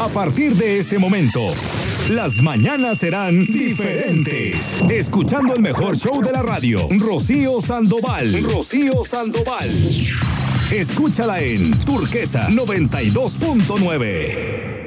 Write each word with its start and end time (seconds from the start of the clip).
A 0.00 0.08
partir 0.08 0.56
de 0.56 0.78
este 0.78 0.98
momento, 0.98 1.52
las 2.08 2.42
mañanas 2.42 2.98
serán 2.98 3.46
diferentes. 3.46 4.82
Escuchando 4.90 5.54
el 5.54 5.62
mejor 5.62 5.96
show 5.96 6.20
de 6.22 6.32
la 6.32 6.42
radio, 6.42 6.88
Rocío 6.98 7.60
Sandoval. 7.60 8.42
Rocío 8.42 9.04
Sandoval. 9.04 9.70
Escúchala 10.70 11.40
en 11.40 11.70
Turquesa 11.80 12.48
92.9. 12.48 14.81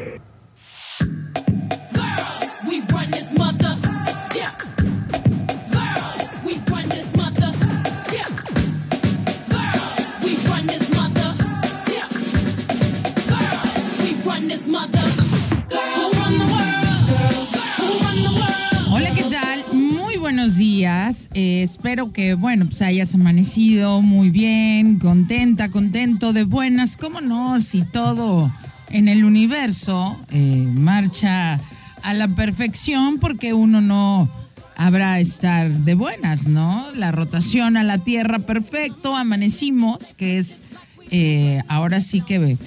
Eh, 21.38 21.64
espero 21.64 22.14
que, 22.14 22.34
bueno, 22.34 22.66
pues 22.66 22.82
hayas 22.82 23.14
amanecido 23.14 24.02
muy 24.02 24.30
bien, 24.30 25.00
contenta, 25.00 25.70
contento, 25.70 26.32
de 26.32 26.46
buenas. 26.46 26.96
¿Cómo 26.96 27.20
no? 27.20 27.60
Si 27.60 27.82
todo 27.82 28.50
en 28.90 29.10
el 29.10 29.26
universo 29.26 30.18
eh, 30.32 30.66
marcha 30.74 31.60
a 32.04 32.14
la 32.14 32.30
perfección, 32.30 33.20
porque 33.20 33.54
uno 33.54 33.82
no 33.82 34.30
habrá 34.78 35.20
estar 35.20 35.70
de 35.70 35.94
buenas, 35.94 36.48
¿no? 36.48 36.86
La 36.96 37.12
rotación 37.12 37.76
a 37.76 37.84
la 37.84 37.98
Tierra, 37.98 38.40
perfecto, 38.40 39.14
amanecimos, 39.14 40.14
que 40.14 40.38
es 40.38 40.62
eh, 41.12 41.62
ahora 41.68 42.00
sí 42.00 42.22
que, 42.22 42.58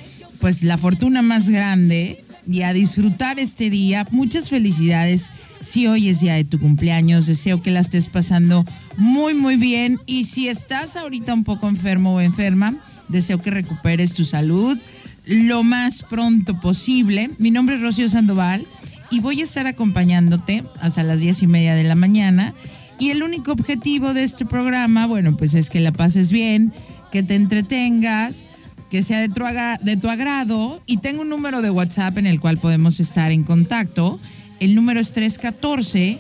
pues, 0.43 0.63
la 0.63 0.77
fortuna 0.77 1.23
más 1.23 1.49
grande 1.49 2.23
y 2.49 2.63
a 2.63 2.73
disfrutar 2.73 3.39
este 3.39 3.71
día. 3.71 4.07
Muchas 4.11 4.49
felicidades. 4.49 5.33
Si 5.61 5.87
hoy 5.87 6.09
es 6.09 6.21
día 6.21 6.35
de 6.35 6.45
tu 6.45 6.59
cumpleaños, 6.59 7.27
deseo 7.27 7.63
que 7.63 7.71
la 7.71 7.81
estés 7.81 8.09
pasando 8.09 8.65
muy, 8.97 9.35
muy 9.35 9.57
bien. 9.57 10.01
Y 10.07 10.25
si 10.25 10.49
estás 10.49 10.97
ahorita 10.97 11.35
un 11.35 11.45
poco 11.45 11.69
enfermo 11.69 12.15
o 12.15 12.21
enferma, 12.21 12.75
deseo 13.09 13.41
que 13.41 13.51
recuperes 13.51 14.15
tu 14.15 14.25
salud 14.25 14.79
lo 15.27 15.63
más 15.63 16.03
pronto 16.03 16.59
posible. 16.59 17.31
Mi 17.39 17.51
nombre 17.51 17.77
es 17.77 17.83
Rocío 17.83 18.09
Sandoval 18.09 18.67
y 19.11 19.21
voy 19.21 19.43
a 19.43 19.45
estar 19.45 19.67
acompañándote 19.67 20.65
hasta 20.81 21.03
las 21.03 21.21
diez 21.21 21.43
y 21.43 21.47
media 21.47 21.75
de 21.75 21.85
la 21.85 21.95
mañana. 21.95 22.55
Y 22.99 23.11
el 23.11 23.23
único 23.23 23.53
objetivo 23.53 24.15
de 24.15 24.25
este 24.25 24.47
programa, 24.47 25.07
bueno, 25.07 25.37
pues 25.37 25.55
es 25.55 25.69
que 25.71 25.81
la 25.81 25.93
pases 25.93 26.33
bien, 26.33 26.73
que 27.13 27.23
te 27.23 27.35
entretengas, 27.35 28.49
que 28.91 29.03
sea 29.03 29.21
de 29.21 29.29
tu, 29.29 29.43
de 29.83 29.97
tu 29.97 30.09
agrado. 30.09 30.81
Y 30.87 30.99
tengo 30.99 31.23
un 31.23 31.29
número 31.29 31.63
de 31.63 31.71
WhatsApp 31.71 32.19
en 32.19 32.27
el 32.27 32.41
cual 32.41 32.59
podemos 32.59 33.01
estar 33.01 33.31
en 33.31 33.45
contacto. 33.45 34.21
El 34.61 34.75
número 34.75 35.01
es 35.01 35.13
314 35.13 36.19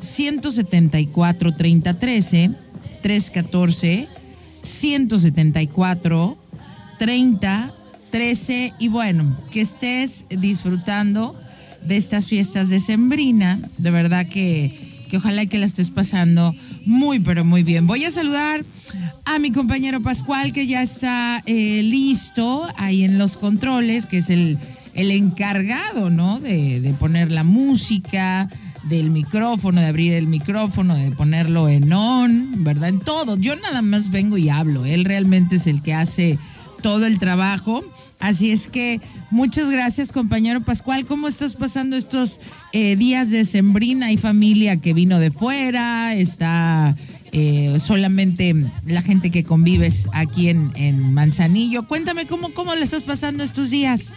174 0.00 1.54
3013 1.54 2.50
314 3.02 4.08
174 4.62 6.38
30 6.98 7.74
13 8.10 8.74
y 8.78 8.88
bueno, 8.88 9.36
que 9.50 9.60
estés 9.60 10.24
disfrutando 10.30 11.38
de 11.82 11.96
estas 11.96 12.26
fiestas 12.26 12.68
de 12.68 12.80
Sembrina, 12.80 13.60
de 13.76 13.90
verdad 13.90 14.26
que, 14.26 14.87
que 15.08 15.16
ojalá 15.16 15.46
que 15.46 15.58
la 15.58 15.66
estés 15.66 15.90
pasando 15.90 16.54
muy 16.84 17.18
pero 17.18 17.44
muy 17.44 17.62
bien. 17.62 17.86
Voy 17.86 18.04
a 18.04 18.10
saludar 18.10 18.64
a 19.24 19.38
mi 19.38 19.50
compañero 19.50 20.00
Pascual 20.00 20.52
que 20.52 20.66
ya 20.66 20.82
está 20.82 21.42
eh, 21.46 21.82
listo 21.82 22.66
ahí 22.76 23.04
en 23.04 23.18
los 23.18 23.36
controles, 23.36 24.06
que 24.06 24.18
es 24.18 24.30
el, 24.30 24.58
el 24.94 25.10
encargado, 25.10 26.10
¿no? 26.10 26.40
De, 26.40 26.80
de 26.80 26.92
poner 26.92 27.30
la 27.30 27.44
música, 27.44 28.48
del 28.88 29.10
micrófono, 29.10 29.80
de 29.80 29.86
abrir 29.86 30.14
el 30.14 30.26
micrófono, 30.26 30.94
de 30.94 31.10
ponerlo 31.10 31.68
en 31.68 31.92
on, 31.92 32.64
¿verdad? 32.64 32.88
En 32.88 33.00
todo. 33.00 33.36
Yo 33.36 33.56
nada 33.56 33.82
más 33.82 34.10
vengo 34.10 34.38
y 34.38 34.48
hablo. 34.48 34.84
Él 34.84 35.04
realmente 35.04 35.56
es 35.56 35.66
el 35.66 35.82
que 35.82 35.94
hace 35.94 36.38
todo 36.82 37.06
el 37.06 37.18
trabajo. 37.18 37.84
Así 38.20 38.50
es 38.50 38.68
que 38.68 39.00
muchas 39.30 39.70
gracias, 39.70 40.12
compañero 40.12 40.60
Pascual. 40.60 41.06
¿Cómo 41.06 41.28
estás 41.28 41.54
pasando 41.54 41.96
estos 41.96 42.40
eh, 42.72 42.96
días 42.96 43.30
de 43.30 43.44
Sembrina 43.44 44.10
y 44.10 44.16
familia 44.16 44.78
que 44.78 44.92
vino 44.94 45.18
de 45.18 45.30
fuera? 45.30 46.14
Está 46.14 46.96
eh, 47.32 47.76
solamente 47.78 48.54
la 48.86 49.02
gente 49.02 49.30
que 49.30 49.44
convives 49.44 50.08
aquí 50.12 50.48
en, 50.48 50.72
en 50.74 51.12
Manzanillo. 51.14 51.86
Cuéntame 51.86 52.26
cómo, 52.26 52.52
cómo 52.54 52.74
le 52.74 52.82
estás 52.82 53.04
pasando 53.04 53.44
estos 53.44 53.70
días. 53.70 54.12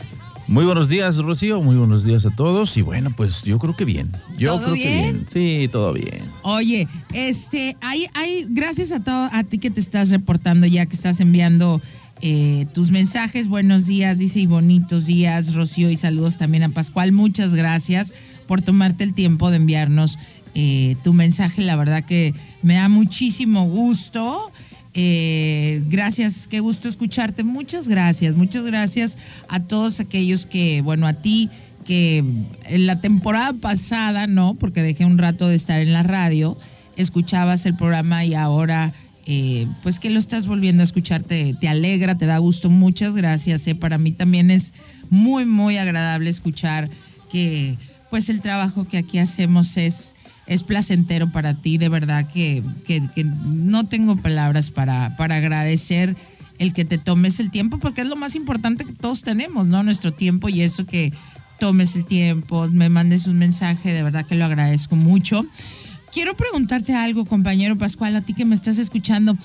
Muy 0.51 0.65
buenos 0.65 0.89
días, 0.89 1.15
Rocío. 1.17 1.61
Muy 1.61 1.77
buenos 1.77 2.03
días 2.03 2.25
a 2.25 2.29
todos. 2.29 2.75
Y 2.75 2.81
bueno, 2.81 3.11
pues 3.15 3.41
yo 3.43 3.57
creo 3.57 3.73
que 3.73 3.85
bien. 3.85 4.11
Yo 4.37 4.55
¿Todo 4.55 4.63
creo 4.63 4.75
que 4.75 4.81
bien. 4.81 5.25
Sí, 5.31 5.69
todo 5.71 5.93
bien. 5.93 6.23
Oye, 6.41 6.89
este, 7.13 7.77
hay, 7.79 8.07
hay, 8.13 8.45
gracias 8.49 8.91
a 8.91 9.01
todo, 9.01 9.29
a 9.31 9.43
ti 9.45 9.59
que 9.59 9.69
te 9.69 9.79
estás 9.79 10.09
reportando 10.09 10.67
ya, 10.67 10.85
que 10.85 10.95
estás 10.95 11.21
enviando 11.21 11.81
eh, 12.21 12.67
tus 12.73 12.91
mensajes. 12.91 13.47
Buenos 13.47 13.87
días, 13.87 14.19
dice 14.19 14.39
y 14.39 14.45
bonitos 14.45 15.05
días, 15.05 15.53
Rocío, 15.55 15.89
y 15.89 15.95
saludos 15.95 16.37
también 16.37 16.63
a 16.63 16.69
Pascual. 16.69 17.11
Muchas 17.11 17.55
gracias 17.55 18.13
por 18.47 18.61
tomarte 18.61 19.03
el 19.03 19.13
tiempo 19.13 19.49
de 19.49 19.57
enviarnos 19.57 20.19
eh, 20.53 20.95
tu 21.03 21.13
mensaje. 21.13 21.61
La 21.61 21.75
verdad 21.75 22.03
que 22.03 22.33
me 22.61 22.75
da 22.75 22.89
muchísimo 22.89 23.65
gusto. 23.65 24.51
Eh, 24.93 25.83
gracias, 25.87 26.47
qué 26.47 26.59
gusto 26.59 26.87
escucharte. 26.87 27.43
Muchas 27.43 27.87
gracias, 27.87 28.35
muchas 28.35 28.65
gracias 28.65 29.17
a 29.47 29.61
todos 29.61 29.99
aquellos 29.99 30.45
que, 30.45 30.81
bueno, 30.81 31.07
a 31.07 31.13
ti 31.13 31.49
que 31.85 32.23
en 32.65 32.85
la 32.85 33.01
temporada 33.01 33.53
pasada, 33.53 34.27
¿no? 34.27 34.53
Porque 34.55 34.81
dejé 34.81 35.05
un 35.05 35.17
rato 35.17 35.47
de 35.47 35.55
estar 35.55 35.81
en 35.81 35.93
la 35.93 36.03
radio, 36.03 36.57
escuchabas 36.97 37.65
el 37.65 37.75
programa 37.75 38.25
y 38.25 38.35
ahora, 38.35 38.93
eh, 39.25 39.67
pues 39.83 39.99
que 39.99 40.09
lo 40.09 40.19
estás 40.19 40.47
volviendo 40.47 40.81
a 40.81 40.83
escuchar, 40.83 41.23
te, 41.23 41.55
alegra, 41.67 42.17
te 42.17 42.25
da 42.25 42.37
gusto. 42.39 42.69
Muchas 42.69 43.15
gracias. 43.15 43.67
eh. 43.67 43.75
Para 43.75 43.97
mí 43.97 44.11
también 44.11 44.51
es 44.51 44.73
muy, 45.09 45.45
muy 45.45 45.77
agradable 45.77 46.29
escuchar 46.29 46.89
que, 47.31 47.77
pues 48.09 48.29
el 48.29 48.41
trabajo 48.41 48.87
que 48.87 48.97
aquí 48.97 49.17
hacemos 49.19 49.77
es 49.77 50.15
es 50.47 50.63
placentero 50.63 51.31
para 51.31 51.53
ti, 51.53 51.77
de 51.77 51.87
verdad 51.87 52.27
que, 52.27 52.61
que- 52.85 53.07
que 53.15 53.23
no 53.23 53.85
tengo 53.87 54.17
palabras 54.17 54.69
para, 54.69 55.15
para 55.15 55.35
agradecer 55.37 56.17
el 56.57 56.73
que 56.73 56.83
te 56.83 56.97
tomes 56.97 57.39
el 57.39 57.51
tiempo, 57.51 57.77
porque 57.77 58.01
es 58.01 58.07
lo 58.07 58.17
más 58.17 58.35
importante 58.35 58.83
que 58.83 58.91
todos 58.91 59.21
tenemos, 59.21 59.65
¿no? 59.67 59.81
Nuestro 59.83 60.11
tiempo 60.11 60.49
y 60.49 60.61
eso 60.61 60.85
que 60.85 61.13
tomes 61.59 61.95
el 61.95 62.03
tiempo, 62.05 62.67
me 62.67 62.89
mandes 62.89 63.27
un 63.27 63.37
mensaje, 63.37 63.93
de 63.93 64.03
verdad 64.03 64.25
que 64.25 64.35
lo 64.35 64.43
agradezco 64.43 64.95
mucho. 64.97 65.45
Quiero 66.11 66.35
preguntarte 66.35 66.93
algo, 66.93 67.25
compañero 67.25 67.77
Pascual, 67.77 68.15
a 68.17 68.21
ti 68.21 68.33
que 68.33 68.43
me 68.43 68.53
estás 68.53 68.77
escuchando. 68.77 69.37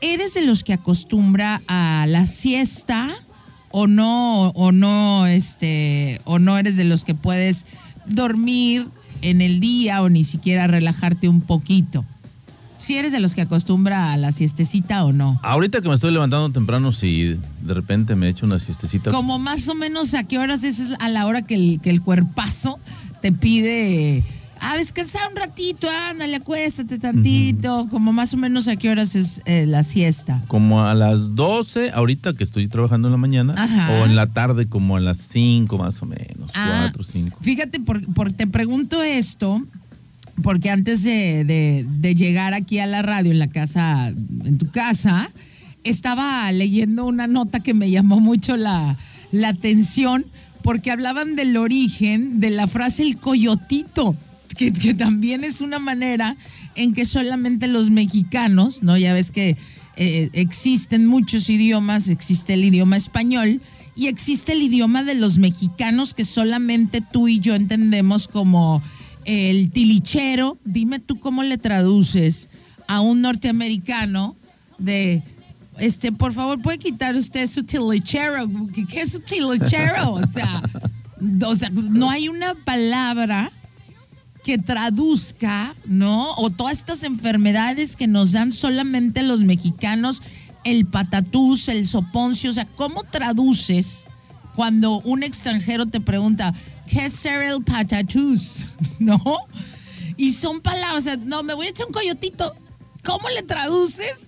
¿Eres 0.00 0.34
de 0.34 0.42
los 0.42 0.64
que 0.64 0.72
acostumbra 0.72 1.62
a 1.68 2.06
la 2.08 2.26
siesta 2.26 3.08
o 3.70 3.86
no, 3.86 4.48
o 4.50 4.72
no, 4.72 5.26
este, 5.26 6.20
o 6.24 6.40
no 6.40 6.58
eres 6.58 6.76
de 6.76 6.84
los 6.84 7.04
que 7.04 7.14
puedes 7.14 7.66
dormir 8.06 8.88
en 9.22 9.40
el 9.40 9.60
día 9.60 10.02
o 10.02 10.08
ni 10.08 10.24
siquiera 10.24 10.66
relajarte 10.66 11.28
un 11.28 11.40
poquito? 11.40 12.04
Si 12.78 12.96
eres 12.96 13.12
de 13.12 13.20
los 13.20 13.34
que 13.34 13.42
acostumbra 13.42 14.12
a 14.12 14.16
la 14.16 14.32
siestecita 14.32 15.04
o 15.04 15.12
no. 15.12 15.38
Ahorita 15.42 15.80
que 15.80 15.88
me 15.88 15.94
estoy 15.94 16.12
levantando 16.12 16.50
temprano, 16.50 16.90
si 16.90 17.36
de 17.62 17.74
repente 17.74 18.16
me 18.16 18.28
echo 18.28 18.44
una 18.46 18.58
siestecita. 18.58 19.12
Como 19.12 19.38
más 19.38 19.68
o 19.68 19.74
menos 19.74 20.14
a 20.14 20.24
qué 20.24 20.38
horas 20.38 20.64
es 20.64 20.80
a 20.98 21.08
la 21.08 21.26
hora 21.26 21.42
que 21.42 21.54
el, 21.54 21.80
que 21.80 21.90
el 21.90 22.02
cuerpazo 22.02 22.78
te 23.20 23.32
pide 23.32 24.24
a 24.60 24.76
descansar 24.76 25.22
un 25.30 25.36
ratito, 25.36 25.88
ándale, 26.10 26.36
acuéstate 26.36 26.98
tantito, 26.98 27.86
como 27.90 28.12
más 28.12 28.34
o 28.34 28.36
menos 28.36 28.68
a 28.68 28.76
qué 28.76 28.90
horas 28.90 29.14
es 29.14 29.40
eh, 29.44 29.66
la 29.66 29.82
siesta. 29.82 30.42
Como 30.48 30.82
a 30.84 30.94
las 30.94 31.34
12, 31.34 31.90
ahorita 31.92 32.34
que 32.34 32.44
estoy 32.44 32.68
trabajando 32.68 33.08
en 33.08 33.12
la 33.12 33.18
mañana, 33.18 33.54
Ajá. 33.56 33.90
o 33.92 34.04
en 34.06 34.16
la 34.16 34.26
tarde 34.26 34.66
como 34.66 34.96
a 34.96 35.00
las 35.00 35.18
5 35.18 35.78
más 35.78 36.02
o 36.02 36.06
menos, 36.06 36.50
Ah, 36.54 36.88
4, 36.92 37.04
5. 37.12 37.38
Fíjate, 37.40 37.80
por, 37.80 38.00
por- 38.14 38.32
te 38.32 38.46
pregunto 38.46 39.02
esto, 39.02 39.62
porque 40.42 40.70
antes 40.70 41.02
de, 41.02 41.44
de- 41.44 41.86
de 41.88 42.14
llegar 42.14 42.54
aquí 42.54 42.78
a 42.78 42.86
la 42.86 43.02
radio, 43.02 43.30
en 43.32 43.38
la 43.38 43.48
casa, 43.48 44.08
en 44.08 44.58
tu 44.58 44.70
casa, 44.70 45.30
estaba 45.84 46.50
leyendo 46.52 47.06
una 47.06 47.26
nota 47.26 47.60
que 47.60 47.74
me 47.74 47.90
llamó 47.90 48.20
mucho 48.20 48.56
la, 48.56 48.96
la 49.32 49.48
atención, 49.48 50.24
porque 50.62 50.90
hablaban 50.90 51.36
del 51.36 51.56
origen 51.56 52.40
de 52.40 52.50
la 52.50 52.66
frase 52.66 53.02
el 53.02 53.16
coyotito, 53.16 54.14
que, 54.58 54.94
también 54.94 55.44
es 55.44 55.60
una 55.60 55.78
manera 55.78 56.36
en 56.74 56.92
que 56.92 57.04
solamente 57.04 57.68
los 57.68 57.90
mexicanos, 57.90 58.82
¿no? 58.82 58.96
Ya 58.98 59.12
ves 59.12 59.30
que 59.30 59.56
eh, 59.96 60.30
existen 60.32 61.06
muchos 61.06 61.48
idiomas, 61.48 62.08
existe 62.08 62.54
el 62.54 62.64
idioma 62.64 62.96
español 62.96 63.60
y 63.96 64.08
existe 64.08 64.52
el 64.52 64.62
idioma 64.62 65.02
de 65.02 65.14
los 65.14 65.38
mexicanos 65.38 66.12
que 66.12 66.24
solamente 66.24 67.00
tú 67.00 67.28
y 67.28 67.40
yo 67.40 67.54
entendemos 67.54 68.28
como 68.28 68.82
el 69.24 69.70
tilichero. 69.70 70.58
Dime 70.64 70.98
tú 70.98 71.18
cómo 71.18 71.42
le 71.42 71.58
traduces 71.58 72.48
a 72.86 73.00
un 73.00 73.22
norteamericano 73.22 74.36
de 74.78 75.22
este, 75.78 76.10
por 76.10 76.32
favor, 76.32 76.60
puede 76.60 76.78
quitar 76.78 77.14
usted 77.14 77.46
su 77.46 77.62
tilichero. 77.62 78.48
¿Qué 78.74 78.84
qué 78.84 79.02
es 79.02 79.12
su 79.12 79.20
tilichero? 79.20 80.14
O 80.14 80.26
sea, 80.26 80.62
O 81.46 81.54
sea, 81.54 81.70
no 81.70 82.10
hay 82.10 82.28
una 82.28 82.54
palabra 82.54 83.52
que 84.48 84.56
traduzca, 84.56 85.74
¿no? 85.84 86.30
O 86.38 86.48
todas 86.48 86.78
estas 86.78 87.02
enfermedades 87.02 87.96
que 87.96 88.06
nos 88.06 88.32
dan 88.32 88.50
solamente 88.50 89.22
los 89.22 89.44
mexicanos, 89.44 90.22
el 90.64 90.86
patatús, 90.86 91.68
el 91.68 91.86
soponcio, 91.86 92.48
o 92.48 92.54
sea, 92.54 92.64
¿cómo 92.64 93.02
traduces 93.04 94.06
cuando 94.56 95.00
un 95.00 95.22
extranjero 95.22 95.84
te 95.84 96.00
pregunta, 96.00 96.54
¿qué 96.86 97.04
es 97.04 97.26
el 97.26 97.62
patatús? 97.62 98.64
¿No? 98.98 99.22
Y 100.16 100.32
son 100.32 100.62
palabras, 100.62 100.96
o 100.96 101.02
sea, 101.02 101.16
no, 101.18 101.42
me 101.42 101.52
voy 101.52 101.66
a 101.66 101.68
echar 101.68 101.86
un 101.86 101.92
coyotito. 101.92 102.56
¿Cómo 103.04 103.28
le 103.28 103.42
traduces 103.42 104.22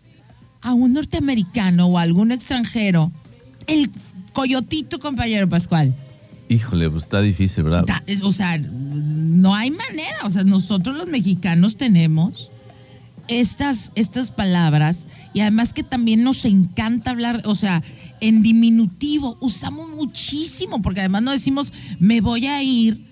a 0.60 0.74
un 0.74 0.92
norteamericano 0.92 1.86
o 1.86 1.96
a 1.96 2.02
algún 2.02 2.30
extranjero 2.30 3.10
el 3.66 3.90
coyotito, 4.34 4.98
compañero 4.98 5.48
Pascual? 5.48 5.94
Híjole, 6.50 6.90
pues 6.90 7.04
está 7.04 7.20
difícil, 7.22 7.62
¿verdad? 7.64 7.84
Es- 8.06 8.22
O 8.22 8.32
sea, 8.32 8.58
no 8.58 9.54
hay 9.54 9.70
manera. 9.70 10.18
O 10.24 10.30
sea, 10.30 10.42
nosotros 10.44 10.96
los 10.96 11.06
mexicanos 11.06 11.76
tenemos 11.76 12.50
estas, 13.28 13.92
estas 13.94 14.32
palabras 14.32 15.06
y 15.32 15.40
además 15.40 15.72
que 15.72 15.84
también 15.84 16.24
nos 16.24 16.44
encanta 16.44 17.12
hablar, 17.12 17.42
o 17.46 17.54
sea, 17.54 17.82
en 18.20 18.42
diminutivo. 18.42 19.38
Usamos 19.40 19.88
muchísimo 19.90 20.82
porque 20.82 21.00
además 21.00 21.22
no 21.22 21.30
decimos, 21.30 21.72
me 22.00 22.20
voy 22.20 22.46
a 22.46 22.62
ir 22.62 23.06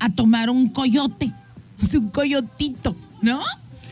a 0.00 0.10
tomar 0.10 0.50
un 0.50 0.68
coyote, 0.68 1.32
un 1.94 2.08
coyotito, 2.08 2.96
¿no? 3.22 3.40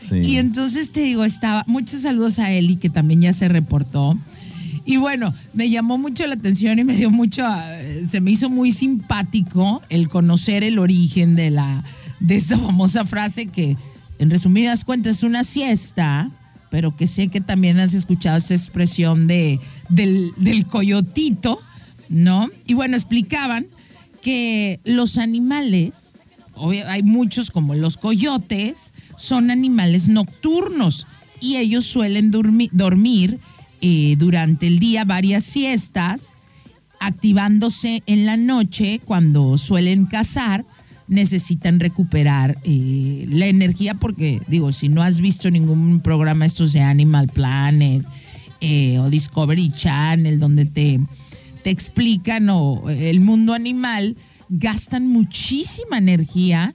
Sí. 0.09 0.17
Y 0.17 0.37
entonces 0.37 0.91
te 0.91 0.99
digo, 0.99 1.23
estaba, 1.23 1.63
muchos 1.67 2.01
saludos 2.01 2.39
a 2.39 2.51
Eli, 2.51 2.75
que 2.75 2.89
también 2.89 3.21
ya 3.21 3.31
se 3.31 3.47
reportó. 3.47 4.17
Y 4.85 4.97
bueno, 4.97 5.33
me 5.53 5.69
llamó 5.69 5.97
mucho 5.97 6.25
la 6.27 6.33
atención 6.35 6.79
y 6.79 6.83
me 6.83 6.95
dio 6.95 7.09
mucho, 7.11 7.43
eh, 7.47 8.05
se 8.09 8.19
me 8.19 8.31
hizo 8.31 8.49
muy 8.49 8.71
simpático 8.71 9.81
el 9.89 10.09
conocer 10.09 10.63
el 10.63 10.79
origen 10.79 11.35
de 11.35 11.51
la, 11.51 11.83
de 12.19 12.35
esa 12.35 12.57
famosa 12.57 13.05
frase 13.05 13.45
que, 13.45 13.77
en 14.19 14.29
resumidas 14.29 14.83
cuentas, 14.83 15.17
es 15.17 15.23
una 15.23 15.43
siesta, 15.43 16.31
pero 16.69 16.95
que 16.95 17.05
sé 17.07 17.27
que 17.27 17.41
también 17.41 17.79
has 17.79 17.93
escuchado 17.93 18.37
esa 18.37 18.53
expresión 18.55 19.27
de, 19.27 19.59
del, 19.89 20.31
del 20.37 20.65
coyotito, 20.65 21.59
¿no? 22.09 22.49
Y 22.65 22.73
bueno, 22.73 22.95
explicaban 22.95 23.67
que 24.21 24.79
los 24.83 25.17
animales, 25.17 26.13
obvio, 26.55 26.87
hay 26.87 27.03
muchos 27.03 27.51
como 27.51 27.75
los 27.75 27.97
coyotes, 27.97 28.93
son 29.17 29.51
animales 29.51 30.07
nocturnos 30.07 31.07
y 31.39 31.57
ellos 31.57 31.85
suelen 31.85 32.31
dormi- 32.31 32.69
dormir 32.71 33.39
eh, 33.81 34.15
durante 34.17 34.67
el 34.67 34.79
día 34.79 35.03
varias 35.05 35.43
siestas, 35.43 36.33
activándose 36.99 38.03
en 38.05 38.25
la 38.25 38.37
noche 38.37 39.01
cuando 39.03 39.57
suelen 39.57 40.05
cazar, 40.05 40.65
necesitan 41.07 41.79
recuperar 41.79 42.57
eh, 42.63 43.25
la 43.27 43.47
energía 43.47 43.95
porque, 43.95 44.41
digo, 44.47 44.71
si 44.71 44.87
no 44.87 45.01
has 45.01 45.19
visto 45.19 45.49
ningún 45.51 45.99
programa 45.99 46.45
estos 46.45 46.71
de 46.73 46.81
Animal 46.81 47.27
Planet 47.27 48.05
eh, 48.61 48.99
o 48.99 49.09
Discovery 49.09 49.71
Channel 49.71 50.39
donde 50.39 50.65
te, 50.65 50.99
te 51.63 51.69
explican 51.69 52.47
o 52.49 52.89
el 52.89 53.19
mundo 53.19 53.53
animal, 53.53 54.15
gastan 54.49 55.07
muchísima 55.07 55.97
energía 55.97 56.73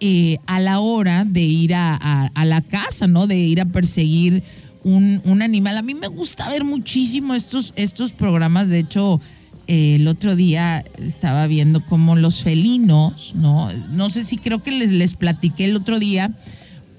eh, 0.00 0.38
a 0.46 0.58
la 0.58 0.80
hora 0.80 1.24
de 1.24 1.42
ir 1.42 1.74
a, 1.74 1.94
a- 1.94 2.30
a 2.34 2.44
la 2.44 2.60
casa, 2.60 3.06
¿no? 3.06 3.26
De 3.28 3.38
ir 3.38 3.60
a 3.60 3.66
perseguir 3.66 4.42
un, 4.84 5.20
un 5.24 5.42
animal. 5.42 5.76
A 5.78 5.82
mí 5.82 5.94
me 5.94 6.08
gusta 6.08 6.48
ver 6.48 6.64
muchísimo 6.64 7.34
estos, 7.34 7.72
estos 7.76 8.12
programas. 8.12 8.68
De 8.68 8.78
hecho, 8.78 9.20
eh, 9.66 9.96
el 9.96 10.08
otro 10.08 10.36
día 10.36 10.84
estaba 10.98 11.46
viendo 11.46 11.84
cómo 11.84 12.16
los 12.16 12.42
felinos, 12.42 13.32
¿no? 13.34 13.72
No 13.90 14.10
sé 14.10 14.24
si 14.24 14.36
creo 14.36 14.62
que 14.62 14.72
les, 14.72 14.92
les 14.92 15.14
platiqué 15.14 15.64
el 15.66 15.76
otro 15.76 15.98
día, 15.98 16.30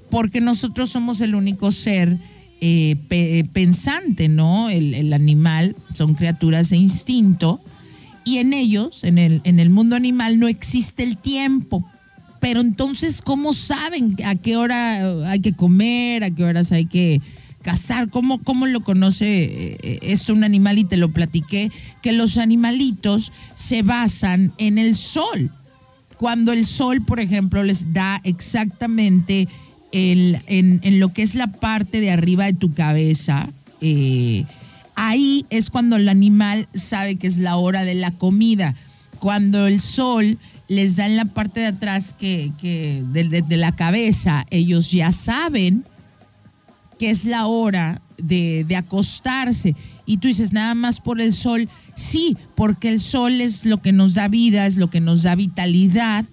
porque 0.10 0.42
nosotros 0.42 0.90
somos 0.90 1.22
el 1.22 1.36
único 1.36 1.72
ser 1.72 2.18
eh, 2.62 2.96
pe- 3.10 3.46
pensante, 3.52 4.30
¿no? 4.30 4.70
El, 4.70 4.94
el 4.94 5.12
animal 5.12 5.76
son 5.94 6.14
criaturas 6.14 6.70
de 6.70 6.78
instinto 6.78 7.60
y 8.24 8.38
en 8.38 8.54
ellos, 8.54 9.04
en 9.04 9.18
el, 9.18 9.42
en 9.44 9.60
el 9.60 9.70
mundo 9.70 9.98
animal, 9.98 10.40
no 10.40 10.48
existe 10.48 11.04
el 11.04 11.18
tiempo. 11.18 11.84
Pero 12.40 12.62
entonces, 12.62 13.22
¿cómo 13.22 13.54
saben 13.54 14.18
a 14.26 14.36
qué 14.36 14.56
hora 14.56 15.30
hay 15.30 15.40
que 15.40 15.54
comer, 15.54 16.24
a 16.24 16.32
qué 16.32 16.44
horas 16.44 16.72
hay 16.72 16.86
que 16.86 17.22
cazar? 17.64 18.10
¿Cómo, 18.10 18.44
cómo 18.44 18.68
lo 18.68 18.82
conoce 18.82 19.78
eh, 19.82 20.00
esto 20.04 20.34
un 20.34 20.44
animal? 20.44 20.78
Y 20.78 20.84
te 20.84 20.98
lo 20.98 21.10
platiqué, 21.10 21.72
que 22.04 22.12
los 22.12 22.38
animalitos 22.38 23.32
se 23.56 23.82
basan 23.82 24.54
en 24.60 24.78
el 24.78 24.96
sol. 24.96 25.50
Cuando 26.18 26.54
el 26.54 26.66
sol, 26.66 27.04
por 27.04 27.20
ejemplo, 27.20 27.64
les 27.64 27.92
da 27.94 28.22
exactamente 28.24 29.48
el- 29.92 30.40
en, 30.48 31.00
lo 31.00 31.12
que 31.14 31.24
es 31.24 31.34
la 31.36 31.48
parte 31.48 32.00
de 32.00 32.12
arriba 32.12 32.46
de 32.46 32.54
tu 32.54 32.74
cabeza, 32.74 33.50
eh, 33.82 34.46
ahí 34.96 35.46
es 35.50 35.70
cuando 35.70 35.96
el 35.96 36.08
animal 36.10 36.68
sabe 36.74 37.16
que 37.16 37.28
es 37.28 37.38
la 37.40 37.56
hora 37.58 37.84
de 37.84 37.96
la 37.96 38.12
comida. 38.12 38.76
Cuando 39.20 39.68
el 39.68 39.80
sol 39.82 40.38
les 40.68 40.96
da 40.96 41.06
en 41.06 41.18
la 41.18 41.26
parte 41.26 41.60
de 41.62 41.68
atrás 41.68 42.14
que, 42.14 42.52
que 42.60 43.04
de- 43.12 43.42
de 43.42 43.58
la 43.58 43.76
cabeza, 43.76 44.46
ellos 44.50 44.92
ya 44.92 45.12
saben 45.12 45.84
que 46.98 47.10
es 47.10 47.26
la 47.26 47.48
hora 47.48 48.02
de, 48.18 48.66
de 48.68 48.76
acostarse. 48.76 49.76
Y 50.06 50.18
tú 50.18 50.28
dices, 50.28 50.54
nada 50.54 50.76
más 50.76 51.00
por 51.00 51.22
el 51.22 51.34
sol. 51.34 51.70
Sí, 51.96 52.38
porque 52.56 52.90
el 52.90 53.00
sol 53.00 53.42
es 53.42 53.66
lo 53.66 53.82
que 53.82 53.92
nos 53.92 54.14
da 54.14 54.28
vida, 54.28 54.66
es 54.66 54.78
lo 54.78 54.90
que 54.90 55.02
nos 55.02 55.24
da 55.24 55.36
vitalidad. 55.36 56.26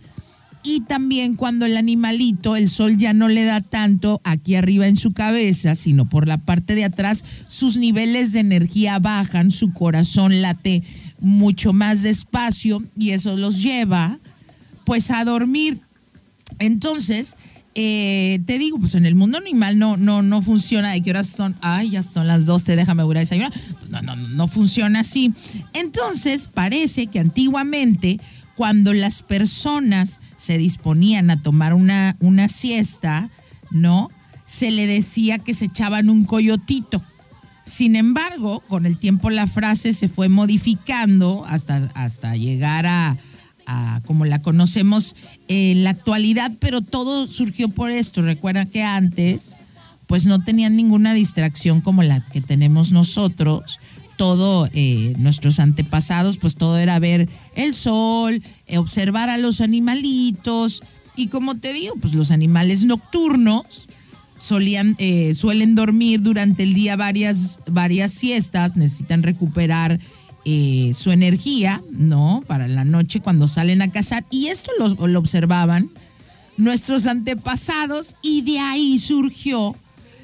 Y 0.63 0.81
también 0.83 1.37
cuando 1.37 1.65
el 1.65 1.77
animalito, 1.77 2.55
el 2.55 2.69
sol 2.69 2.99
ya 2.99 3.15
no 3.15 3.29
le 3.29 3.45
da 3.45 3.63
tanto 3.63 4.21
aquí 4.25 4.57
arriba 4.57 4.87
en 4.87 4.97
su 4.97 5.13
cabeza, 5.13 5.75
sino 5.75 6.09
por 6.09 6.29
la 6.29 6.37
parte 6.37 6.75
de 6.75 6.85
atrás, 6.85 7.25
sus 7.47 7.79
niveles 7.79 8.33
de 8.33 8.41
energía 8.41 8.99
bajan, 8.99 9.53
su 9.53 9.73
corazón 9.73 10.43
late 10.43 10.83
mucho 11.19 11.73
más 11.73 12.03
despacio 12.03 12.83
y 12.97 13.11
eso 13.11 13.37
los 13.37 13.63
lleva 13.63 14.19
pues 14.85 15.11
a 15.11 15.25
dormir. 15.25 15.81
Entonces, 16.59 17.37
eh, 17.75 18.41
te 18.47 18.59
digo, 18.59 18.79
pues 18.79 18.95
en 18.95 19.07
el 19.07 19.15
mundo 19.15 19.39
animal 19.39 19.79
no, 19.79 19.97
no, 19.97 20.23
no 20.23 20.43
funciona 20.43 20.91
de 20.91 21.03
qué 21.03 21.11
horas 21.11 21.29
son, 21.29 21.57
ay, 21.61 21.91
ya 21.91 22.03
son 22.03 22.27
las 22.27 22.45
12, 22.47 22.75
déjame 22.75 23.05
voy 23.05 23.17
a 23.17 23.21
desayunar. 23.21 23.53
No, 23.89 24.03
no, 24.03 24.17
no 24.17 24.49
funciona 24.49 25.01
así. 25.01 25.33
Entonces, 25.73 26.49
parece 26.49 27.07
que 27.07 27.21
antiguamente, 27.21 28.21
cuando 28.57 28.93
las 28.93 29.23
personas 29.23 30.21
se 30.37 30.59
disponían 30.59 31.31
a 31.31 31.41
tomar 31.41 31.75
una, 31.75 32.17
una 32.21 32.49
siesta, 32.49 33.31
¿no? 33.71 34.11
Se 34.47 34.73
le 34.73 34.87
decía 34.87 35.39
que 35.39 35.55
se 35.55 35.67
echaban 35.67 36.11
un 36.11 36.25
coyotito. 36.25 37.03
Sin 37.65 37.95
embargo, 37.95 38.61
con 38.67 38.85
el 38.85 38.97
tiempo 38.97 39.31
la 39.31 39.47
frase 39.47 39.95
se 39.95 40.09
fue 40.09 40.29
modificando 40.29 41.45
hasta, 41.47 41.89
hasta 41.95 42.35
llegar 42.35 42.87
a, 42.87 43.17
como 44.07 44.25
la 44.25 44.43
conocemos 44.43 45.15
en 45.49 45.85
la 45.85 45.91
actualidad, 45.91 46.53
pero 46.59 46.81
todo 46.81 47.29
surgió 47.29 47.69
por 47.69 47.91
esto. 47.91 48.23
Recuerda 48.23 48.67
que 48.67 48.83
antes, 48.83 49.57
pues 50.07 50.27
no 50.27 50.43
tenían 50.43 50.77
ninguna 50.77 51.15
distracción 51.15 51.81
como 51.81 52.03
la 52.03 52.25
que 52.27 52.41
tenemos 52.41 52.93
nosotros. 52.93 53.79
Todo, 54.17 54.69
eh, 54.73 55.15
nuestros 55.19 55.61
antepasados, 55.61 56.37
pues 56.37 56.57
todo 56.57 56.79
era 56.79 56.99
ver 56.99 57.29
el 57.55 57.75
sol, 57.75 58.43
eh, 58.67 58.79
observar 58.79 59.31
a 59.31 59.39
los 59.39 59.61
animalitos. 59.61 60.83
Y 61.17 61.29
como 61.29 61.57
te 61.57 61.73
digo, 61.73 61.95
pues 62.01 62.15
los 62.15 62.31
animales 62.31 62.85
nocturnos, 62.85 63.89
solían, 64.39 64.97
eh, 64.99 65.35
suelen 65.35 65.75
dormir 65.75 66.23
durante 66.23 66.63
el 66.65 66.75
día 66.75 66.97
varias, 66.97 67.61
varias 67.71 68.13
siestas, 68.13 68.77
necesitan 68.77 69.23
recuperar 69.23 70.01
eh, 70.53 70.95
su 70.95 71.13
energía, 71.13 71.81
¿no? 71.93 72.43
Para 72.49 72.67
la 72.67 72.85
noche 72.85 73.21
cuando 73.21 73.47
salen 73.47 73.83
a 73.83 73.93
cazar. 73.93 74.25
Y 74.31 74.49
esto 74.49 74.73
lo, 74.81 75.17
observaban 75.17 75.91
nuestros 76.57 77.07
antepasados 77.07 78.17
y 78.21 78.43
de 78.43 78.59
ahí 78.59 78.99
surgió 78.99 79.77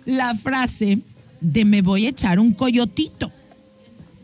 la 0.05 0.35
frase 0.35 0.99
de 1.41 1.65
me 1.65 1.81
voy 1.81 2.07
a 2.07 2.09
echar 2.09 2.41
un 2.41 2.55
coyotito. 2.55 3.31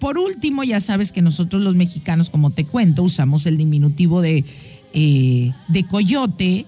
Por 0.00 0.18
último, 0.18 0.64
ya 0.64 0.80
sabes 0.80 1.12
que 1.12 1.22
nosotros 1.22 1.62
los 1.62 1.76
mexicanos, 1.76 2.30
como 2.30 2.50
te 2.50 2.64
cuento, 2.64 3.04
usamos 3.04 3.46
el 3.46 3.56
diminutivo 3.56 4.20
de, 4.20 4.44
eh, 4.94 5.52
de 5.68 5.86
coyote, 5.86 6.66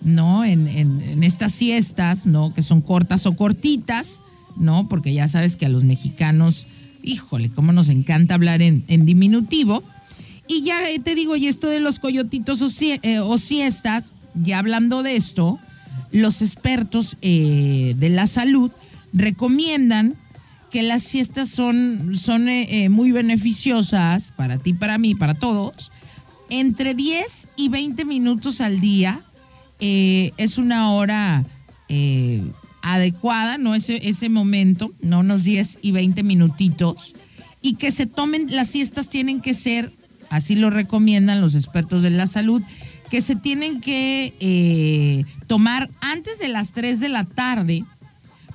¿no? 0.00 0.46
En 0.46 1.22
estas 1.22 1.52
siestas, 1.52 2.26
¿no? 2.26 2.54
Que 2.54 2.62
son 2.62 2.80
cortas 2.80 3.26
o 3.26 3.36
cortitas, 3.36 4.22
¿no? 4.56 4.88
Porque 4.88 5.12
ya 5.12 5.28
sabes 5.28 5.56
que 5.56 5.66
a 5.66 5.68
los 5.68 5.84
mexicanos, 5.84 6.66
híjole, 7.02 7.50
cómo 7.50 7.72
nos 7.72 7.88
encanta 7.88 8.34
hablar 8.34 8.62
en, 8.62 8.84
diminutivo. 9.06 9.82
Y 10.46 10.62
ya 10.62 10.90
eh, 10.90 10.98
te 10.98 11.14
digo, 11.14 11.36
y 11.36 11.46
esto 11.46 11.68
de 11.68 11.80
los 11.80 11.98
coyotitos 11.98 12.62
o, 12.62 12.68
eh, 12.80 13.38
siestas, 13.38 14.12
ya 14.34 14.58
hablando 14.58 15.02
de 15.02 15.16
esto, 15.16 15.58
los 16.10 16.42
expertos 16.42 17.16
eh, 17.22 17.94
de 17.96 18.08
la 18.08 18.26
salud 18.26 18.70
recomiendan 19.12 20.14
que 20.70 20.82
las 20.82 21.02
siestas 21.02 21.50
son, 21.50 22.16
son 22.16 22.48
muy 22.88 23.12
beneficiosas 23.12 24.32
para 24.34 24.56
ti, 24.56 24.72
para 24.72 24.96
mí, 24.96 25.14
para 25.14 25.34
todos, 25.34 25.92
entre 26.48 26.94
10 26.94 27.48
y 27.56 27.68
20 27.68 28.06
minutos 28.06 28.62
al 28.62 28.80
día 28.80 29.20
es 29.80 30.56
una 30.56 30.92
hora 30.92 31.44
adecuada, 32.82 33.58
no 33.58 33.74
ese, 33.74 34.08
ese 34.08 34.28
momento, 34.28 34.92
no 35.00 35.20
unos 35.20 35.44
10 35.44 35.78
y 35.82 35.92
20 35.92 36.22
minutitos, 36.22 37.14
y 37.60 37.74
que 37.74 37.90
se 37.90 38.06
tomen, 38.06 38.48
las 38.50 38.68
siestas 38.68 39.08
tienen 39.08 39.40
que 39.40 39.54
ser, 39.54 39.92
así 40.30 40.56
lo 40.56 40.70
recomiendan 40.70 41.40
los 41.40 41.54
expertos 41.54 42.02
de 42.02 42.10
la 42.10 42.26
salud, 42.26 42.62
que 43.08 43.20
se 43.20 43.36
tienen 43.36 43.80
que 43.80 44.34
eh, 44.40 45.24
tomar 45.46 45.90
antes 46.00 46.38
de 46.38 46.48
las 46.48 46.72
3 46.72 46.98
de 46.98 47.08
la 47.08 47.24
tarde 47.24 47.84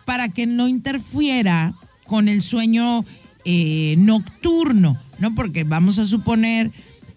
para 0.03 0.29
que 0.29 0.45
no 0.45 0.67
interfiera 0.67 1.75
con 2.05 2.27
el 2.27 2.41
sueño 2.41 3.05
eh, 3.45 3.95
nocturno, 3.97 4.97
¿no? 5.19 5.35
Porque 5.35 5.63
vamos 5.63 5.99
a 5.99 6.05
suponer 6.05 6.71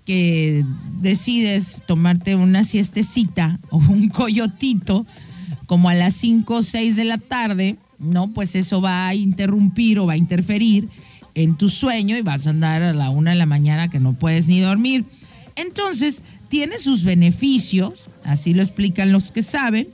que 0.05 0.65
decides 1.01 1.83
tomarte 1.87 2.35
una 2.35 2.63
siestecita 2.63 3.59
o 3.71 3.79
un 3.79 4.09
coyotito 4.11 5.07
como 5.71 5.89
a 5.89 5.95
las 5.95 6.15
5 6.15 6.53
o 6.53 6.63
6 6.65 6.97
de 6.97 7.05
la 7.05 7.19
tarde, 7.19 7.77
¿no? 8.01 8.27
Pues 8.33 8.57
eso 8.57 8.81
va 8.81 9.07
a 9.07 9.15
interrumpir 9.15 10.01
o 10.01 10.07
va 10.07 10.15
a 10.15 10.17
interferir 10.17 10.89
en 11.37 11.57
tu 11.57 11.69
sueño 11.69 12.17
y 12.17 12.23
vas 12.23 12.49
a 12.49 12.51
andar 12.51 12.83
a 12.83 12.93
la 12.93 13.11
una 13.11 13.31
de 13.31 13.37
la 13.37 13.47
mañana 13.47 13.89
que 13.89 14.01
no 14.01 14.15
puedes 14.15 14.49
ni 14.49 14.59
dormir. 14.59 15.05
Entonces, 15.55 16.25
tiene 16.49 16.79
sus 16.79 17.05
beneficios, 17.05 18.09
así 18.25 18.53
lo 18.53 18.63
explican 18.63 19.13
los 19.13 19.31
que 19.31 19.45
saben, 19.45 19.87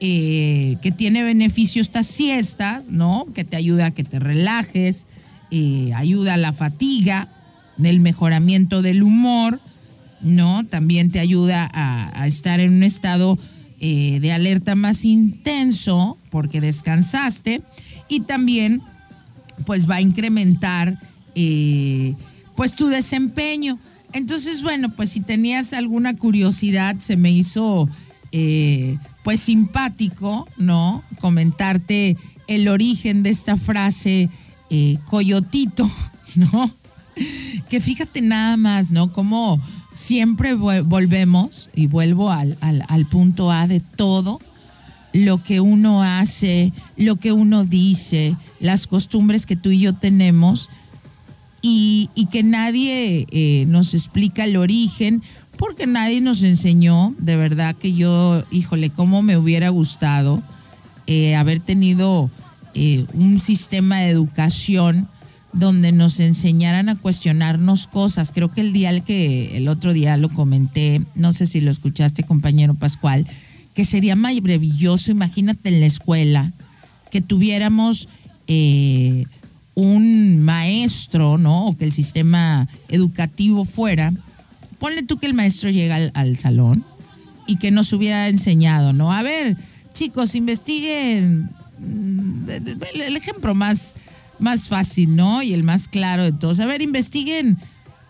eh, 0.00 0.76
que 0.82 0.92
tiene 0.92 1.22
beneficios 1.22 1.86
estas 1.86 2.06
siestas, 2.06 2.90
¿no? 2.90 3.24
Que 3.34 3.44
te 3.44 3.56
ayuda 3.56 3.86
a 3.86 3.90
que 3.92 4.04
te 4.04 4.18
relajes, 4.18 5.06
eh, 5.50 5.90
ayuda 5.94 6.34
a 6.34 6.36
la 6.36 6.52
fatiga, 6.52 7.30
el 7.82 8.00
mejoramiento 8.00 8.82
del 8.82 9.02
humor, 9.02 9.58
¿no? 10.20 10.66
También 10.66 11.10
te 11.10 11.18
ayuda 11.18 11.70
a 11.72 12.26
estar 12.26 12.60
en 12.60 12.74
un 12.74 12.82
estado 12.82 13.38
eh, 13.80 14.18
de 14.20 14.32
alerta 14.32 14.76
más 14.76 15.04
intenso 15.04 16.16
porque 16.30 16.60
descansaste 16.60 17.62
y 18.08 18.20
también 18.20 18.82
pues 19.66 19.90
va 19.90 19.96
a 19.96 20.00
incrementar 20.00 20.98
eh, 21.34 22.14
pues 22.56 22.74
tu 22.74 22.86
desempeño. 22.86 23.78
Entonces, 24.12 24.62
bueno, 24.62 24.90
pues 24.90 25.10
si 25.10 25.20
tenías 25.20 25.72
alguna 25.72 26.16
curiosidad, 26.16 26.98
se 27.00 27.16
me 27.16 27.32
hizo 27.32 27.88
eh, 28.30 28.96
pues 29.24 29.40
simpático, 29.40 30.48
¿no? 30.56 31.02
Comentarte 31.20 32.16
el 32.46 32.68
origen 32.68 33.22
de 33.22 33.30
esta 33.30 33.56
frase 33.56 34.28
coyotito, 35.06 35.90
¿no? 36.34 36.70
Que 37.68 37.80
fíjate 37.80 38.20
nada 38.22 38.56
más, 38.56 38.92
¿no? 38.92 39.12
Como 39.12 39.60
siempre 39.94 40.52
volvemos, 40.54 41.70
y 41.74 41.86
vuelvo 41.86 42.30
al, 42.30 42.58
al- 42.60 42.84
al 42.88 43.06
punto 43.06 43.50
A 43.50 43.66
de 43.66 43.80
todo, 43.80 44.40
lo 45.14 45.42
que 45.42 45.60
uno 45.60 46.02
hace, 46.02 46.72
lo 46.96 47.16
que 47.16 47.32
uno 47.32 47.64
dice, 47.64 48.36
las 48.60 48.86
costumbres 48.86 49.46
que 49.46 49.56
tú 49.56 49.70
y 49.70 49.78
yo 49.78 49.94
tenemos, 49.94 50.68
y, 51.62 52.10
y 52.14 52.26
que 52.26 52.42
nadie 52.42 53.26
eh, 53.30 53.64
nos 53.68 53.94
explica 53.94 54.44
el 54.44 54.56
origen, 54.56 55.22
porque 55.56 55.86
nadie 55.86 56.20
nos 56.20 56.42
enseñó, 56.42 57.14
de 57.18 57.36
verdad 57.36 57.76
que 57.76 57.94
yo, 57.94 58.44
híjole, 58.50 58.90
cómo 58.90 59.22
me 59.22 59.36
hubiera 59.38 59.68
gustado 59.68 60.42
eh, 61.06 61.36
haber 61.36 61.60
tenido 61.60 62.28
eh, 62.74 63.06
un 63.14 63.38
sistema 63.40 63.98
de 64.00 64.08
educación 64.10 65.08
donde 65.54 65.92
nos 65.92 66.20
enseñaran 66.20 66.88
a 66.88 66.96
cuestionarnos 66.96 67.86
cosas. 67.86 68.32
Creo 68.32 68.50
que 68.50 68.60
el 68.60 68.72
día 68.72 68.88
al 68.90 69.04
que 69.04 69.56
el 69.56 69.68
otro 69.68 69.92
día 69.92 70.16
lo 70.16 70.28
comenté, 70.28 71.00
no 71.14 71.32
sé 71.32 71.46
si 71.46 71.60
lo 71.60 71.70
escuchaste, 71.70 72.24
compañero 72.24 72.74
Pascual, 72.74 73.26
que 73.72 73.84
sería 73.84 74.16
maravilloso, 74.16 75.10
imagínate 75.10 75.68
en 75.68 75.80
la 75.80 75.86
escuela, 75.86 76.52
que 77.10 77.20
tuviéramos 77.20 78.08
eh, 78.48 79.24
un 79.74 80.42
maestro, 80.42 81.38
¿no? 81.38 81.66
O 81.68 81.76
que 81.76 81.84
el 81.84 81.92
sistema 81.92 82.68
educativo 82.88 83.64
fuera. 83.64 84.12
Ponle 84.78 85.04
tú 85.04 85.18
que 85.18 85.26
el 85.26 85.34
maestro 85.34 85.70
llega 85.70 85.96
al, 85.96 86.10
al 86.14 86.38
salón 86.38 86.84
y 87.46 87.56
que 87.56 87.70
nos 87.70 87.92
hubiera 87.92 88.28
enseñado, 88.28 88.92
¿no? 88.92 89.12
A 89.12 89.22
ver, 89.22 89.56
chicos, 89.92 90.34
investiguen 90.34 91.50
mm, 91.78 92.50
el, 92.50 93.00
el 93.00 93.16
ejemplo 93.16 93.54
más, 93.54 93.94
más 94.44 94.68
fácil, 94.68 95.16
¿no? 95.16 95.42
Y 95.42 95.52
el 95.52 95.64
más 95.64 95.88
claro 95.88 96.22
de 96.22 96.30
todos. 96.30 96.60
A 96.60 96.66
ver, 96.66 96.82
investiguen 96.82 97.58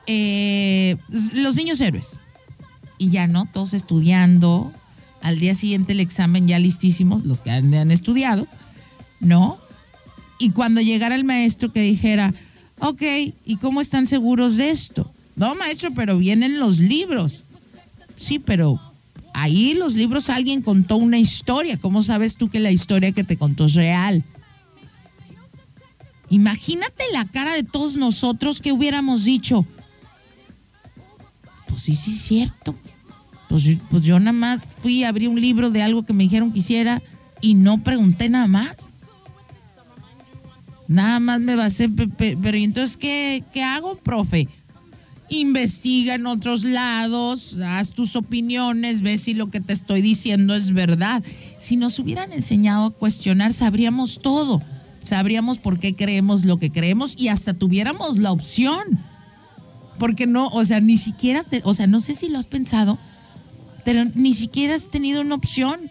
eh, 0.07 0.97
los 1.33 1.57
niños 1.57 1.81
héroes. 1.81 2.21
Y 2.99 3.09
ya, 3.09 3.27
¿no? 3.27 3.49
Todos 3.51 3.73
estudiando. 3.73 4.71
Al 5.23 5.39
día 5.39 5.55
siguiente 5.55 5.93
el 5.93 6.01
examen 6.01 6.47
ya 6.47 6.59
listísimos, 6.59 7.25
los 7.25 7.41
que 7.41 7.51
han, 7.51 7.73
han 7.73 7.91
estudiado, 7.91 8.47
¿no? 9.21 9.59
Y 10.39 10.51
cuando 10.51 10.83
llegara 10.83 11.15
el 11.15 11.25
maestro 11.25 11.73
que 11.73 11.81
dijera, 11.81 12.35
ok, 12.81 13.03
¿y 13.47 13.57
cómo 13.57 13.81
están 13.81 14.07
seguros 14.07 14.57
de 14.57 14.69
esto? 14.69 15.11
No, 15.37 15.55
maestro, 15.55 15.95
pero 15.95 16.19
vienen 16.19 16.59
los 16.59 16.81
libros. 16.81 17.45
Sí, 18.17 18.39
pero 18.39 18.81
ahí 19.33 19.73
los 19.73 19.95
libros 19.95 20.29
alguien 20.29 20.61
contó 20.61 20.97
una 20.97 21.19
historia. 21.19 21.79
¿Cómo 21.79 22.03
sabes 22.03 22.37
tú 22.37 22.51
que 22.51 22.61
la 22.61 22.71
historia 22.71 23.13
que 23.13 23.25
te 23.25 23.39
contó 23.39 23.65
es 23.67 23.75
real? 23.75 24.25
Imagínate 26.31 27.05
la 27.13 27.27
cara 27.27 27.55
de 27.55 27.63
todos 27.65 27.97
nosotros 27.97 28.61
que 28.61 28.73
hubiéramos 28.73 29.25
dicho. 29.25 29.67
Pues 31.69 31.83
sí, 31.83 31.95
sí 31.95 32.13
es 32.13 32.21
cierto. 32.23 32.75
Pues, 33.49 33.65
pues 33.91 34.03
yo 34.03 34.19
nada 34.19 34.33
más 34.33 34.63
fui 34.83 35.05
a 35.05 35.09
abrir 35.11 35.29
un 35.29 35.41
libro 35.41 35.71
de 35.71 35.83
algo 35.83 36.05
que 36.05 36.13
me 36.13 36.25
dijeron 36.25 36.53
que 36.53 36.59
hiciera 36.61 37.03
y 37.41 37.55
no 37.55 37.83
pregunté 37.83 38.29
nada 38.29 38.47
más. 38.47 38.89
Nada 40.89 41.19
más 41.21 41.41
me 41.41 41.57
basé, 41.57 41.89
pe- 41.89 42.09
pe- 42.09 42.39
pero 42.41 42.57
¿y 42.59 42.65
entonces 42.65 42.97
qué, 42.97 43.43
qué 43.53 43.63
hago, 43.63 43.97
profe? 43.97 44.49
Investiga 45.31 46.15
en 46.17 46.27
otros 46.27 46.63
lados, 46.65 47.57
haz 47.67 47.91
tus 47.91 48.17
opiniones, 48.17 49.01
ve 49.01 49.17
si 49.17 49.33
lo 49.33 49.49
que 49.51 49.61
te 49.61 49.73
estoy 49.73 50.03
diciendo 50.03 50.55
es 50.55 50.73
verdad. 50.73 51.23
Si 51.59 51.77
nos 51.77 51.99
hubieran 51.99 52.33
enseñado 52.33 52.85
a 52.87 52.91
cuestionar, 52.91 53.55
sabríamos 53.55 54.21
todo. 54.21 54.63
Sabríamos 55.05 55.59
por 55.59 55.79
qué 55.79 55.95
creemos 55.95 56.45
lo 56.45 56.59
que 56.59 56.71
creemos 56.71 57.15
y 57.17 57.29
hasta 57.29 57.55
tuviéramos 57.55 58.19
la 58.19 58.33
opción. 58.33 58.99
Porque 59.99 60.27
no, 60.27 60.49
o 60.49 60.65
sea, 60.65 60.81
ni 60.81 60.97
siquiera, 60.97 61.45
te- 61.45 61.63
o 61.65 61.73
sea, 61.75 61.87
no 61.87 62.01
sé 62.01 62.15
si 62.15 62.29
lo 62.29 62.39
has 62.39 62.47
pensado, 62.47 62.99
pero 63.85 64.05
ni 64.15 64.33
siquiera 64.33 64.75
has 64.75 64.89
tenido 64.89 65.21
una 65.21 65.35
opción. 65.37 65.91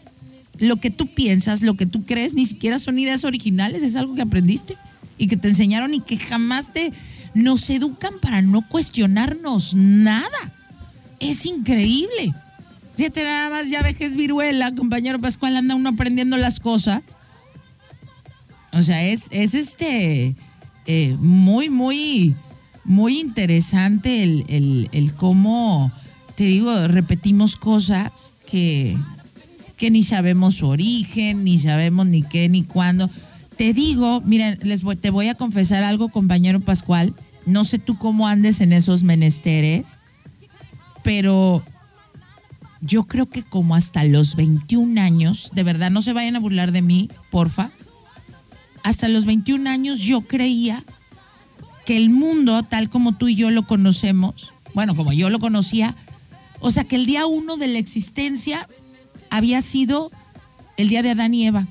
Lo 0.59 0.77
que 0.77 0.89
tú 0.91 1.07
piensas, 1.07 1.61
lo 1.61 1.75
que 1.77 1.85
tú 1.85 2.03
crees, 2.05 2.33
ni 2.33 2.45
siquiera 2.45 2.79
son 2.79 2.99
ideas 2.99 3.23
originales, 3.23 3.81
es 3.81 3.95
algo 3.95 4.15
que 4.15 4.21
aprendiste 4.21 4.77
y 5.17 5.27
que 5.27 5.37
te 5.37 5.47
enseñaron 5.47 5.93
y 5.93 6.01
que 6.01 6.17
jamás 6.17 6.73
te 6.73 6.91
nos 7.33 7.69
educan 7.69 8.13
para 8.21 8.41
no 8.41 8.67
cuestionarnos 8.67 9.73
nada. 9.73 10.27
Es 11.19 11.45
increíble. 11.45 12.33
Fíjate 12.95 13.23
nada 13.23 13.49
más, 13.49 13.69
ya 13.69 13.81
vejez 13.81 14.15
viruela, 14.15 14.75
compañero 14.75 15.19
Pascual, 15.19 15.55
anda 15.55 15.73
uno 15.75 15.89
aprendiendo 15.89 16.37
las 16.37 16.59
cosas. 16.59 17.01
O 18.73 18.81
sea, 18.81 19.03
es, 19.03 19.27
es 19.31 19.53
este 19.53 20.35
eh, 20.85 21.15
muy, 21.19 21.69
muy, 21.69 22.35
muy 22.83 23.19
interesante 23.19 24.23
el, 24.23 24.45
el- 24.47 24.89
el 24.91 25.13
cómo, 25.13 25.91
te 26.35 26.43
digo, 26.45 26.87
repetimos 26.87 27.55
cosas 27.55 28.33
que, 28.49 28.97
que 29.77 29.91
ni 29.91 30.03
sabemos 30.03 30.55
su 30.55 30.67
origen, 30.67 31.43
ni 31.43 31.59
sabemos 31.59 32.05
ni 32.07 32.23
qué, 32.23 32.49
ni 32.49 32.63
cuándo. 32.63 33.09
Te 33.57 33.73
digo, 33.73 34.21
miren, 34.21 34.57
les 34.63 34.81
voy- 34.81 34.95
te 34.95 35.11
voy 35.11 35.27
a 35.27 35.35
confesar 35.35 35.83
algo, 35.83 36.09
compañero 36.09 36.59
Pascual. 36.59 37.13
No 37.45 37.65
sé 37.65 37.77
tú 37.77 37.97
cómo 37.97 38.27
andes 38.27 38.59
en 38.61 38.73
esos 38.73 39.03
menesteres, 39.03 39.99
pero 41.03 41.63
yo 42.81 43.05
creo 43.05 43.27
que 43.29 43.43
como 43.43 43.75
hasta 43.75 44.03
los 44.05 44.35
21 44.35 44.99
años, 44.99 45.51
de 45.53 45.63
verdad, 45.63 45.91
no 45.91 46.01
se 46.01 46.13
vayan 46.13 46.35
a 46.35 46.39
burlar 46.39 46.71
de 46.71 46.81
mí, 46.81 47.09
porfa. 47.29 47.69
Hasta 48.83 49.07
los 49.07 49.25
21 49.25 49.69
años 49.69 49.99
yo 49.99 50.21
creía 50.21 50.83
que 51.85 51.97
el 51.97 52.09
mundo, 52.09 52.63
tal 52.63 52.89
como 52.89 53.15
tú 53.15 53.27
y 53.27 53.35
yo 53.35 53.49
lo 53.49 53.65
conocemos, 53.65 54.51
bueno, 54.73 54.95
como 54.95 55.13
yo 55.13 55.29
lo 55.29 55.39
conocía, 55.39 55.95
o 56.59 56.71
sea, 56.71 56.83
que 56.83 56.95
el 56.95 57.05
día 57.05 57.25
uno 57.25 57.57
de 57.57 57.67
la 57.67 57.79
existencia 57.79 58.67
había 59.29 59.61
sido 59.61 60.11
el 60.77 60.89
día 60.89 61.01
de 61.01 61.11
Adán 61.11 61.33
y 61.33 61.47
Eva. 61.47 61.67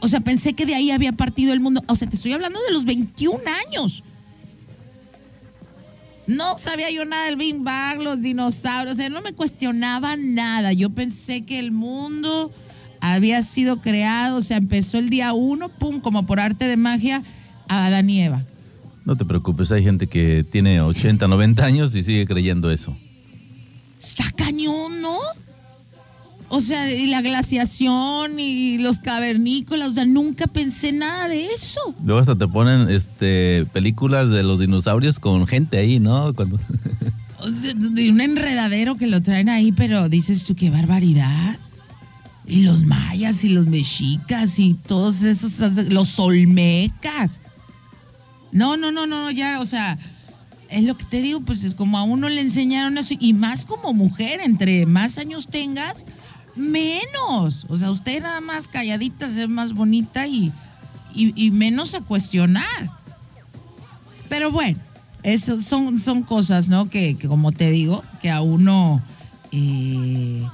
O 0.00 0.08
sea, 0.08 0.20
pensé 0.20 0.54
que 0.54 0.66
de 0.66 0.74
ahí 0.74 0.90
había 0.90 1.12
partido 1.12 1.52
el 1.52 1.60
mundo. 1.60 1.80
O 1.86 1.94
sea, 1.94 2.08
te 2.08 2.16
estoy 2.16 2.32
hablando 2.32 2.60
de 2.66 2.72
los 2.72 2.84
21 2.84 3.40
años. 3.68 4.02
No 6.26 6.58
sabía 6.58 6.90
yo 6.90 7.04
nada 7.04 7.26
del 7.26 7.36
Big 7.36 7.56
Bang, 7.58 8.00
los 8.00 8.20
dinosaurios, 8.20 8.94
o 8.94 8.96
sea, 8.96 9.08
no 9.08 9.22
me 9.22 9.32
cuestionaba 9.32 10.16
nada. 10.16 10.72
Yo 10.72 10.90
pensé 10.90 11.44
que 11.44 11.58
el 11.58 11.72
mundo 11.72 12.52
había 13.02 13.42
sido 13.42 13.80
creado, 13.80 14.36
o 14.36 14.40
sea, 14.40 14.56
empezó 14.56 14.96
el 14.96 15.10
día 15.10 15.32
uno, 15.32 15.68
pum, 15.68 16.00
como 16.00 16.24
por 16.24 16.38
arte 16.38 16.68
de 16.68 16.76
magia, 16.76 17.22
a 17.68 17.86
Adán 17.86 18.08
y 18.08 18.22
Eva. 18.22 18.44
No 19.04 19.16
te 19.16 19.24
preocupes, 19.24 19.72
hay 19.72 19.82
gente 19.82 20.06
que 20.06 20.46
tiene 20.48 20.80
80, 20.80 21.26
90 21.26 21.64
años 21.64 21.94
y 21.96 22.04
sigue 22.04 22.24
creyendo 22.26 22.70
eso. 22.70 22.96
Está 24.00 24.30
cañón, 24.30 25.02
¿no? 25.02 25.18
O 26.48 26.60
sea, 26.60 26.92
y 26.92 27.08
la 27.08 27.22
glaciación 27.22 28.38
y 28.38 28.78
los 28.78 29.00
cavernícolas, 29.00 29.90
o 29.90 29.94
sea, 29.94 30.04
nunca 30.04 30.46
pensé 30.46 30.92
nada 30.92 31.26
de 31.26 31.46
eso. 31.46 31.80
Luego 32.04 32.20
hasta 32.20 32.36
te 32.36 32.46
ponen 32.46 32.88
este 32.88 33.66
películas 33.72 34.28
de 34.28 34.44
los 34.44 34.60
dinosaurios 34.60 35.18
con 35.18 35.46
gente 35.48 35.78
ahí, 35.78 35.98
¿no? 35.98 36.32
Cuando 36.34 36.58
De, 37.62 37.74
de 37.74 38.10
un 38.10 38.20
enredadero 38.20 38.96
que 38.96 39.08
lo 39.08 39.20
traen 39.20 39.48
ahí, 39.48 39.72
pero 39.72 40.08
dices 40.08 40.44
tú, 40.44 40.54
qué 40.54 40.70
barbaridad. 40.70 41.58
Y 42.52 42.60
los 42.64 42.82
mayas 42.82 43.44
y 43.44 43.48
los 43.48 43.66
mexicas 43.66 44.58
y 44.58 44.74
todos 44.74 45.22
esos, 45.22 45.58
los 45.88 46.18
olmecas. 46.18 47.40
No, 48.52 48.76
no, 48.76 48.92
no, 48.92 49.06
no, 49.06 49.30
ya, 49.30 49.58
o 49.58 49.64
sea, 49.64 49.98
es 50.68 50.84
lo 50.84 50.94
que 50.98 51.06
te 51.06 51.22
digo, 51.22 51.40
pues 51.40 51.64
es 51.64 51.74
como 51.74 51.96
a 51.96 52.02
uno 52.02 52.28
le 52.28 52.42
enseñaron 52.42 52.98
eso, 52.98 53.14
y 53.18 53.32
más 53.32 53.64
como 53.64 53.94
mujer, 53.94 54.40
entre 54.42 54.84
más 54.84 55.16
años 55.16 55.48
tengas, 55.48 56.04
menos. 56.54 57.64
O 57.70 57.76
sea, 57.78 57.90
usted 57.90 58.20
nada 58.20 58.42
más 58.42 58.68
calladita, 58.68 59.30
ser 59.30 59.48
más 59.48 59.72
bonita 59.72 60.26
y, 60.26 60.52
y, 61.14 61.50
menos 61.52 61.94
a 61.94 62.02
cuestionar. 62.02 62.90
Pero 64.28 64.50
bueno, 64.50 64.78
eso 65.22 65.58
son, 65.58 65.98
son 66.00 66.22
cosas, 66.22 66.68
¿no? 66.68 66.90
Que, 66.90 67.16
que 67.16 67.28
como 67.28 67.52
te 67.52 67.70
digo, 67.70 68.02
que 68.20 68.30
a 68.30 68.42
uno, 68.42 69.00
eh, 69.52 70.46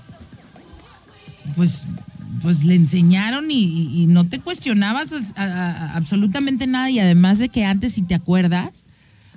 pues, 1.58 1.88
pues 2.40 2.64
le 2.64 2.76
enseñaron 2.76 3.50
y, 3.50 4.06
no 4.06 4.28
te 4.28 4.38
cuestionabas 4.38 5.12
absolutamente 5.36 6.68
nada. 6.68 6.88
Y 6.88 7.00
además 7.00 7.38
de 7.38 7.48
que 7.48 7.64
antes, 7.64 7.94
si 7.94 8.02
te 8.02 8.14
acuerdas, 8.14 8.84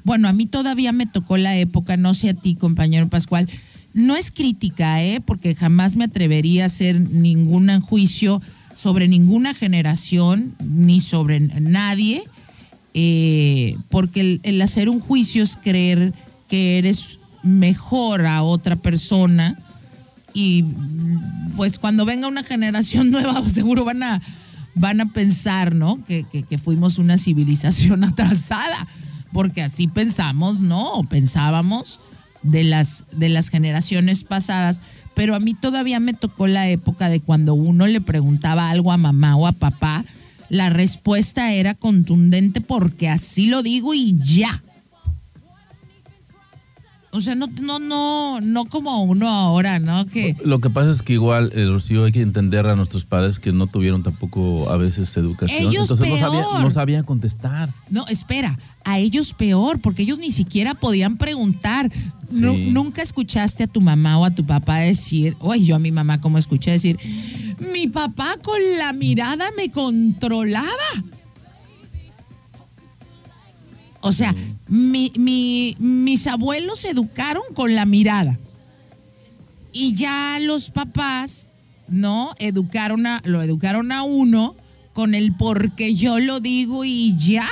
bueno, 0.03 0.27
a 0.27 0.33
mí 0.33 0.45
todavía 0.45 0.91
me 0.91 1.07
tocó 1.07 1.37
la 1.37 1.57
época, 1.57 1.97
no 1.97 2.13
sé 2.13 2.29
a 2.29 2.33
ti, 2.35 2.53
compañero 2.53 3.09
Pascual. 3.09 3.49
No 3.95 4.15
es 4.15 4.29
crítica, 4.29 5.03
¿eh? 5.03 5.19
Porque 5.19 5.55
jamás 5.55 5.95
me 5.95 6.05
atrevería 6.05 6.63
a 6.63 6.67
hacer 6.67 7.01
ningún 7.01 7.81
juicio 7.81 8.39
sobre 8.75 9.07
ninguna 9.07 9.55
generación 9.55 10.53
ni 10.63 11.01
sobre 11.01 11.39
nadie, 11.39 12.23
eh, 12.93 13.77
porque 13.89 14.21
el, 14.21 14.39
el 14.43 14.61
hacer 14.61 14.89
un 14.89 14.99
juicio 14.99 15.41
es 15.41 15.55
creer 15.55 16.13
que 16.47 16.77
eres 16.77 17.17
mejor 17.41 18.27
a 18.27 18.43
otra 18.43 18.75
persona 18.75 19.57
y 20.33 20.65
pues 21.55 21.77
cuando 21.79 22.05
venga 22.05 22.27
una 22.27 22.43
generación 22.43 23.11
nueva 23.11 23.47
seguro 23.49 23.85
van 23.85 24.03
a, 24.03 24.21
van 24.75 25.01
a 25.01 25.11
pensar, 25.13 25.75
¿no? 25.75 26.03
Que, 26.05 26.23
que- 26.31 26.43
que 26.43 26.57
fuimos 26.57 26.97
una 26.97 27.17
civilización 27.17 28.03
atrasada, 28.05 28.87
porque 29.33 29.61
así 29.61 29.87
pensamos, 29.87 30.59
¿no? 30.59 30.93
O 30.93 31.03
pensábamos 31.03 31.99
de 32.43 32.63
las, 32.63 33.05
de 33.11 33.29
las 33.29 33.49
generaciones 33.49 34.23
pasadas, 34.23 34.81
pero 35.13 35.35
a 35.35 35.39
mí 35.39 35.53
todavía 35.53 35.99
me 35.99 36.13
tocó 36.13 36.47
la 36.47 36.67
época 36.69 37.09
de 37.09 37.19
cuando 37.19 37.53
uno 37.53 37.85
le 37.87 38.01
preguntaba 38.01 38.69
algo 38.69 38.91
a 38.91 38.97
mamá 38.97 39.35
o 39.35 39.45
a 39.47 39.51
papá, 39.51 40.05
la 40.49 40.69
respuesta 40.69 41.53
era 41.53 41.75
contundente 41.75 42.59
porque 42.61 43.07
así 43.09 43.45
lo 43.47 43.61
digo 43.63 43.93
y 43.93 44.17
ya. 44.17 44.63
O 47.13 47.19
sea, 47.19 47.35
no, 47.35 47.47
no, 47.61 47.77
no, 47.79 48.39
no 48.39 48.65
como 48.65 49.03
uno 49.03 49.27
ahora, 49.27 49.79
¿no? 49.79 50.05
Que 50.05 50.35
Lo 50.45 50.61
que 50.61 50.69
pasa 50.69 50.91
es 50.91 51.01
que 51.01 51.11
igual, 51.13 51.51
eh, 51.53 51.65
Rocío, 51.65 52.05
hay 52.05 52.13
que 52.13 52.21
entender 52.21 52.65
a 52.67 52.75
nuestros 52.77 53.03
padres 53.03 53.37
que 53.39 53.51
no 53.51 53.67
tuvieron 53.67 54.01
tampoco 54.01 54.69
a 54.69 54.77
veces 54.77 55.15
educación. 55.17 55.61
Ellos 55.61 55.91
Entonces 55.91 56.07
no 56.07 56.17
sabían, 56.17 56.43
peor. 56.43 56.61
no 56.61 56.71
sabían 56.71 57.03
contestar. 57.03 57.73
No, 57.89 58.07
espera, 58.07 58.57
a 58.85 58.97
ellos 58.97 59.33
peor, 59.33 59.81
porque 59.81 60.03
ellos 60.03 60.19
ni 60.19 60.31
siquiera 60.31 60.73
podían 60.73 61.17
preguntar. 61.17 61.91
Sí. 62.25 62.39
nunca 62.71 63.01
escuchaste 63.01 63.65
a 63.65 63.67
tu 63.67 63.81
mamá 63.81 64.17
o 64.17 64.23
a 64.23 64.31
tu 64.31 64.45
papá 64.45 64.77
decir, 64.77 65.35
oye, 65.39 65.65
yo 65.65 65.75
a 65.75 65.79
mi 65.79 65.91
mamá 65.91 66.21
como 66.21 66.37
escuché 66.37 66.71
decir, 66.71 66.97
mi 67.73 67.87
papá 67.87 68.37
con 68.41 68.57
la 68.77 68.93
mirada 68.93 69.49
me 69.57 69.69
controlaba. 69.69 70.69
O 74.01 74.11
sea, 74.11 74.35
mi- 74.67 75.11
mi- 75.15 75.75
mis 75.79 76.27
abuelos 76.27 76.79
se 76.79 76.89
educaron 76.89 77.43
con 77.53 77.75
la 77.75 77.85
mirada. 77.85 78.37
Y 79.71 79.93
ya 79.93 80.37
los 80.41 80.69
papás, 80.69 81.47
¿no? 81.87 82.31
Educaron 82.39 83.05
a, 83.05 83.21
lo 83.23 83.41
educaron 83.41 83.91
a 83.91 84.03
uno 84.03 84.55
con 84.93 85.15
el 85.15 85.33
porque 85.35 85.95
yo 85.95 86.19
lo 86.19 86.39
digo 86.39 86.83
y 86.83 87.15
ya. 87.17 87.47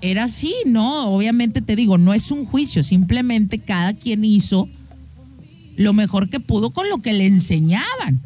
Era 0.00 0.24
así, 0.24 0.54
¿no? 0.66 1.08
Obviamente 1.10 1.62
te 1.62 1.74
digo, 1.76 1.98
no 1.98 2.14
es 2.14 2.30
un 2.30 2.44
juicio, 2.46 2.82
simplemente 2.82 3.58
cada 3.58 3.94
quien 3.94 4.24
hizo 4.24 4.68
lo 5.76 5.92
mejor 5.92 6.30
que 6.30 6.40
pudo 6.40 6.70
con 6.70 6.88
lo 6.88 7.02
que 7.02 7.12
le 7.12 7.26
enseñaban. 7.26 8.20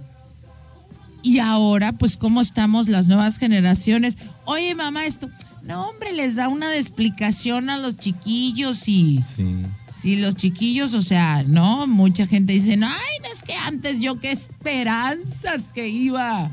Y 1.22 1.38
ahora, 1.38 1.92
pues, 1.92 2.16
¿cómo 2.16 2.40
estamos 2.40 2.88
las 2.88 3.06
nuevas 3.08 3.38
generaciones? 3.38 4.16
Oye, 4.44 4.74
mamá, 4.74 5.04
esto. 5.06 5.28
No, 5.70 5.88
hombre, 5.88 6.12
les 6.12 6.34
da 6.36 6.48
una 6.48 6.68
de 6.68 6.78
explicación 6.78 7.70
a 7.70 7.78
los 7.78 7.96
chiquillos 7.96 8.88
y. 8.88 9.20
Sí. 9.22 9.56
Sí, 9.94 10.16
los 10.16 10.34
chiquillos, 10.34 10.94
o 10.94 11.02
sea, 11.02 11.42
¿no? 11.46 11.86
Mucha 11.86 12.26
gente 12.26 12.54
dice, 12.54 12.76
no, 12.76 12.86
ay, 12.88 13.18
no 13.22 13.28
es 13.32 13.42
que 13.42 13.54
antes 13.54 14.00
yo 14.00 14.18
qué 14.18 14.32
esperanzas 14.32 15.70
que 15.74 15.88
iba. 15.88 16.50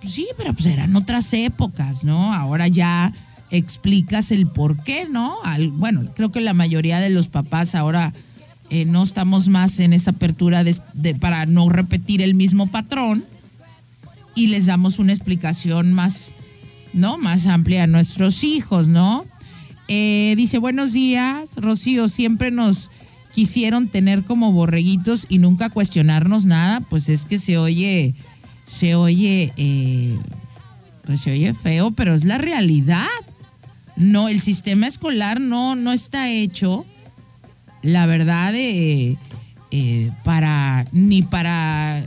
Pues 0.00 0.14
sí, 0.14 0.28
pero 0.38 0.52
pues 0.54 0.66
eran 0.66 0.94
otras 0.94 1.32
épocas, 1.34 2.04
¿no? 2.04 2.32
Ahora 2.32 2.68
ya 2.68 3.12
explicas 3.50 4.30
el 4.30 4.46
por 4.46 4.76
qué, 4.84 5.06
¿no? 5.10 5.36
Al- 5.42 5.68
bueno, 5.70 6.12
creo 6.14 6.30
que 6.30 6.40
la 6.40 6.52
mayoría 6.54 7.00
de 7.00 7.10
los 7.10 7.26
papás 7.28 7.74
ahora 7.74 8.12
eh, 8.70 8.84
no 8.84 9.02
estamos 9.02 9.48
más 9.48 9.78
en 9.80 9.92
esa 9.92 10.10
apertura 10.12 10.62
de- 10.64 10.80
de- 10.94 11.14
para 11.14 11.44
no 11.46 11.68
repetir 11.68 12.22
el 12.22 12.34
mismo 12.34 12.68
patrón 12.68 13.24
y 14.36 14.46
les 14.48 14.66
damos 14.66 14.98
una 15.00 15.12
explicación 15.12 15.92
más, 15.92 16.32
¿no? 16.96 17.18
Más 17.18 17.46
amplia 17.46 17.84
a 17.84 17.86
nuestros 17.86 18.42
hijos, 18.42 18.88
¿no? 18.88 19.24
Eh, 19.88 20.34
dice, 20.36 20.58
buenos 20.58 20.92
días, 20.92 21.56
Rocío, 21.56 22.08
siempre 22.08 22.50
nos 22.50 22.90
quisieron 23.34 23.88
tener 23.88 24.24
como 24.24 24.50
borreguitos 24.50 25.26
y 25.28 25.38
nunca 25.38 25.68
cuestionarnos 25.68 26.44
nada, 26.44 26.80
pues 26.80 27.08
es 27.08 27.24
que 27.24 27.38
se 27.38 27.58
oye, 27.58 28.14
se 28.66 28.94
oye, 28.94 29.52
eh, 29.56 30.18
pues 31.04 31.20
se 31.20 31.30
oye 31.30 31.54
feo, 31.54 31.92
pero 31.92 32.14
es 32.14 32.24
la 32.24 32.38
realidad. 32.38 33.06
No, 33.96 34.28
el 34.28 34.40
sistema 34.40 34.86
escolar 34.86 35.40
no, 35.40 35.76
no 35.76 35.92
está 35.92 36.30
hecho, 36.30 36.84
la 37.82 38.06
verdad, 38.06 38.52
eh, 38.56 39.16
para, 40.24 40.86
ni 40.92 41.22
para 41.22 42.02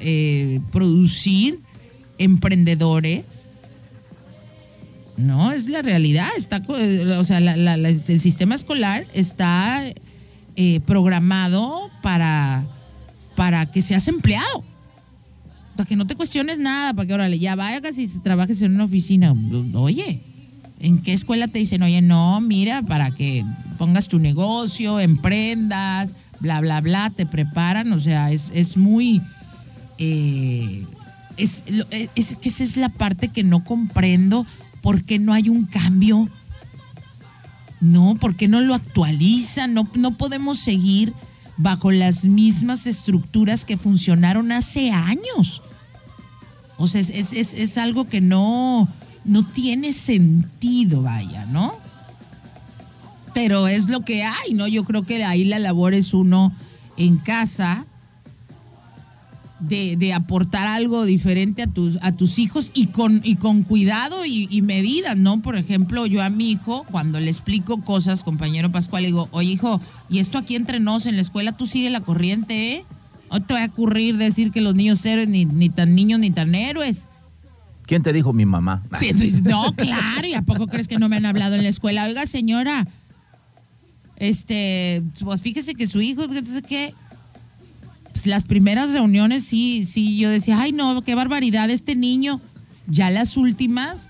producir 0.72 1.60
emprendedores, 2.18 3.49
no, 5.20 5.52
es 5.52 5.68
la 5.70 5.82
realidad. 5.82 6.30
Está, 6.38 6.62
eh, 6.78 7.16
o 7.18 7.24
sea, 7.24 7.40
la- 7.40 7.56
la- 7.58 7.76
el 7.76 8.20
sistema 8.20 8.56
escolar 8.56 9.06
está 9.14 9.84
eh, 10.56 10.80
programado 10.86 11.90
para, 12.02 12.66
para 13.36 13.66
que 13.72 13.82
seas 13.82 14.08
empleado. 14.08 14.64
Para 15.78 15.88
que 15.88 15.96
no 15.96 16.06
te 16.08 16.16
cuestiones 16.16 16.60
nada, 16.60 16.94
para 16.94 17.08
que 17.08 17.14
órale, 17.14 17.40
ya 17.40 17.56
vayas 17.56 17.98
y 17.98 18.08
trabajes 18.20 18.62
en 18.62 18.76
una 18.76 18.84
oficina. 18.86 19.34
Oye, 19.76 20.22
¿en 20.82 21.02
qué 21.02 21.14
escuela 21.14 21.48
te 21.48 21.60
dicen, 21.60 21.82
oye, 21.84 22.02
no, 22.02 22.42
mira, 22.42 22.82
para 22.82 23.12
que 23.12 23.46
pongas 23.78 24.08
tu 24.10 24.20
negocio, 24.20 25.00
emprendas, 25.00 26.16
bla, 26.42 26.60
bla, 26.60 26.82
bla, 26.82 27.10
te 27.16 27.26
preparan? 27.26 27.94
O 27.94 28.00
sea, 28.00 28.32
es, 28.32 28.52
es 28.54 28.76
muy... 28.76 29.22
eh, 29.98 30.86
es- 31.38 31.64
es 32.16 32.36
que 32.36 32.50
esa 32.50 32.64
es 32.66 32.76
la 32.76 32.90
parte 32.90 33.30
que 33.30 33.44
no 33.44 33.64
comprendo. 33.64 34.46
¿Por 34.82 35.04
qué 35.04 35.20
no 35.20 35.34
hay 35.34 35.50
un 35.50 35.66
cambio? 35.66 36.30
No, 37.82 38.16
¿por 38.20 38.36
qué 38.36 38.48
no 38.48 38.62
lo 38.62 38.74
actualizan? 38.76 39.74
No, 39.74 39.88
no 39.96 40.18
podemos 40.18 40.60
seguir 40.60 41.14
bajo 41.58 41.92
las 41.92 42.26
mismas 42.26 42.88
estructuras 42.88 43.66
que 43.66 43.78
funcionaron 43.78 44.52
hace 44.52 44.92
años. 44.92 45.62
O 46.78 46.88
sea, 46.88 47.02
es, 47.02 47.10
es- 47.10 47.34
es- 47.34 47.54
es 47.54 47.78
algo 47.78 48.08
que 48.08 48.22
no, 48.22 48.88
no 49.26 49.46
tiene 49.46 49.92
sentido, 49.94 51.02
vaya, 51.04 51.46
¿no? 51.46 51.74
Pero 53.34 53.68
es 53.68 53.90
lo 53.90 54.02
que 54.02 54.24
hay, 54.24 54.54
¿no? 54.54 54.68
Yo 54.68 54.84
creo 54.86 55.04
que 55.06 55.24
ahí 55.24 55.46
la 55.46 55.60
labor 55.60 55.94
es 55.94 56.14
uno 56.14 56.52
en 56.98 57.18
casa 57.18 57.86
de, 59.60 59.96
de 59.98 60.14
aportar 60.14 60.68
algo 60.68 61.06
diferente 61.06 61.64
a 61.64 61.68
tus, 61.68 61.98
a 62.02 62.12
tus 62.12 62.40
hijos 62.40 62.72
y 62.74 62.88
con, 62.88 63.22
y 63.24 63.36
con 63.36 63.64
cuidado 63.64 64.26
y, 64.26 64.48
y 64.50 64.62
medida, 64.62 65.16
¿no? 65.16 65.42
Por 65.42 65.58
ejemplo, 65.58 66.06
yo 66.06 66.22
a 66.22 66.30
mi 66.30 66.52
hijo, 66.52 66.86
cuando 66.92 67.20
le 67.20 67.30
explico 67.30 67.82
cosas, 67.82 68.24
compañero 68.24 68.72
Pascual, 68.72 69.04
le 69.04 69.10
digo, 69.10 69.28
oye 69.32 69.52
hijo, 69.52 69.82
y 70.10 70.20
esto 70.20 70.38
aquí 70.38 70.56
entre 70.56 70.80
nos 70.80 71.06
en 71.06 71.16
la 71.16 71.22
escuela, 71.22 71.52
tú 71.52 71.68
sigue 71.68 71.90
la 71.90 72.02
corriente, 72.02 72.74
¿eh? 72.74 72.86
No 73.32 73.42
te 73.42 73.54
va 73.54 73.64
a 73.64 73.68
ocurrir 73.68 74.18
decir 74.18 74.52
que 74.52 74.62
los 74.62 74.76
niños 74.76 75.06
héroes 75.06 75.28
ni, 75.28 75.46
ni 75.46 75.70
tan 75.70 75.94
niños 75.94 76.20
ni 76.20 76.32
tan 76.32 76.56
héroes. 76.56 77.08
¿Quién 77.86 78.04
te 78.04 78.14
dijo 78.14 78.34
mi 78.34 78.46
mamá? 78.46 78.84
Sí, 79.00 79.12
pues, 79.14 79.42
no, 79.42 79.74
claro, 79.76 80.28
¿y 80.28 80.34
a 80.34 80.42
poco 80.42 80.68
crees 80.68 80.88
que 80.88 80.98
no 80.98 81.10
me 81.10 81.18
han 81.18 81.26
hablado 81.26 81.56
en 81.56 81.64
la 81.64 81.70
escuela? 81.70 82.06
Oiga, 82.06 82.26
señora, 82.26 82.88
este, 84.16 85.04
pues 85.24 85.42
fíjese 85.42 85.76
que 85.76 85.88
su 85.88 86.02
hijo, 86.02 86.24
entonces, 86.24 86.62
¿qué? 86.68 86.94
Pues, 88.20 88.28
las 88.28 88.44
primeras 88.44 88.92
reuniones 88.92 89.46
sí, 89.46 89.86
sí, 89.86 90.18
yo 90.18 90.30
decía, 90.30 90.60
ay 90.60 90.74
no, 90.74 91.02
qué 91.04 91.16
barbaridad 91.16 91.70
este 91.70 91.96
niño. 91.96 92.42
Ya 92.86 93.10
las 93.10 93.38
últimas, 93.38 94.10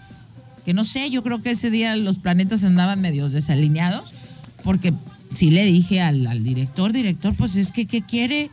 que 0.66 0.74
no 0.74 0.84
sé, 0.84 1.12
yo 1.12 1.22
creo 1.22 1.44
que 1.44 1.52
ese 1.52 1.70
día 1.70 1.96
los 1.96 2.18
planetas 2.18 2.64
andaban 2.64 3.02
medios 3.02 3.34
desalineados, 3.34 4.16
porque 4.64 4.94
sí 5.32 5.52
le 5.52 5.64
dije 5.64 6.02
al, 6.02 6.26
al 6.26 6.44
director, 6.44 6.92
director, 6.92 7.36
pues 7.36 7.56
es 7.56 7.72
que, 7.72 7.86
¿qué 7.86 8.02
quiere? 8.02 8.50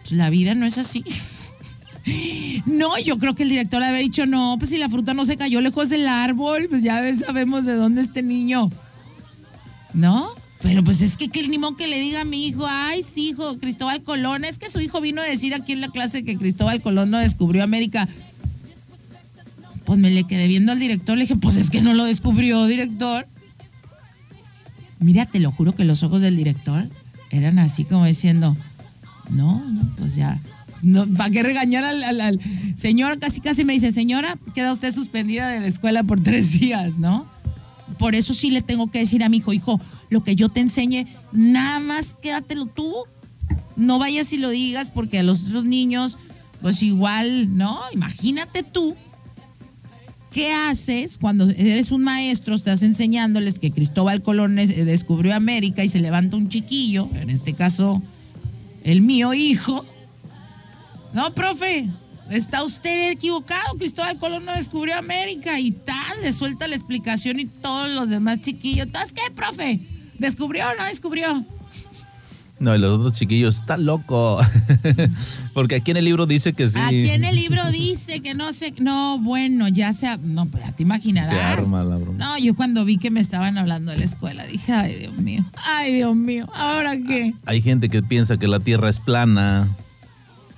Pues 0.00 0.12
la 0.12 0.30
vida 0.30 0.54
no 0.54 0.64
es 0.64 0.78
así. 0.78 1.04
No, 2.66 2.96
yo 3.00 3.18
creo 3.18 3.34
que 3.34 3.42
el 3.42 3.48
director 3.48 3.82
había 3.82 3.98
dicho, 3.98 4.26
no, 4.26 4.54
pues 4.58 4.70
si 4.70 4.78
la 4.78 4.88
fruta 4.88 5.12
no 5.12 5.24
se 5.24 5.36
cayó 5.36 5.60
lejos 5.60 5.88
del 5.88 6.06
árbol, 6.06 6.68
pues 6.70 6.84
ya 6.84 7.02
sabemos 7.16 7.64
de 7.64 7.74
dónde 7.74 8.00
este 8.00 8.22
niño. 8.22 8.70
¿No? 9.92 10.30
Pero 10.62 10.82
pues 10.82 11.02
es 11.02 11.16
que, 11.16 11.28
que 11.28 11.46
ni 11.48 11.58
modo 11.58 11.76
que 11.76 11.86
le 11.86 12.00
diga 12.00 12.22
a 12.22 12.24
mi 12.24 12.46
hijo, 12.46 12.66
ay, 12.68 13.02
sí, 13.02 13.28
hijo, 13.28 13.58
Cristóbal 13.58 14.02
Colón, 14.02 14.44
es 14.44 14.58
que 14.58 14.70
su 14.70 14.80
hijo 14.80 15.00
vino 15.00 15.20
a 15.20 15.24
decir 15.24 15.54
aquí 15.54 15.72
en 15.72 15.80
la 15.80 15.88
clase 15.88 16.24
que 16.24 16.36
Cristóbal 16.36 16.80
Colón 16.80 17.10
no 17.10 17.18
descubrió 17.18 17.62
América. 17.62 18.08
Pues 19.84 19.98
me 19.98 20.10
le 20.10 20.24
quedé 20.24 20.48
viendo 20.48 20.72
al 20.72 20.78
director, 20.78 21.16
le 21.16 21.24
dije, 21.24 21.36
pues 21.36 21.56
es 21.56 21.70
que 21.70 21.82
no 21.82 21.94
lo 21.94 22.04
descubrió, 22.04 22.66
director. 22.66 23.26
Mira, 24.98 25.26
te 25.26 25.40
lo 25.40 25.52
juro 25.52 25.74
que 25.74 25.84
los 25.84 26.02
ojos 26.02 26.22
del 26.22 26.36
director 26.36 26.88
eran 27.30 27.58
así 27.58 27.84
como 27.84 28.06
diciendo, 28.06 28.56
no, 29.30 29.62
no, 29.64 29.82
pues 29.98 30.14
ya. 30.14 30.40
No, 30.82 31.06
¿Para 31.06 31.30
qué 31.30 31.42
regañar 31.42 31.84
al, 31.84 32.40
señor? 32.76 33.18
Casi, 33.18 33.40
casi 33.40 33.64
me 33.64 33.72
dice, 33.72 33.92
señora, 33.92 34.38
queda 34.54 34.72
usted 34.72 34.92
suspendida 34.92 35.48
de 35.48 35.60
la 35.60 35.66
escuela 35.66 36.02
por 36.02 36.20
tres 36.20 36.52
días, 36.58 36.98
¿no? 36.98 37.26
Por 37.98 38.14
eso 38.14 38.34
sí 38.34 38.50
le 38.50 38.62
tengo 38.62 38.90
que 38.90 39.00
decir 39.00 39.22
a 39.22 39.28
mi 39.28 39.38
hijo, 39.38 39.52
hijo, 39.52 39.80
lo 40.10 40.22
que 40.22 40.36
yo 40.36 40.48
te 40.48 40.60
enseñe, 40.60 41.06
nada 41.32 41.80
más 41.80 42.14
quédatelo 42.20 42.66
tú. 42.66 42.92
No 43.76 43.98
vayas 43.98 44.32
y 44.32 44.38
lo 44.38 44.48
digas 44.50 44.90
porque 44.90 45.18
a 45.18 45.22
los 45.22 45.42
otros 45.44 45.64
niños, 45.64 46.16
pues 46.62 46.82
igual, 46.82 47.56
¿no? 47.56 47.78
Imagínate 47.92 48.62
tú 48.62 48.96
¿Qué 50.32 50.52
haces 50.52 51.16
cuando 51.16 51.48
eres 51.48 51.90
un 51.92 52.02
maestro, 52.02 52.54
estás 52.54 52.82
enseñándoles 52.82 53.58
que 53.58 53.70
Cristóbal 53.70 54.20
Colón 54.20 54.58
es- 54.58 54.68
descubrió 54.84 55.34
América 55.34 55.82
y 55.82 55.88
se 55.88 55.98
levanta 55.98 56.36
un 56.36 56.50
chiquillo, 56.50 57.08
en 57.14 57.30
este 57.30 57.54
caso 57.54 58.02
el 58.84 59.00
mío 59.00 59.32
hijo? 59.32 59.86
No, 61.14 61.32
profe, 61.32 61.88
está 62.28 62.62
usted 62.64 63.12
equivocado, 63.12 63.78
Cristóbal 63.78 64.18
Colón 64.18 64.44
no 64.44 64.52
descubrió 64.54 64.98
América 64.98 65.58
y 65.58 65.70
tal, 65.70 66.20
le 66.22 66.30
suelta 66.34 66.68
la 66.68 66.76
explicación 66.76 67.40
y 67.40 67.46
todos 67.46 67.88
los 67.92 68.10
demás 68.10 68.42
chiquillos, 68.42 68.88
¿entonces 68.88 69.14
qué, 69.14 69.30
profe? 69.34 69.80
¿Descubrió 70.18 70.64
o 70.70 70.74
no 70.80 70.84
descubrió? 70.86 71.44
No, 72.58 72.74
y 72.74 72.78
los 72.78 72.98
otros 72.98 73.14
chiquillos, 73.14 73.56
está 73.56 73.76
loco. 73.76 74.40
Porque 75.52 75.74
aquí 75.74 75.90
en 75.90 75.98
el 75.98 76.06
libro 76.06 76.24
dice 76.24 76.54
que 76.54 76.70
sí. 76.70 76.78
Aquí 76.78 77.10
en 77.10 77.24
el 77.24 77.36
libro 77.36 77.62
dice 77.70 78.20
que 78.20 78.34
no 78.34 78.52
sé, 78.54 78.72
no, 78.78 79.18
bueno, 79.18 79.68
ya 79.68 79.92
se, 79.92 80.16
no, 80.18 80.46
pues 80.46 80.64
ya 80.64 80.72
te 80.72 80.82
imaginarás. 80.82 81.34
Se 81.34 81.40
arma 81.40 81.84
la 81.84 81.96
broma. 81.96 82.18
No, 82.18 82.38
yo 82.38 82.56
cuando 82.56 82.86
vi 82.86 82.96
que 82.96 83.10
me 83.10 83.20
estaban 83.20 83.58
hablando 83.58 83.92
de 83.92 83.98
la 83.98 84.04
escuela, 84.04 84.46
dije, 84.46 84.72
ay, 84.72 84.94
Dios 84.94 85.14
mío, 85.18 85.44
ay, 85.66 85.96
Dios 85.96 86.16
mío, 86.16 86.48
¿ahora 86.54 86.96
qué? 86.96 87.34
Hay 87.44 87.60
gente 87.60 87.90
que 87.90 88.02
piensa 88.02 88.38
que 88.38 88.48
la 88.48 88.58
tierra 88.58 88.88
es 88.88 89.00
plana. 89.00 89.68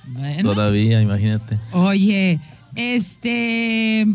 Bueno, 0.06 0.54
Todavía, 0.54 1.02
imagínate. 1.02 1.58
oye, 1.72 2.38
este, 2.76 4.06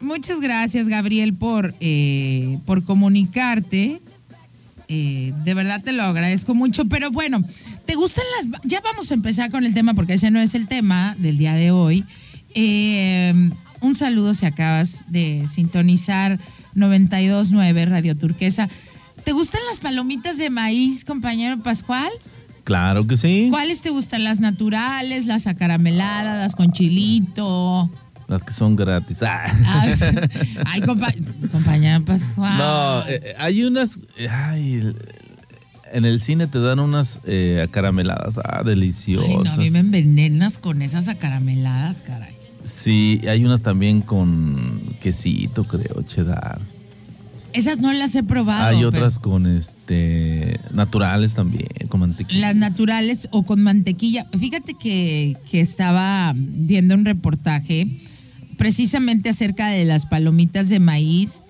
muchas 0.00 0.40
gracias, 0.40 0.88
Gabriel, 0.88 1.34
por, 1.34 1.74
eh, 1.80 2.58
por 2.64 2.82
comunicarte. 2.82 4.00
Eh, 4.88 5.32
de 5.44 5.54
verdad 5.54 5.82
te 5.82 5.92
lo 5.92 6.04
agradezco 6.04 6.54
mucho, 6.54 6.84
pero 6.86 7.10
bueno, 7.10 7.42
¿te 7.86 7.94
gustan 7.94 8.24
las... 8.36 8.60
Ya 8.64 8.80
vamos 8.80 9.10
a 9.10 9.14
empezar 9.14 9.50
con 9.50 9.64
el 9.64 9.74
tema 9.74 9.94
porque 9.94 10.14
ese 10.14 10.30
no 10.30 10.40
es 10.40 10.54
el 10.54 10.68
tema 10.68 11.16
del 11.18 11.38
día 11.38 11.54
de 11.54 11.70
hoy. 11.70 12.04
Eh, 12.54 13.50
un 13.80 13.94
saludo 13.94 14.34
si 14.34 14.46
acabas 14.46 15.04
de 15.08 15.44
sintonizar 15.46 16.38
92.9 16.74 17.88
Radio 17.88 18.16
Turquesa. 18.16 18.68
¿Te 19.24 19.32
gustan 19.32 19.60
las 19.68 19.80
palomitas 19.80 20.38
de 20.38 20.50
maíz, 20.50 21.04
compañero 21.04 21.58
Pascual? 21.62 22.10
Claro 22.64 23.06
que 23.06 23.16
sí. 23.16 23.48
¿Cuáles 23.50 23.80
te 23.80 23.90
gustan? 23.90 24.24
¿Las 24.24 24.40
naturales, 24.40 25.26
las 25.26 25.46
acarameladas, 25.46 26.38
las 26.38 26.54
con 26.54 26.72
chilito? 26.72 27.90
Las 28.28 28.42
que 28.42 28.52
son 28.52 28.74
gratis. 28.76 29.22
Ah. 29.22 29.44
Ay, 30.66 30.80
compa- 30.80 31.14
compañero 31.52 32.04
Pascual. 32.04 32.58
No, 32.58 33.06
eh, 33.06 33.20
eh, 33.22 33.34
hay 33.38 33.62
unas. 33.64 34.00
ay, 34.30 34.92
en 35.92 36.04
el 36.04 36.20
cine 36.20 36.46
te 36.48 36.58
dan 36.58 36.80
unas 36.80 37.20
eh, 37.24 37.64
acarameladas. 37.66 38.38
Ah, 38.38 38.42
Ay, 38.58 38.64
no, 38.64 38.70
deliciosas. 38.70 39.52
a 39.54 39.56
mí 39.56 39.70
me 39.70 39.78
envenenas 39.78 40.58
con 40.58 40.82
esas 40.82 41.06
acarameladas, 41.08 42.02
caray. 42.02 42.34
Sí, 42.64 43.20
hay 43.28 43.44
unas 43.44 43.62
también 43.62 44.02
con 44.02 44.80
quesito, 45.00 45.64
creo, 45.64 46.02
cheddar. 46.02 46.58
Esas 47.52 47.78
no 47.78 47.92
las 47.92 48.14
he 48.16 48.22
probado. 48.24 48.66
hay 48.66 48.76
pero 48.78 48.88
otras 48.88 49.18
con 49.20 49.46
este 49.46 50.58
naturales 50.72 51.34
también, 51.34 51.68
con 51.88 52.00
mantequilla. 52.00 52.40
Las 52.48 52.56
naturales 52.56 53.28
o 53.30 53.44
con 53.44 53.62
mantequilla. 53.62 54.26
Fíjate 54.38 54.74
que, 54.74 55.36
que 55.50 55.60
estaba 55.60 56.34
viendo 56.36 56.94
un 56.96 57.04
reportaje 57.04 57.86
precisamente 58.56 59.30
acerca 59.30 59.68
de 59.68 59.84
las 59.84 60.06
palomitas 60.06 60.68
de 60.68 60.80
maíz. 60.80 61.42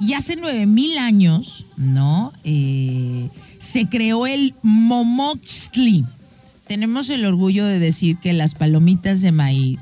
Y 0.00 0.14
hace 0.14 0.36
9000 0.36 0.98
años, 0.98 1.66
¿no? 1.76 2.32
Eh, 2.44 3.28
se 3.58 3.86
creó 3.86 4.26
el 4.26 4.54
momoxtli. 4.62 6.04
Tenemos 6.66 7.08
el 7.10 7.24
orgullo 7.24 7.64
de 7.64 7.78
decir 7.78 8.16
que 8.16 8.32
las 8.32 8.54
palomitas 8.54 9.20
de 9.20 9.30
maíz 9.30 9.78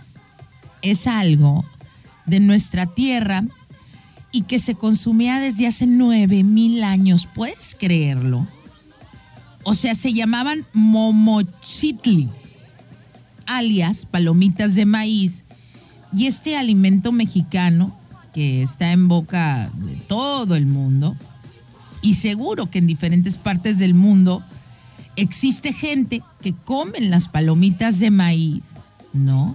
es 0.82 1.06
algo 1.06 1.64
de 2.26 2.40
nuestra 2.40 2.86
tierra 2.86 3.44
y 4.32 4.42
que 4.42 4.58
se 4.58 4.74
consumía 4.74 5.40
desde 5.40 5.66
hace 5.66 5.86
9000 5.86 6.84
años. 6.84 7.26
¿Puedes 7.34 7.74
creerlo? 7.78 8.46
O 9.62 9.74
sea, 9.74 9.94
se 9.94 10.12
llamaban 10.12 10.66
momochitli, 10.72 12.28
alias 13.46 14.06
palomitas 14.06 14.74
de 14.74 14.86
maíz. 14.86 15.44
Y 16.12 16.26
este 16.26 16.56
alimento 16.56 17.12
mexicano, 17.12 17.96
que 18.34 18.62
está 18.62 18.92
en 18.92 19.08
boca 19.08 19.70
de 19.74 19.96
todo 19.96 20.56
el 20.56 20.66
mundo, 20.66 21.16
y 22.02 22.14
seguro 22.14 22.70
que 22.70 22.78
en 22.78 22.86
diferentes 22.86 23.36
partes 23.36 23.78
del 23.78 23.94
mundo 23.94 24.42
existe 25.16 25.72
gente 25.72 26.22
que 26.40 26.52
comen 26.52 27.10
las 27.10 27.28
palomitas 27.28 27.98
de 27.98 28.10
maíz, 28.10 28.64
¿no? 29.12 29.54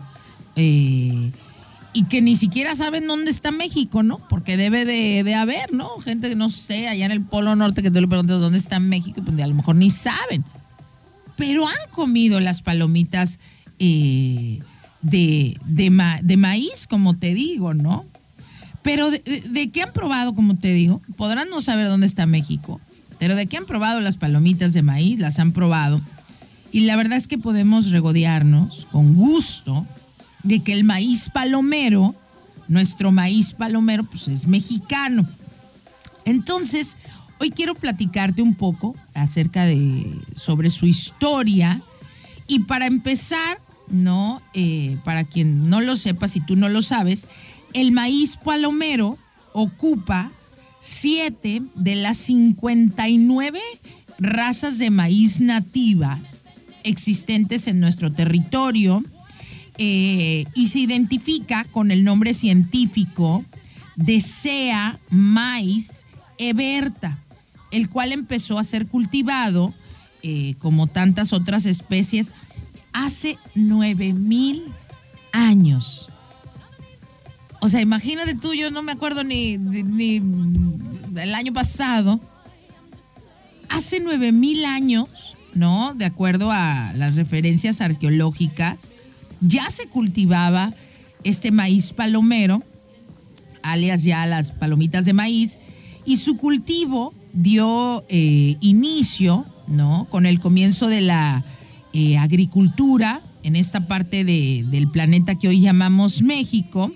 Eh, 0.56 1.32
y 1.94 2.04
que 2.06 2.22
ni 2.22 2.36
siquiera 2.36 2.76
saben 2.76 3.08
dónde 3.08 3.32
está 3.32 3.52
México, 3.52 4.04
¿no? 4.04 4.20
Porque 4.30 4.58
debe 4.58 4.86
de, 4.86 5.24
de 5.24 5.34
haber, 5.34 5.74
¿no? 5.74 5.90
Gente 6.02 6.30
que 6.30 6.36
no 6.36 6.50
sé, 6.50 6.88
allá 6.88 7.06
en 7.06 7.12
el 7.12 7.22
Polo 7.22 7.56
Norte 7.56 7.82
que 7.82 7.90
tú 7.90 8.02
le 8.02 8.08
preguntas 8.08 8.40
dónde 8.40 8.60
está 8.60 8.80
México, 8.80 9.22
pues 9.26 9.40
a 9.40 9.48
lo 9.48 9.56
mejor 9.56 9.76
ni 9.76 9.90
saben. 9.90 10.44
Pero 11.38 11.68
han 11.68 11.90
comido 11.92 12.40
las 12.40 12.62
palomitas 12.62 13.40
eh, 13.80 14.60
de, 15.06 15.58
de, 15.66 15.90
ma- 15.92 16.20
de 16.24 16.36
maíz, 16.36 16.88
como 16.88 17.16
te 17.16 17.34
digo, 17.34 17.74
¿no? 17.74 18.06
Pero 18.82 19.10
de, 19.12 19.70
qué 19.74 19.82
han 19.84 19.94
probado, 19.94 20.34
como 20.36 20.58
te 20.58 20.74
digo? 20.74 21.02
Podrán 21.16 21.50
no 21.50 21.62
saber 21.62 21.88
dónde 21.88 22.08
está 22.08 22.26
México, 22.26 22.80
pero 23.20 23.36
de 23.36 23.48
qué 23.48 23.58
han 23.58 23.66
probado 23.66 24.00
las 24.02 24.18
palomitas 24.18 24.74
de 24.74 24.82
maíz, 24.82 25.20
las 25.20 25.40
han 25.40 25.52
probado. 25.52 26.02
Y 26.72 26.82
la 26.82 26.96
verdad 26.96 27.18
es 27.18 27.28
que 27.28 27.38
podemos 27.38 27.90
regodearnos 27.92 28.88
con 28.92 29.16
gusto 29.16 29.86
de 30.44 30.60
que 30.60 30.74
el 30.74 30.84
maíz 30.84 31.30
palomero, 31.30 32.14
nuestro 32.68 33.12
maíz 33.12 33.54
palomero, 33.54 34.04
pues 34.04 34.28
es 34.28 34.48
mexicano. 34.48 35.28
Entonces, 36.26 36.98
hoy 37.40 37.52
quiero 37.52 37.76
platicarte 37.76 38.42
un 38.42 38.56
poco 38.56 38.96
acerca 39.14 39.66
de 39.66 40.06
sobre 40.36 40.70
su 40.70 40.86
historia 40.86 41.82
y 42.48 42.60
para 42.60 42.86
empezar, 42.88 43.58
no, 43.90 44.42
Eh, 44.54 44.98
para 45.04 45.26
quien 45.26 45.70
no 45.70 45.82
lo 45.82 45.96
sepa, 45.96 46.28
si 46.28 46.40
tú 46.40 46.56
no 46.56 46.70
lo 46.70 46.82
sabes, 46.82 47.28
el 47.74 47.92
maíz 47.92 48.38
palomero 48.38 49.18
ocupa 49.54 50.32
siete 50.80 51.62
de 51.76 51.96
las 51.96 52.18
59 52.18 53.60
razas 54.18 54.78
de 54.78 54.90
maíz 54.92 55.42
nativas 55.42 56.46
existentes 56.84 57.68
en 57.68 57.80
nuestro 57.80 58.12
territorio 58.12 59.04
eh, 59.78 60.46
y 60.54 60.68
se 60.68 60.80
identifica 60.80 61.66
con 61.66 61.92
el 61.92 62.04
nombre 62.04 62.34
científico 62.34 63.44
de 63.96 64.22
Sea 64.22 65.00
mais 65.10 66.06
eberta, 66.38 67.20
el 67.72 67.90
cual 67.90 68.14
empezó 68.14 68.58
a 68.58 68.64
ser 68.64 68.88
cultivado, 68.88 69.74
eh, 70.24 70.56
como 70.60 70.88
tantas 70.88 71.34
otras 71.34 71.66
especies, 71.66 72.34
hace 72.96 73.38
9000 73.54 74.64
años. 75.34 76.08
O 77.60 77.68
sea, 77.68 77.82
imagínate 77.82 78.36
tú, 78.36 78.54
yo 78.54 78.72
no 78.72 78.84
me 78.84 78.94
acuerdo 78.94 79.24
ni, 79.24 79.58
ni, 79.58 80.22
del 81.10 81.36
año 81.36 81.52
pasado. 81.52 82.22
Hace 83.70 84.00
9000 84.00 84.66
años 84.66 85.36
¿no? 85.54 85.94
De 85.96 86.04
acuerdo 86.04 86.52
a 86.52 86.92
las 86.96 87.16
referencias 87.16 87.80
arqueológicas, 87.80 88.92
ya 89.40 89.70
se 89.70 89.88
cultivaba 89.88 90.74
este 91.24 91.52
maíz 91.52 91.94
palomero, 91.94 92.62
alias 93.64 94.04
ya 94.04 94.26
las 94.26 94.52
palomitas 94.52 95.06
de 95.06 95.14
maíz, 95.14 95.60
y 96.04 96.18
su 96.18 96.36
cultivo 96.36 97.14
dio 97.32 98.04
eh, 98.10 98.58
inicio, 98.60 99.46
¿no? 99.68 100.08
Con 100.12 100.26
el 100.26 100.42
comienzo 100.42 100.88
de 100.88 101.00
la 101.00 101.46
eh, 101.96 102.18
agricultura 102.18 103.22
en 103.44 103.56
esta 103.56 103.88
parte 103.88 104.24
de- 104.26 104.66
del 104.70 104.88
planeta 104.90 105.36
que 105.36 105.48
hoy 105.48 105.62
llamamos 105.62 106.22
México. 106.22 106.92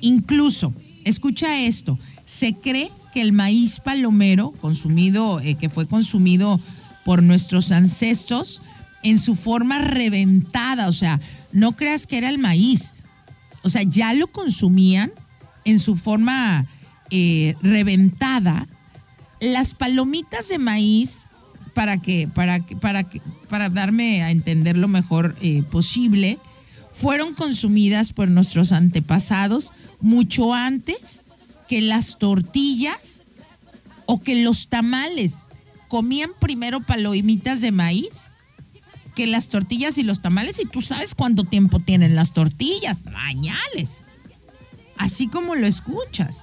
Incluso, 0.00 0.72
escucha 1.04 1.60
esto, 1.60 1.98
se 2.24 2.54
cree 2.54 2.90
que 3.12 3.20
el 3.20 3.32
maíz 3.32 3.78
palomero 3.80 4.52
consumido, 4.60 5.40
eh, 5.40 5.54
que 5.56 5.68
fue 5.68 5.86
consumido 5.86 6.60
por 7.04 7.22
nuestros 7.22 7.70
ancestros 7.72 8.60
en 9.02 9.18
su 9.18 9.36
forma 9.36 9.78
reventada, 9.78 10.88
o 10.88 10.92
sea, 10.92 11.20
no 11.52 11.72
creas 11.72 12.06
que 12.06 12.18
era 12.18 12.28
el 12.28 12.38
maíz, 12.38 12.92
o 13.62 13.68
sea, 13.68 13.82
ya 13.82 14.12
lo 14.14 14.26
consumían 14.28 15.12
en 15.64 15.78
su 15.78 15.96
forma 15.96 16.66
eh, 17.10 17.54
reventada. 17.62 18.66
Las 19.40 19.74
palomitas 19.74 20.48
de 20.48 20.58
maíz, 20.58 21.24
para 21.78 21.98
que, 21.98 22.26
para 22.26 22.58
para 22.80 23.06
para 23.48 23.68
darme 23.68 24.24
a 24.24 24.32
entender 24.32 24.76
lo 24.76 24.88
mejor 24.88 25.36
eh, 25.40 25.62
posible, 25.62 26.40
fueron 26.90 27.34
consumidas 27.34 28.12
por 28.12 28.26
nuestros 28.26 28.72
antepasados 28.72 29.72
mucho 30.00 30.54
antes 30.54 31.22
que 31.68 31.80
las 31.80 32.18
tortillas 32.18 33.22
o 34.06 34.20
que 34.20 34.42
los 34.42 34.66
tamales. 34.66 35.36
Comían 35.86 36.30
primero 36.40 36.80
palomitas 36.80 37.60
de 37.60 37.70
maíz 37.70 38.26
que 39.14 39.28
las 39.28 39.46
tortillas 39.46 39.98
y 39.98 40.02
los 40.02 40.20
tamales 40.20 40.58
y 40.58 40.66
tú 40.66 40.82
sabes 40.82 41.14
cuánto 41.14 41.44
tiempo 41.44 41.78
tienen 41.78 42.16
las 42.16 42.32
tortillas, 42.32 43.04
mañales. 43.04 44.02
Así 44.96 45.28
como 45.28 45.54
lo 45.54 45.68
escuchas. 45.68 46.40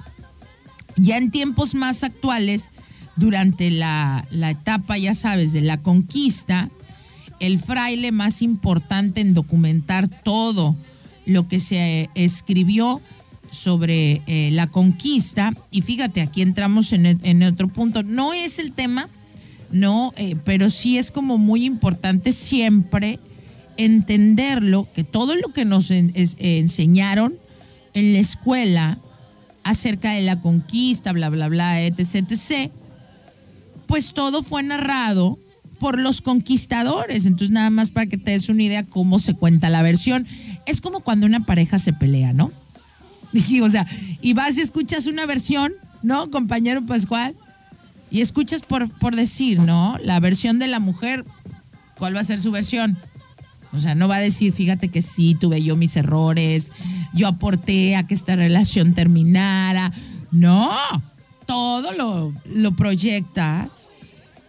Ya 0.96 1.18
en 1.18 1.30
tiempos 1.30 1.76
más 1.76 2.06
actuales, 2.06 2.72
durante 3.16 3.72
la, 3.72 4.26
la 4.32 4.52
etapa, 4.52 4.98
ya 4.98 5.14
sabes, 5.14 5.52
de 5.54 5.62
la 5.62 5.78
conquista, 5.82 6.70
el 7.40 7.60
fraile 7.60 8.12
más 8.12 8.42
importante 8.42 9.22
en 9.22 9.34
documentar 9.34 10.08
todo 10.08 10.76
lo 11.26 11.48
que 11.48 11.60
se 11.60 12.10
escribió 12.16 13.02
sobre 13.52 14.22
eh, 14.28 14.50
la 14.52 14.68
conquista, 14.68 15.54
y 15.72 15.82
fíjate, 15.82 16.22
aquí 16.22 16.42
entramos 16.42 16.92
en, 16.94 17.06
e- 17.06 17.18
en 17.24 17.42
otro 17.44 17.68
punto, 17.70 18.04
no 18.04 18.34
es 18.34 18.60
el 18.60 18.74
tema, 18.74 19.08
no, 19.72 20.14
eh, 20.18 20.36
pero 20.44 20.70
sí 20.70 20.98
es 20.98 21.10
como 21.12 21.38
muy 21.38 21.66
importante 21.66 22.34
siempre 22.34 23.20
entenderlo, 23.78 24.88
que 24.94 25.04
todo 25.04 25.36
lo 25.36 25.50
que 25.54 25.66
nos 25.66 25.90
eh, 25.92 26.12
enseñaron 26.38 27.34
en 27.94 28.14
la 28.14 28.20
escuela 28.20 29.00
acerca 29.64 30.12
de 30.12 30.22
la 30.22 30.40
conquista, 30.42 31.12
bla, 31.14 31.30
bla, 31.30 31.48
bla, 31.48 31.82
etc., 31.82 32.16
etc., 32.30 32.72
pues 33.88 34.14
todo 34.14 34.44
fue 34.44 34.64
narrado 34.64 35.40
por 35.80 36.00
los 36.00 36.22
conquistadores. 36.22 37.26
Entonces, 37.26 37.52
nada 37.52 37.70
más 37.70 37.92
para 37.92 38.08
que 38.08 38.18
te 38.18 38.32
des 38.32 38.50
una 38.50 38.64
idea 38.64 38.84
cómo 38.84 39.20
se 39.20 39.34
cuenta 39.34 39.70
la 39.70 39.82
versión. 39.82 40.28
Es 40.66 40.82
como 40.82 41.02
cuando 41.02 41.26
una 41.26 41.42
pareja 41.42 41.80
se 41.80 41.94
pelea, 41.94 42.34
¿no? 42.34 42.52
Dije, 43.32 43.62
o 43.62 43.70
sea, 43.70 43.86
y 44.22 44.34
vas 44.34 44.58
y 44.58 44.62
escuchas 44.62 45.08
una 45.08 45.26
versión, 45.26 45.74
¿no, 46.02 46.32
compañero 46.32 46.86
Pascual? 46.86 47.36
Y 48.10 48.22
escuchas 48.22 48.62
por, 48.62 48.90
por 48.98 49.16
decir, 49.16 49.60
¿no? 49.60 49.98
La 50.02 50.20
versión 50.20 50.60
de 50.60 50.68
la 50.68 50.80
mujer, 50.80 51.26
¿cuál 51.98 52.16
va 52.16 52.22
a 52.22 52.24
ser 52.24 52.40
su 52.40 52.52
versión? 52.52 52.98
O 53.74 53.78
sea, 53.78 53.94
no 53.94 54.08
va 54.08 54.18
a 54.18 54.22
decir, 54.22 54.54
fíjate 54.54 54.88
que 54.88 55.02
sí, 55.02 55.36
tuve 55.36 55.62
yo 55.62 55.76
mis 55.76 55.98
errores, 55.98 56.72
yo 57.14 57.28
aporté 57.28 57.96
a 57.96 58.08
que 58.08 58.14
esta 58.14 58.36
relación 58.36 58.94
terminara. 58.94 59.92
No, 60.32 60.72
todo 61.46 61.92
lo, 61.94 62.34
lo 62.46 62.72
proyectas 62.76 63.92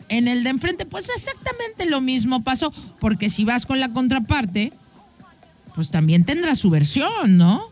en 0.08 0.28
el 0.28 0.44
de 0.44 0.50
enfrente. 0.50 0.86
Pues 0.86 1.10
exactamente 1.14 1.86
lo 1.86 2.00
mismo 2.00 2.42
pasó, 2.42 2.72
porque 3.00 3.30
si 3.30 3.44
vas 3.44 3.66
con 3.66 3.80
la 3.80 3.90
contraparte, 3.90 4.72
pues 5.74 5.90
también 5.90 6.24
tendrá 6.24 6.54
su 6.54 6.70
versión, 6.70 7.36
¿no? 7.36 7.70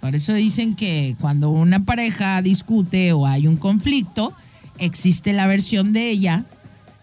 Por 0.00 0.14
eso 0.14 0.32
dicen 0.32 0.76
que 0.76 1.16
cuando 1.20 1.50
una 1.50 1.84
pareja 1.84 2.40
discute 2.42 3.12
o 3.12 3.26
hay 3.26 3.46
un 3.46 3.56
conflicto, 3.56 4.32
existe 4.78 5.32
la 5.32 5.46
versión 5.46 5.92
de 5.92 6.10
ella, 6.10 6.44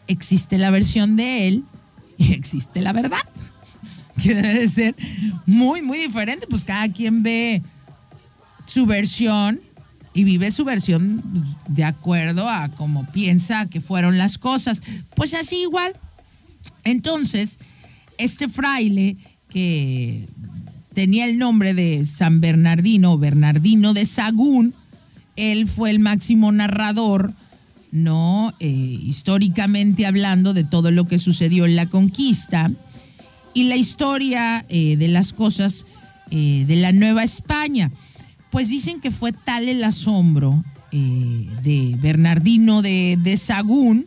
existe 0.07 0.57
la 0.57 0.71
versión 0.71 1.15
de 1.15 1.47
él 1.47 1.63
y 2.17 2.33
existe 2.33 2.81
la 2.81 2.93
verdad. 2.93 3.19
Que 4.21 4.35
debe 4.35 4.53
de 4.53 4.69
ser 4.69 4.95
muy, 5.47 5.81
muy 5.81 5.97
diferente. 5.97 6.45
Pues 6.47 6.63
cada 6.63 6.87
quien 6.87 7.23
ve 7.23 7.63
su 8.65 8.85
versión 8.85 9.59
y 10.13 10.23
vive 10.23 10.51
su 10.51 10.63
versión 10.63 11.23
de 11.67 11.83
acuerdo 11.83 12.47
a 12.49 12.69
cómo 12.69 13.05
piensa 13.11 13.67
que 13.67 13.81
fueron 13.81 14.17
las 14.17 14.37
cosas. 14.37 14.83
Pues 15.15 15.33
así 15.33 15.61
igual. 15.61 15.93
Entonces, 16.83 17.59
este 18.17 18.47
fraile 18.47 19.17
que 19.49 20.27
tenía 20.93 21.25
el 21.25 21.37
nombre 21.37 21.73
de 21.73 22.05
San 22.05 22.41
Bernardino, 22.41 23.17
Bernardino 23.17 23.93
de 23.93 24.05
Sagún, 24.05 24.73
él 25.35 25.67
fue 25.67 25.89
el 25.89 25.99
máximo 25.99 26.51
narrador, 26.51 27.33
¿no? 27.91 28.53
Eh, 28.59 28.67
históricamente 28.67 30.05
hablando 30.05 30.53
de 30.53 30.63
todo 30.63 30.91
lo 30.91 31.05
que 31.05 31.17
sucedió 31.17 31.65
en 31.65 31.75
la 31.75 31.87
conquista 31.87 32.71
y 33.53 33.63
la 33.63 33.75
historia 33.75 34.65
eh, 34.69 34.95
de 34.97 35.07
las 35.07 35.33
cosas 35.33 35.85
eh, 36.31 36.65
de 36.67 36.75
la 36.75 36.91
Nueva 36.91 37.23
España. 37.23 37.91
Pues 38.53 38.69
dicen 38.69 39.01
que 39.01 39.09
fue 39.09 39.31
tal 39.31 39.67
el 39.67 39.83
asombro 39.83 40.63
eh, 40.91 41.49
de 41.63 41.97
Bernardino 41.99 42.83
de, 42.83 43.17
de 43.19 43.35
Sagún 43.35 44.05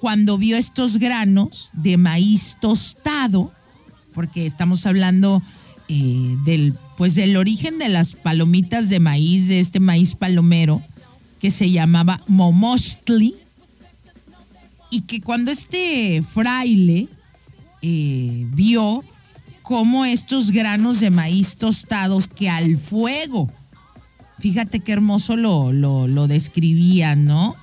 cuando 0.00 0.38
vio 0.38 0.56
estos 0.56 0.96
granos 0.96 1.68
de 1.74 1.98
maíz 1.98 2.56
tostado, 2.58 3.52
porque 4.14 4.46
estamos 4.46 4.86
hablando 4.86 5.42
eh, 5.88 6.38
del, 6.46 6.72
pues 6.96 7.14
del 7.14 7.36
origen 7.36 7.76
de 7.76 7.90
las 7.90 8.14
palomitas 8.14 8.88
de 8.88 8.98
maíz, 8.98 9.48
de 9.48 9.60
este 9.60 9.78
maíz 9.78 10.14
palomero, 10.14 10.80
que 11.38 11.50
se 11.50 11.70
llamaba 11.70 12.22
momochtli, 12.28 13.34
y 14.88 15.02
que 15.02 15.20
cuando 15.20 15.50
este 15.50 16.22
fraile 16.22 17.08
eh, 17.82 18.46
vio 18.54 19.04
cómo 19.70 20.04
estos 20.04 20.50
granos 20.50 20.98
de 20.98 21.10
maíz 21.10 21.54
tostados 21.56 22.26
que 22.26 22.50
al 22.50 22.76
fuego, 22.76 23.48
fíjate 24.40 24.80
qué 24.80 24.90
hermoso 24.90 25.36
lo, 25.36 25.70
lo, 25.72 26.08
lo 26.08 26.26
describían, 26.26 27.24
¿no? 27.24 27.54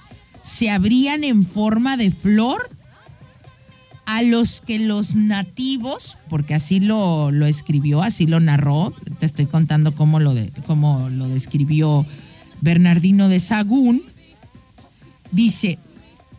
Se 0.41 0.70
abrían 0.70 1.26
en 1.26 1.43
forma 1.43 1.98
de 1.98 2.12
flor 2.12 2.70
a 4.06 4.22
los 4.22 4.62
que 4.62 4.80
los 4.80 5.17
nativos, 5.17 6.17
porque 6.30 6.54
así 6.56 6.80
lo, 6.80 7.30
lo 7.30 7.46
escribió, 7.46 8.02
así 8.02 8.26
lo 8.26 8.39
narró, 8.39 8.93
te 9.20 9.26
estoy 9.26 9.48
contando 9.48 9.93
cómo 9.93 10.22
lo, 10.22 10.34
de- 10.34 10.50
cómo 10.65 11.10
lo 11.10 11.28
describió 11.28 12.06
Bernardino 12.62 13.28
de 13.28 13.41
Sagún, 13.41 14.02
dice, 15.34 15.78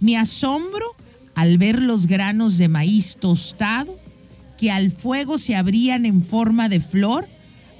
mi 0.00 0.16
asombro 0.16 0.96
al 1.34 1.58
ver 1.58 1.82
los 1.82 2.06
granos 2.06 2.56
de 2.56 2.68
maíz 2.68 3.18
tostado 3.20 3.98
que 4.58 4.70
al 4.70 4.90
fuego 4.90 5.38
se 5.38 5.56
abrían 5.56 6.04
en 6.04 6.22
forma 6.22 6.68
de 6.68 6.80
flor, 6.80 7.28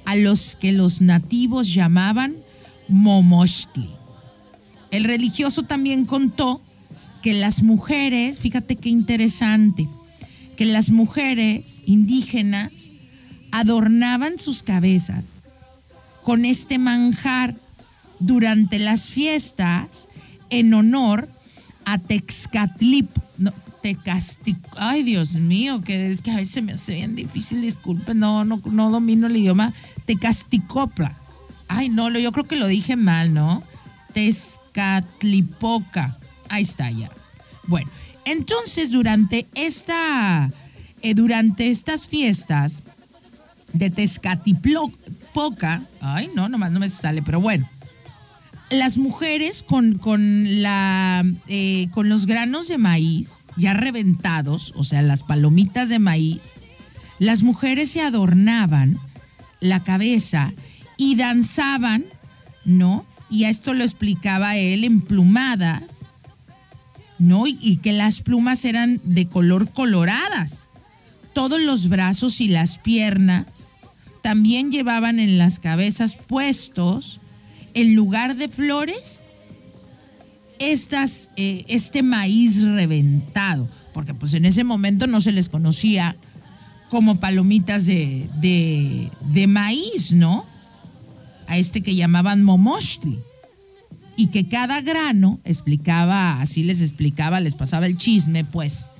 a 0.05 0.15
los 0.15 0.55
que 0.55 0.71
los 0.71 1.01
nativos 1.01 1.71
llamaban 1.71 2.35
momochtli. 2.87 3.89
El 4.89 5.03
religioso 5.03 5.63
también 5.63 6.05
contó 6.05 6.61
que 7.21 7.33
las 7.33 7.61
mujeres, 7.61 8.39
fíjate 8.39 8.75
qué 8.75 8.89
interesante, 8.89 9.87
que 10.55 10.65
las 10.65 10.89
mujeres 10.89 11.83
indígenas 11.85 12.91
adornaban 13.51 14.37
sus 14.37 14.63
cabezas 14.63 15.43
con 16.23 16.45
este 16.45 16.77
manjar 16.77 17.55
durante 18.19 18.79
las 18.79 19.07
fiestas 19.07 20.07
en 20.49 20.73
honor 20.73 21.29
a 21.85 21.97
Texcatlip, 21.97 23.09
Tecasti- 23.81 24.57
ay 24.77 25.03
Dios 25.03 25.35
mío, 25.35 25.81
que 25.81 26.11
es 26.11 26.21
que 26.21 26.31
a 26.31 26.37
veces 26.37 26.63
me 26.63 26.73
hace 26.73 26.95
bien 26.95 27.15
difícil, 27.15 27.61
disculpen, 27.61 28.19
no, 28.19 28.43
no, 28.45 28.61
no 28.65 28.91
domino 28.91 29.27
el 29.27 29.37
idioma, 29.37 29.73
Tecasticopla. 30.05 31.15
Ay, 31.67 31.89
no, 31.89 32.09
yo 32.09 32.31
creo 32.31 32.45
que 32.45 32.55
lo 32.55 32.67
dije 32.67 32.95
mal, 32.95 33.33
¿no? 33.33 33.63
Tezcatlipoca. 34.13 36.17
Ahí 36.49 36.63
está 36.63 36.89
ya. 36.89 37.11
Bueno, 37.67 37.89
entonces 38.25 38.91
durante 38.91 39.47
esta, 39.53 40.51
eh, 41.01 41.13
durante 41.13 41.69
estas 41.69 42.07
fiestas 42.07 42.81
de 43.73 43.91
Tezcatlipoca, 43.91 45.83
ay, 46.01 46.31
no, 46.33 46.49
nomás 46.49 46.71
no 46.71 46.79
me 46.79 46.89
sale, 46.89 47.21
pero 47.21 47.39
bueno, 47.39 47.69
las 48.71 48.97
mujeres 48.97 49.63
con, 49.63 49.99
con, 49.99 50.61
la, 50.61 51.23
eh, 51.47 51.87
con 51.91 52.09
los 52.09 52.25
granos 52.25 52.67
de 52.67 52.77
maíz 52.77 53.45
ya 53.59 53.73
reventados, 53.73 54.73
o 54.75 54.83
sea, 54.83 55.01
las 55.01 55.23
palomitas 55.23 55.89
de 55.89 55.99
maíz, 55.99 56.53
las 57.19 57.43
mujeres 57.43 57.91
se 57.91 58.01
adornaban 58.01 58.99
la 59.59 59.83
cabeza 59.83 60.53
y 60.97 61.15
danzaban, 61.15 62.05
¿no? 62.65 63.05
Y 63.29 63.43
esto 63.43 63.73
lo 63.73 63.83
explicaba 63.83 64.55
él, 64.55 64.85
emplumadas, 64.85 66.09
¿no? 67.19 67.45
Y, 67.45 67.57
y 67.61 67.77
que 67.77 67.91
las 67.91 68.21
plumas 68.21 68.63
eran 68.65 69.01
de 69.03 69.27
color 69.27 69.69
coloradas. 69.69 70.69
Todos 71.33 71.61
los 71.61 71.89
brazos 71.89 72.41
y 72.41 72.47
las 72.47 72.77
piernas 72.77 73.69
también 74.21 74.71
llevaban 74.71 75.19
en 75.19 75.37
las 75.37 75.59
cabezas 75.59 76.15
puestos, 76.15 77.19
en 77.73 77.95
lugar 77.95 78.35
de 78.35 78.47
flores, 78.47 79.25
estas, 80.59 81.29
eh, 81.35 81.65
este 81.67 82.03
maíz 82.03 82.61
reventado, 82.61 83.67
porque 83.93 84.13
pues 84.13 84.33
en 84.33 84.45
ese 84.45 84.63
momento 84.63 85.07
no 85.07 85.21
se 85.21 85.31
les 85.31 85.49
conocía 85.49 86.15
como 86.89 87.19
palomitas 87.19 87.85
de, 87.85 88.29
de, 88.41 89.47
maíz, 89.47 90.11
¿no? 90.11 90.45
A 91.47 91.57
este 91.57 91.81
que 91.81 91.95
llamaban 91.95 92.43
momochtli. 92.43 93.19
Y 94.15 94.27
que 94.27 94.47
cada 94.49 94.81
grano 94.81 95.39
explicaba, 95.45 96.41
así 96.41 96.63
les 96.63 96.81
explicaba, 96.81 97.39
les 97.39 97.55
pasaba 97.55 97.85
el 97.85 97.95
chisme, 97.95 98.43
pues, 98.43 98.91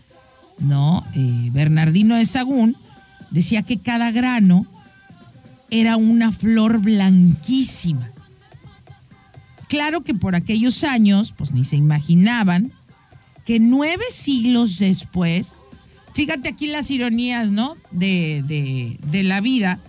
¿no? 0.60 1.04
Eh, 1.13 1.50
Bernardino 1.52 2.15
de 2.15 2.26
Sagún 2.26 2.78
decía 3.32 3.63
que 3.63 3.80
cada 3.80 4.12
grano 4.12 4.65
era 5.72 5.98
una 5.98 6.32
flor 6.32 6.80
blanquísima. 6.80 8.10
Claro 9.69 10.01
que 10.03 10.15
por 10.15 10.36
aquellos 10.36 10.84
años, 10.84 11.32
pues 11.38 11.51
ni 11.51 11.63
se 11.63 11.75
imaginaban 11.77 12.71
que 13.45 13.60
nueve 13.60 14.03
siglos 14.12 14.79
después, 14.79 15.58
fíjate 16.13 16.49
aquí 16.49 16.67
las 16.67 16.89
ironías, 16.91 17.51
¿no? 17.51 17.77
De, 17.91 18.43
de- 18.47 19.23
la 19.23 19.41
vida, 19.41 19.79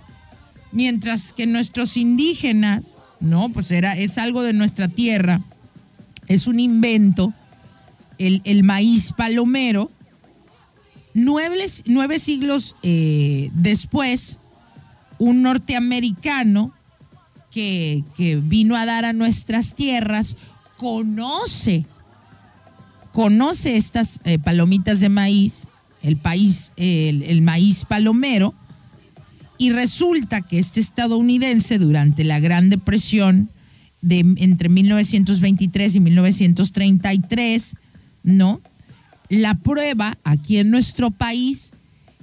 mientras 0.70 1.32
que 1.32 1.46
nuestros 1.46 1.96
indígenas, 1.96 2.98
¿no? 3.20 3.48
Pues 3.48 3.70
era, 3.70 3.96
es 3.96 4.18
algo 4.18 4.42
de 4.42 4.52
nuestra 4.52 4.88
tierra, 4.88 5.40
es 6.28 6.46
un 6.46 6.60
invento, 6.60 7.32
el, 8.18 8.62
maíz 8.62 9.12
palomero, 9.12 9.90
nueve, 11.14 11.56
nueve 11.86 12.18
siglos 12.18 12.76
eh, 12.82 13.50
después, 13.54 14.40
un 15.18 15.40
norteamericano 15.42 16.74
que, 17.50 18.04
vino 18.42 18.76
a 18.76 18.86
dar 18.86 19.04
a 19.04 19.12
nuestras 19.12 19.74
tierras 19.74 20.36
conoce, 20.76 21.84
conoce 23.12 23.76
estas 23.76 24.20
eh, 24.24 24.38
palomitas 24.38 25.00
de 25.00 25.08
maíz, 25.08 25.68
el, 26.02 26.16
país, 26.16 26.72
el 26.76 27.42
maíz 27.42 27.84
palomero, 27.84 28.54
y 29.60 29.72
resulta 29.72 30.40
que 30.40 30.58
este 30.58 30.80
estadounidense 30.80 31.78
durante 31.78 32.24
la 32.24 32.40
Gran 32.40 32.70
Depresión 32.70 33.50
de 34.00 34.20
entre 34.20 34.70
1923 34.70 35.96
y 35.96 36.00
1933, 36.00 37.76
¿no? 38.22 38.62
La 39.28 39.56
prueba 39.56 40.16
aquí 40.24 40.56
en 40.56 40.70
nuestro 40.70 41.10
país 41.10 41.72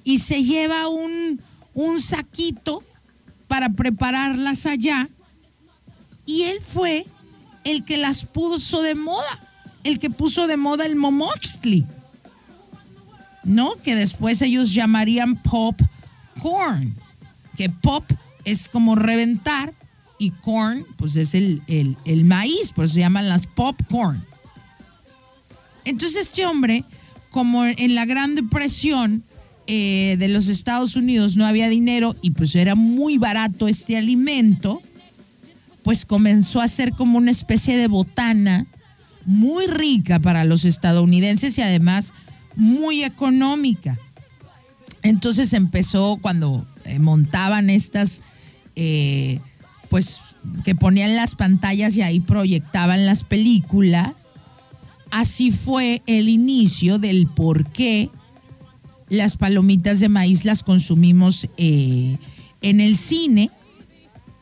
y 0.04 0.18
se 0.18 0.44
lleva 0.44 0.90
un, 0.90 1.40
un 1.76 2.02
saquito 2.02 2.82
para 3.48 3.70
prepararlas 3.70 4.66
allá 4.66 5.08
y 6.28 6.44
él 6.44 6.60
fue 6.62 7.08
el 7.64 7.84
que 7.84 7.98
las 7.98 8.26
puso 8.26 8.84
de 8.84 8.94
moda, 8.94 9.40
el 9.84 9.98
que 9.98 10.12
puso 10.12 10.46
de 10.46 10.58
moda 10.58 10.86
el 10.86 10.96
momoxtli, 10.96 11.86
¿no? 13.44 13.74
Que 13.84 13.96
después 13.96 14.44
ellos 14.44 14.74
llamarían 14.74 15.42
pop 15.42 15.80
corn, 16.40 16.94
que 17.56 17.72
pop 17.72 18.04
es 18.46 18.70
como 18.70 18.96
reventar 18.96 19.74
y 20.20 20.32
corn 20.32 20.86
pues 20.98 21.16
es 21.16 21.34
el, 21.34 21.62
el, 21.68 21.98
el 22.06 22.26
maíz, 22.26 22.72
por 22.72 22.86
eso 22.86 22.96
se 22.96 23.00
llaman 23.00 23.30
las 23.30 23.48
popcorn. 23.48 24.24
Entonces 25.86 26.28
este 26.28 26.46
hombre, 26.46 26.84
como 27.30 27.66
en 27.66 27.96
la 27.96 28.06
Gran 28.06 28.36
Depresión 28.36 29.24
eh, 29.68 30.16
de 30.20 30.28
los 30.28 30.48
Estados 30.48 30.96
Unidos 30.96 31.38
no 31.38 31.46
había 31.46 31.70
dinero 31.70 32.16
y 32.22 32.32
pues 32.32 32.56
era 32.56 32.76
muy 32.76 33.18
barato 33.18 33.68
este 33.68 33.98
alimento, 33.98 34.82
pues 35.88 36.06
comenzó 36.06 36.60
a 36.60 36.68
ser 36.68 36.92
como 36.92 37.18
una 37.18 37.32
especie 37.32 37.78
de 37.78 37.88
botana 37.88 38.68
muy 39.24 39.68
rica 39.68 40.20
para 40.20 40.44
los 40.44 40.66
estadounidenses 40.66 41.58
y 41.58 41.62
además 41.62 42.12
muy 42.58 43.06
económica. 43.06 43.98
Entonces 45.02 45.54
empezó 45.54 46.20
cuando 46.22 46.68
eh, 46.84 47.00
montaban 47.00 47.70
estas, 47.70 48.22
eh, 48.76 49.40
pues 49.88 50.20
que 50.66 50.76
ponían 50.76 51.16
las 51.16 51.36
pantallas 51.36 51.96
y 51.96 52.02
ahí 52.02 52.20
proyectaban 52.20 53.06
las 53.06 53.24
películas. 53.24 54.12
Así 55.10 55.52
fue 55.52 56.02
el 56.06 56.28
inicio 56.28 57.00
del 57.00 57.28
por 57.28 57.66
qué 57.66 58.10
las 59.08 59.38
palomitas 59.38 60.02
de 60.02 60.10
maíz 60.10 60.44
las 60.44 60.64
consumimos 60.64 61.48
eh, 61.56 62.18
en 62.62 62.82
el 62.82 62.98
cine, 62.98 63.52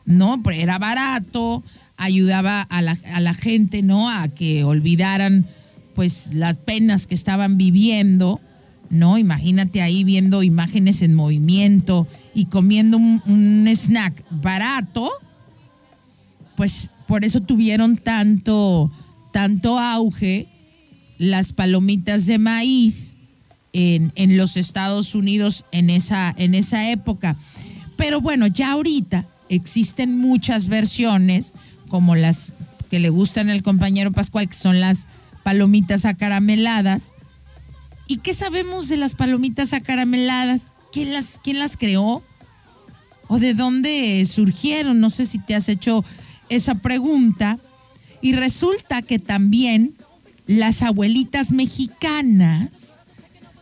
¿no? 0.06 0.42
Porque 0.42 0.62
Era 0.62 0.78
barato, 0.78 1.62
ayudaba 1.96 2.62
a 2.62 2.82
la, 2.82 2.96
a 3.12 3.20
la 3.20 3.34
gente, 3.34 3.82
¿no? 3.82 4.08
A 4.08 4.28
que 4.28 4.64
olvidaran, 4.64 5.46
pues, 5.94 6.30
las 6.32 6.56
penas 6.58 7.06
que 7.06 7.14
estaban 7.14 7.58
viviendo, 7.58 8.40
¿no? 8.90 9.18
Imagínate 9.18 9.82
ahí 9.82 10.04
viendo 10.04 10.42
imágenes 10.42 11.02
en 11.02 11.14
movimiento 11.14 12.06
y 12.34 12.46
comiendo 12.46 12.96
un, 12.96 13.22
un 13.26 13.68
snack 13.68 14.24
barato, 14.30 15.10
pues 16.56 16.90
por 17.06 17.24
eso 17.24 17.40
tuvieron 17.40 17.96
tanto, 17.96 18.90
tanto 19.32 19.78
auge 19.78 20.46
las 21.18 21.52
palomitas 21.52 22.26
de 22.26 22.38
maíz 22.38 23.16
en, 23.72 24.12
en 24.14 24.36
los 24.36 24.56
Estados 24.56 25.14
Unidos 25.14 25.64
en 25.72 25.90
esa, 25.90 26.34
en 26.36 26.54
esa 26.54 26.90
época. 26.90 27.36
Pero 27.96 28.20
bueno, 28.20 28.46
ya 28.46 28.72
ahorita 28.72 29.26
existen 29.48 30.18
muchas 30.18 30.68
versiones, 30.68 31.52
como 31.88 32.16
las 32.16 32.52
que 32.90 32.98
le 32.98 33.10
gustan 33.10 33.50
al 33.50 33.62
compañero 33.62 34.12
Pascual, 34.12 34.48
que 34.48 34.54
son 34.54 34.80
las 34.80 35.06
palomitas 35.42 36.04
acarameladas. 36.04 37.12
¿Y 38.08 38.18
qué 38.18 38.34
sabemos 38.34 38.88
de 38.88 38.96
las 38.96 39.14
palomitas 39.14 39.72
acarameladas? 39.72 40.74
¿Quién 40.92 41.12
las, 41.12 41.38
quién 41.42 41.58
las 41.58 41.76
creó? 41.76 42.22
¿O 43.28 43.38
de 43.38 43.54
dónde 43.54 44.24
surgieron? 44.24 45.00
No 45.00 45.10
sé 45.10 45.26
si 45.26 45.38
te 45.38 45.54
has 45.54 45.68
hecho 45.68 46.04
esa 46.48 46.76
pregunta. 46.76 47.58
Y 48.22 48.32
resulta 48.32 49.02
que 49.02 49.18
también 49.18 49.94
las 50.46 50.82
abuelitas 50.82 51.52
mexicanas 51.52 52.98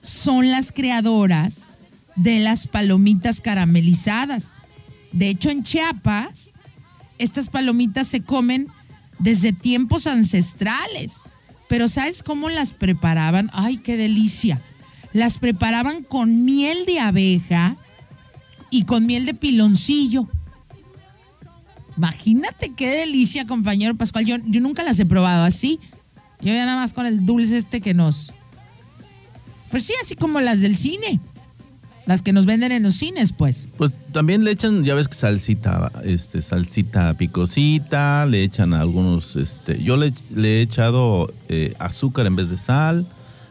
son 0.03 0.51
las 0.51 0.71
creadoras 0.71 1.71
de 2.17 2.41
las 2.41 2.67
palomitas 2.67 3.41
caramelizadas. 3.41 4.54
De 5.15 5.29
hecho, 5.29 5.49
en 5.49 5.63
Chiapas, 5.63 6.51
estas 7.19 7.47
palomitas 7.49 8.09
se 8.09 8.23
comen 8.23 8.67
desde 9.21 9.53
tiempos 9.53 10.09
ancestrales. 10.09 11.21
Pero 11.69 11.89
¿sabes 11.89 12.23
cómo 12.23 12.51
las 12.51 12.73
preparaban? 12.73 13.49
¡Ay, 13.53 13.77
qué 13.77 13.97
delicia! 13.97 14.61
Las 15.13 15.39
preparaban 15.39 16.03
con 16.03 16.45
miel 16.45 16.85
de 16.85 16.99
abeja 16.99 17.77
y 18.71 18.85
con 18.85 19.07
miel 19.07 19.25
de 19.25 19.35
piloncillo. 19.35 20.29
Imagínate 21.97 22.73
qué 22.77 22.89
delicia, 22.89 23.47
compañero 23.47 23.95
Pascual. 23.95 24.25
Yo, 24.25 24.39
nunca 24.39 24.83
las 24.83 24.99
he 24.99 25.07
probado 25.07 25.45
así. 25.45 25.79
Yo 26.41 26.53
ya 26.53 26.67
nada 26.67 26.77
más 26.77 26.93
con 26.93 27.07
el 27.07 27.25
dulce 27.25 27.57
este 27.57 27.81
que 27.81 27.95
nos... 27.95 28.33
Pues 29.71 29.85
sí, 29.85 29.93
así 30.03 30.17
como 30.17 30.41
las 30.41 30.61
del 30.61 30.77
cine. 30.77 31.21
Las 32.07 32.21
que 32.23 32.33
nos 32.35 32.45
venden 32.45 32.71
en 32.73 32.83
los 32.83 32.95
cines, 32.97 33.33
pues. 33.33 33.67
Pues 33.79 33.99
también 34.13 34.45
le 34.45 34.51
echan, 34.51 34.85
ya 34.85 34.95
ves 34.95 35.09
que 35.09 35.15
salsita, 35.15 35.91
este, 36.05 36.43
salsita 36.43 37.15
picosita, 37.15 38.27
le 38.27 38.43
echan 38.45 38.75
algunos, 38.75 39.37
este, 39.37 39.83
yo 39.83 39.97
le, 39.97 40.13
le 40.35 40.59
he 40.59 40.63
echado 40.63 41.33
eh, 41.49 41.75
azúcar 41.79 42.27
en 42.27 42.37
vez 42.37 42.51
de 42.51 42.59
sal. 42.59 43.07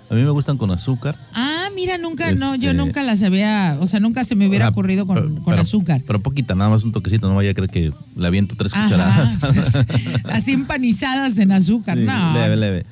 A 0.10 0.14
mí 0.16 0.22
me 0.22 0.30
gustan 0.30 0.58
con 0.58 0.70
azúcar. 0.70 1.16
Ah, 1.34 1.70
mira, 1.76 1.98
nunca, 1.98 2.32
no, 2.34 2.54
yo 2.54 2.70
Este- 2.70 2.74
nunca 2.84 3.02
las 3.02 3.24
había, 3.24 3.78
o 3.80 3.88
sea, 3.88 4.00
nunca 4.00 4.24
se 4.24 4.36
me 4.36 4.48
hubiera 4.48 4.68
Ah, 4.68 4.70
ocurrido 4.70 5.08
con, 5.08 5.16
pero- 5.16 5.34
con 5.34 5.44
pero- 5.46 5.62
azúcar. 5.62 6.02
Pero 6.06 6.20
poquita, 6.20 6.54
nada 6.54 6.70
más 6.70 6.84
un 6.84 6.92
toquecito, 6.92 7.28
no 7.28 7.34
vaya 7.36 7.50
a 7.50 7.54
creer 7.56 7.72
que 7.72 7.92
le 8.16 8.28
aviento 8.28 8.54
tres 8.56 8.72
Ajá, 8.74 8.84
cucharadas. 8.84 9.38
así 10.32 10.52
empanizadas 10.52 11.40
en 11.40 11.52
azúcar, 11.54 11.98
Sí, 11.98 12.04
no. 12.04 12.34
Leve, 12.34 12.56
leve. 12.58 12.86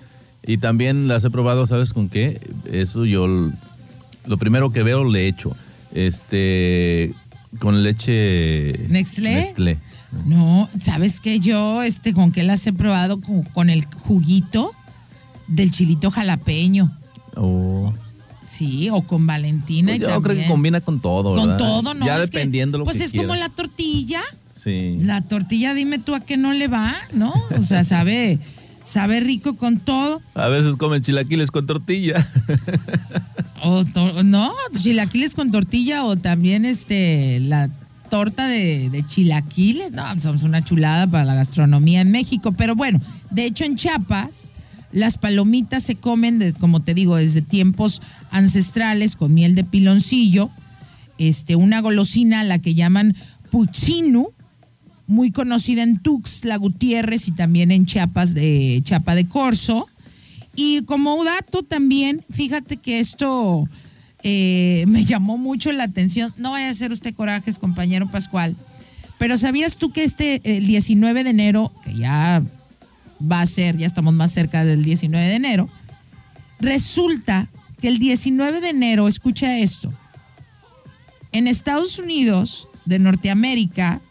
Y 0.47 0.57
también 0.57 1.07
las 1.07 1.23
he 1.23 1.29
probado, 1.29 1.67
¿sabes 1.67 1.93
con 1.93 2.09
qué? 2.09 2.41
Eso 2.71 3.05
yo, 3.05 3.51
lo 4.25 4.37
primero 4.37 4.71
que 4.71 4.83
veo 4.83 5.03
le 5.03 5.27
echo, 5.27 5.55
este, 5.93 7.13
con 7.59 7.83
leche... 7.83 8.87
Nestlé. 8.89 9.77
No, 10.25 10.69
¿sabes 10.79 11.19
qué? 11.21 11.39
Yo, 11.39 11.81
este, 11.83 12.13
con 12.13 12.31
qué 12.31 12.43
las 12.43 12.65
he 12.67 12.73
probado 12.73 13.21
con, 13.21 13.43
con 13.43 13.69
el 13.69 13.85
juguito 13.85 14.73
del 15.47 15.71
chilito 15.71 16.11
jalapeño. 16.11 16.91
Oh, 17.35 17.93
Sí, 18.45 18.89
o 18.89 19.01
con 19.03 19.25
Valentina 19.25 19.87
Pues 19.91 19.99
y 19.99 20.01
yo 20.01 20.07
también. 20.09 20.23
creo 20.35 20.43
que 20.43 20.49
combina 20.51 20.81
con 20.81 20.99
todo, 20.99 21.33
Con 21.35 21.51
¿verdad? 21.51 21.57
todo, 21.57 21.93
¿no? 21.93 22.05
Ya 22.05 22.21
Es 22.21 22.29
que, 22.29 22.37
dependiendo 22.39 22.77
lo 22.79 22.83
Pues 22.83 22.97
que 22.97 23.05
es 23.05 23.11
como 23.13 23.27
quiera. 23.29 23.47
la 23.47 23.49
tortilla. 23.49 24.21
Sí. 24.49 24.97
La 25.03 25.21
tortilla, 25.21 25.73
dime 25.73 25.99
tú 25.99 26.13
a 26.15 26.19
qué 26.19 26.35
no 26.35 26.51
le 26.51 26.67
va, 26.67 26.93
¿no? 27.13 27.33
O 27.57 27.63
sea, 27.63 27.85
sabe, 27.85 28.39
sabe 28.91 29.19
rico 29.21 29.55
con 29.55 29.79
todo. 29.79 30.21
A 30.35 30.47
veces 30.49 30.75
comen 30.75 31.01
chilaquiles 31.01 31.49
con 31.51 31.65
tortilla. 31.65 32.27
O 33.63 33.85
to- 33.85 34.23
no, 34.23 34.51
chilaquiles 34.77 35.35
con 35.35 35.51
tortilla 35.51 36.03
o 36.05 36.15
también 36.17 36.65
este 36.65 37.39
la 37.39 37.69
torta 38.09 38.47
de, 38.47 38.89
de 38.89 39.05
chilaquiles. 39.05 39.91
No, 39.91 40.03
somos 40.19 40.43
una 40.43 40.63
chulada 40.63 41.07
para 41.07 41.25
la 41.25 41.35
gastronomía 41.35 42.01
en 42.01 42.11
México. 42.11 42.51
Pero 42.51 42.75
bueno, 42.75 42.99
de 43.29 43.45
hecho 43.45 43.63
en 43.63 43.75
Chiapas 43.75 44.49
las 44.91 45.17
palomitas 45.17 45.83
se 45.83 45.95
comen, 45.95 46.37
de- 46.39 46.53
como 46.53 46.81
te 46.81 46.93
digo, 46.93 47.15
desde 47.15 47.41
tiempos 47.41 48.01
ancestrales 48.31 49.15
con 49.15 49.33
miel 49.33 49.55
de 49.55 49.63
piloncillo. 49.63 50.49
Este, 51.17 51.55
una 51.55 51.81
golosina 51.81 52.39
a 52.39 52.43
la 52.43 52.57
que 52.59 52.73
llaman 52.73 53.15
puchinu, 53.51 54.31
muy 55.11 55.31
conocida 55.31 55.83
en 55.83 55.99
Tuxtla 55.99 56.55
Gutiérrez 56.55 57.27
y 57.27 57.33
también 57.33 57.69
en 57.69 57.85
Chiapas 57.85 58.33
de 58.33 58.79
Chiapa 58.83 59.13
de 59.13 59.27
Corzo. 59.27 59.87
Y 60.55 60.83
como 60.83 61.21
dato 61.25 61.63
también, 61.63 62.23
fíjate 62.31 62.77
que 62.77 62.99
esto 62.99 63.65
eh, 64.23 64.85
me 64.87 65.03
llamó 65.03 65.37
mucho 65.37 65.71
la 65.73 65.83
atención. 65.83 66.33
No 66.37 66.51
vaya 66.51 66.67
a 66.67 66.71
hacer 66.71 66.93
usted 66.93 67.13
corajes, 67.13 67.59
compañero 67.59 68.09
Pascual. 68.09 68.55
Pero 69.19 69.37
¿sabías 69.37 69.75
tú 69.75 69.91
que 69.91 70.05
este 70.05 70.41
el 70.57 70.65
19 70.65 71.25
de 71.25 71.29
enero, 71.29 71.73
que 71.83 71.93
ya 71.93 72.41
va 73.21 73.41
a 73.41 73.45
ser, 73.47 73.77
ya 73.77 73.87
estamos 73.87 74.13
más 74.13 74.31
cerca 74.31 74.63
del 74.63 74.83
19 74.83 75.27
de 75.27 75.35
enero, 75.35 75.69
resulta 76.61 77.49
que 77.81 77.89
el 77.89 77.99
19 77.99 78.61
de 78.61 78.69
enero, 78.69 79.09
escucha 79.09 79.59
esto, 79.59 79.91
en 81.33 81.47
Estados 81.47 81.99
Unidos 81.99 82.69
de 82.85 82.97
Norteamérica 82.97 84.01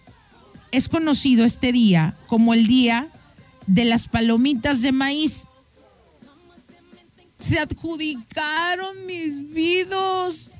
es 0.73 0.89
conocido 0.89 1.45
este 1.45 1.73
día 1.73 2.15
como 2.27 2.55
el 2.55 2.67
día 2.67 3.09
de 3.67 3.85
las 3.85 4.09
palomitas 4.09 4.83
de 4.83 4.93
maíz. 4.93 5.47
Se 7.39 7.59
adjudicaron 7.59 9.07
mis 9.07 9.53
vidos. 9.53 10.51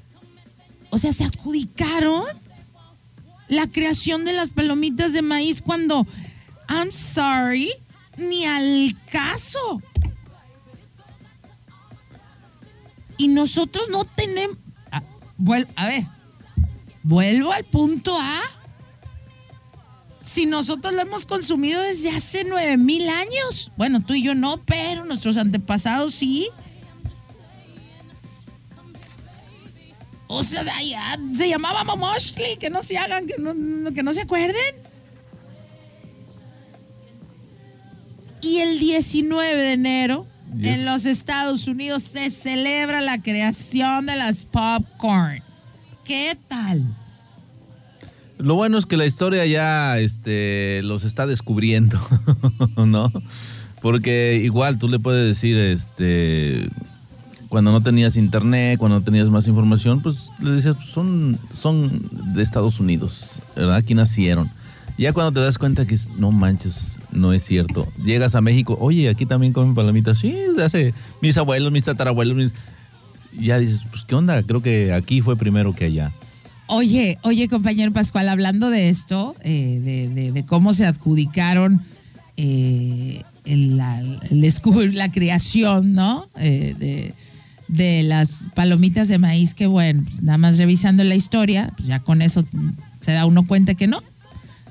O 0.91 0.99
sea, 0.99 1.13
se 1.13 1.25
adjudicaron 1.25 2.25
la 3.49 3.67
creación 3.67 4.25
de 4.25 4.33
las 4.33 4.51
palomitas 4.51 5.13
de 5.13 5.23
maíz 5.23 5.61
cuando, 5.63 6.07
I'm 6.69 6.91
sorry, 6.93 7.73
ni 8.17 8.45
al 8.45 8.97
caso. 9.11 9.83
Y 13.17 13.29
nosotros 13.29 13.85
no 13.91 14.05
tenemos... 14.05 14.57
A, 14.91 15.03
vuel- 15.39 15.69
a 15.77 15.87
ver, 15.87 16.05
vuelvo 17.03 17.53
al 17.53 17.65
punto 17.65 18.17
A. 18.19 18.41
Si 20.23 20.45
nosotros 20.47 20.93
lo 20.95 21.01
hemos 21.01 21.25
consumido 21.27 21.81
desde 21.81 22.11
hace 22.11 22.45
nueve 22.45 22.77
mil 22.77 23.09
años. 23.09 23.73
Bueno, 23.77 24.03
tú 24.05 24.15
y 24.15 24.23
yo 24.23 24.35
no, 24.35 24.59
pero 24.59 25.05
nuestros 25.05 25.37
antepasados 25.37 26.15
sí. 26.15 26.49
O 30.27 30.43
sea, 30.45 30.63
ya, 30.83 31.19
se 31.37 31.49
llamaba 31.49 31.83
Momoshli, 31.85 32.57
que 32.59 32.71
no 32.71 32.83
se 32.83 32.97
hagan, 32.97 33.27
que 33.27 33.35
no, 33.39 33.93
que 33.93 34.03
no 34.03 34.13
se 34.13 34.21
acuerden. 34.23 34.77
Y 38.41 38.59
el 38.59 38.79
19 38.79 39.57
de 39.61 39.73
enero, 39.73 40.27
Y 40.57 40.69
es- 40.69 40.75
en 40.75 40.85
los 40.85 41.05
Estados 41.05 41.67
Unidos, 41.67 42.05
se 42.05 42.31
celebra 42.31 43.01
la 43.01 43.21
creación 43.21 44.07
de 44.07 44.17
las 44.17 44.45
popcorn. 44.45 45.43
¿Qué 46.05 46.37
tal? 46.49 46.85
Lo 48.41 48.55
bueno 48.55 48.79
es 48.79 48.87
que 48.87 48.97
la 48.97 49.07
historia 49.07 49.45
ya 49.45 49.99
este, 49.99 50.83
los 50.83 51.05
está 51.05 51.27
descubriendo, 51.27 51.99
¿no? 52.77 53.13
Porque 53.83 54.41
igual 54.43 54.79
tú 54.79 54.89
le 54.89 54.99
puedes 54.99 55.27
decir, 55.27 55.57
este, 55.57 56.69
cuando 57.51 57.71
no 57.71 57.83
tenías 57.83 58.17
internet, 58.17 58.79
cuando 58.79 58.99
no 58.99 59.05
tenías 59.05 59.29
más 59.29 59.47
información, 59.47 60.01
pues 60.01 60.31
le 60.41 60.53
decías, 60.53 60.77
pues, 60.77 60.89
son, 60.89 61.39
son 61.53 62.09
de 62.35 62.43
Estados 62.43 62.81
Unidos, 62.81 63.43
¿verdad? 63.57 63.77
Aquí 63.77 63.95
nacieron. 63.95 64.51
Ya 64.97 65.13
cuando 65.13 65.33
te 65.33 65.41
das 65.41 65.59
cuenta 65.59 65.87
que 65.87 65.99
no 66.17 66.31
manches, 66.31 66.99
no 67.11 67.33
es 67.33 67.45
cierto. 67.45 67.89
Llegas 68.03 68.35
a 68.35 68.41
México, 68.41 68.77
oye, 68.81 69.09
aquí 69.09 69.27
también 69.27 69.53
comen 69.53 69.75
palomitas. 69.75 70.19
Sí, 70.19 70.35
hace 70.63 70.95
mis 71.21 71.37
abuelos, 71.37 71.73
mis 71.73 71.85
tatarabuelos, 71.85 72.37
mis... 72.37 72.53
Ya 73.39 73.59
dices, 73.59 73.81
pues, 73.91 74.03
¿qué 74.05 74.15
onda? 74.15 74.43
Creo 74.43 74.63
que 74.63 74.93
aquí 74.93 75.21
fue 75.21 75.37
primero 75.37 75.75
que 75.75 75.87
allá. 75.87 76.13
Oye, 76.73 77.19
oye, 77.23 77.49
compañero 77.49 77.93
Pascual, 77.93 78.29
hablando 78.29 78.71
de 78.71 78.91
esto, 78.91 79.35
eh, 79.43 80.31
de, 80.33 80.45
cómo 80.45 80.73
se 80.73 80.87
adjudicaron 80.87 81.83
eh, 82.37 83.25
la, 83.45 85.11
creación, 85.11 85.95
¿no? 85.95 86.29
Eh, 86.37 87.13
de, 87.67 88.03
las 88.05 88.47
palomitas 88.55 89.09
de 89.09 89.19
maíz, 89.19 89.55
que 89.55 89.67
bueno, 89.67 90.05
pues, 90.05 90.23
nada 90.23 90.39
más 90.39 90.59
revisando 90.59 91.03
la 91.03 91.17
historia, 91.17 91.73
pues 91.77 91.89
ya 91.89 91.99
con 91.99 92.23
eso 92.23 92.45
se 93.01 93.11
da 93.11 93.27
uno 93.27 93.45
cuenta 93.45 93.75
que 93.75 93.89
no. 93.89 94.01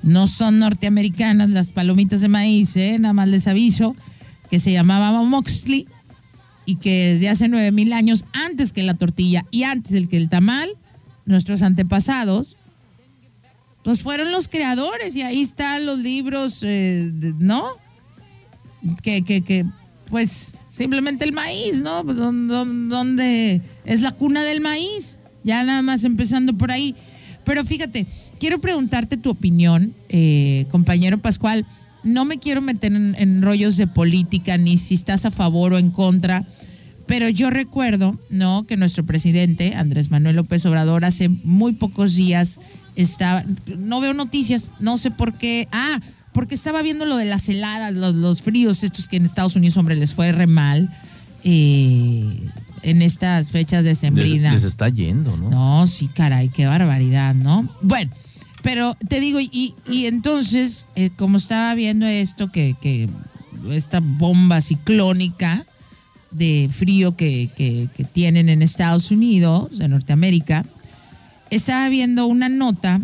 No 0.02 0.28
son 0.28 0.60
norteamericanas 0.60 1.50
las 1.50 1.74
palomitas 1.74 2.22
de 2.22 2.30
maíz, 2.30 2.78
nada 2.78 3.12
más 3.12 3.28
les 3.28 3.46
aviso 3.46 3.94
que 4.50 4.60
se 4.60 4.72
llamaba 4.72 5.22
Moxley 5.22 5.86
y 6.66 6.78
que 6.78 7.12
desde 7.12 7.28
hace 7.28 7.50
nueve 7.50 7.74
mil 7.74 7.92
años, 7.92 8.24
antes 8.32 8.72
que 8.72 8.84
la 8.84 8.94
tortilla 8.94 9.46
y 9.52 9.64
antes 9.64 9.92
el 9.92 10.08
que 10.08 10.16
el 10.16 10.30
tamal, 10.30 10.70
nuestros 11.30 11.62
antepasados, 11.62 12.58
pues 13.84 14.02
fueron 14.02 14.32
los 14.32 14.48
creadores 14.50 15.16
y 15.16 15.22
ahí 15.22 15.42
están 15.42 15.86
los 15.86 16.00
libros, 16.00 16.62
eh, 16.64 17.12
¿no? 17.40 17.66
Que, 19.02 19.24
que, 19.24 19.42
que, 19.42 19.66
pues 20.10 20.58
simplemente 20.72 21.24
el 21.26 21.32
maíz, 21.34 21.80
¿no? 21.82 22.04
Pues 22.04 22.18
don- 22.18 22.48
don- 22.48 22.90
donde 22.90 23.62
es 23.86 24.02
la 24.02 24.12
cuna 24.12 24.44
del 24.44 24.60
maíz, 24.62 25.18
ya 25.44 25.64
nada 25.64 25.82
más 25.82 26.04
empezando 26.04 26.54
por 26.58 26.72
ahí. 26.72 26.96
Pero 27.46 27.64
fíjate, 27.64 28.06
quiero 28.40 28.60
preguntarte 28.60 29.18
tu 29.18 29.30
opinión, 29.30 29.94
eh, 30.10 30.66
compañero 30.72 31.18
Pascual. 31.18 31.66
No 32.04 32.26
me 32.26 32.38
quiero 32.40 32.62
meter 32.62 32.94
en, 32.94 33.16
en 33.18 33.42
rollos 33.42 33.76
de 33.78 33.88
política, 33.88 34.58
ni 34.58 34.78
si 34.78 34.96
estás 34.96 35.26
a 35.26 35.32
favor 35.32 35.74
o 35.74 35.78
en 35.78 35.92
contra, 35.92 36.46
pero 37.10 37.28
yo 37.28 37.50
recuerdo, 37.50 38.20
¿no? 38.30 38.68
Que 38.68 38.78
nuestro 38.78 39.04
presidente, 39.04 39.74
Andrés 39.74 40.12
Manuel 40.12 40.36
López 40.36 40.64
Obrador, 40.68 41.06
hace 41.06 41.28
muy 41.28 41.74
pocos 41.74 42.14
días 42.14 42.60
estaba, 42.96 43.44
no 43.80 44.00
veo 44.00 44.14
noticias, 44.14 44.70
no 44.80 45.00
sé 45.00 45.10
por 45.10 45.34
qué. 45.34 45.68
Ah, 45.72 46.00
porque 46.34 46.54
estaba 46.54 46.84
viendo 46.84 47.08
lo 47.08 47.18
de 47.18 47.26
las 47.26 47.50
heladas, 47.50 47.96
los, 47.96 48.14
los 48.14 48.44
fríos, 48.44 48.84
estos 48.84 49.08
que 49.08 49.18
en 49.18 49.26
Estados 49.26 49.56
Unidos, 49.56 49.76
hombre, 49.78 49.96
les 49.96 50.14
fue 50.14 50.32
re 50.32 50.46
mal 50.46 50.88
eh, 51.44 52.48
en 52.84 53.02
estas 53.02 53.50
fechas 53.50 53.84
Les, 53.84 54.02
decembrinas. 54.02 54.54
les 54.54 54.64
está 54.64 54.88
yendo, 54.90 55.36
¿no? 55.36 55.50
No, 55.50 55.88
sí, 55.88 56.10
caray, 56.10 56.50
qué 56.50 56.68
barbaridad, 56.68 57.34
¿no? 57.34 57.68
Bueno, 57.82 58.12
pero 58.62 58.96
te 59.08 59.20
digo, 59.20 59.40
y, 59.40 59.74
y 59.90 60.06
entonces, 60.06 60.86
eh, 60.96 61.10
como 61.18 61.38
estaba 61.38 61.74
viendo 61.74 62.06
esto, 62.06 62.52
que, 62.52 62.76
que 62.80 63.10
esta 63.72 64.00
bomba 64.00 64.62
ciclónica 64.62 65.66
de 66.32 66.70
frío 66.72 67.16
que, 67.16 67.50
que- 67.56 67.88
tienen 68.14 68.50
en 68.50 68.62
Estados 68.62 69.12
Unidos, 69.12 69.80
en 69.80 69.92
Norteamérica, 69.92 70.66
estaba 71.50 71.90
viendo 71.90 72.28
una 72.28 72.50
nota 72.50 73.02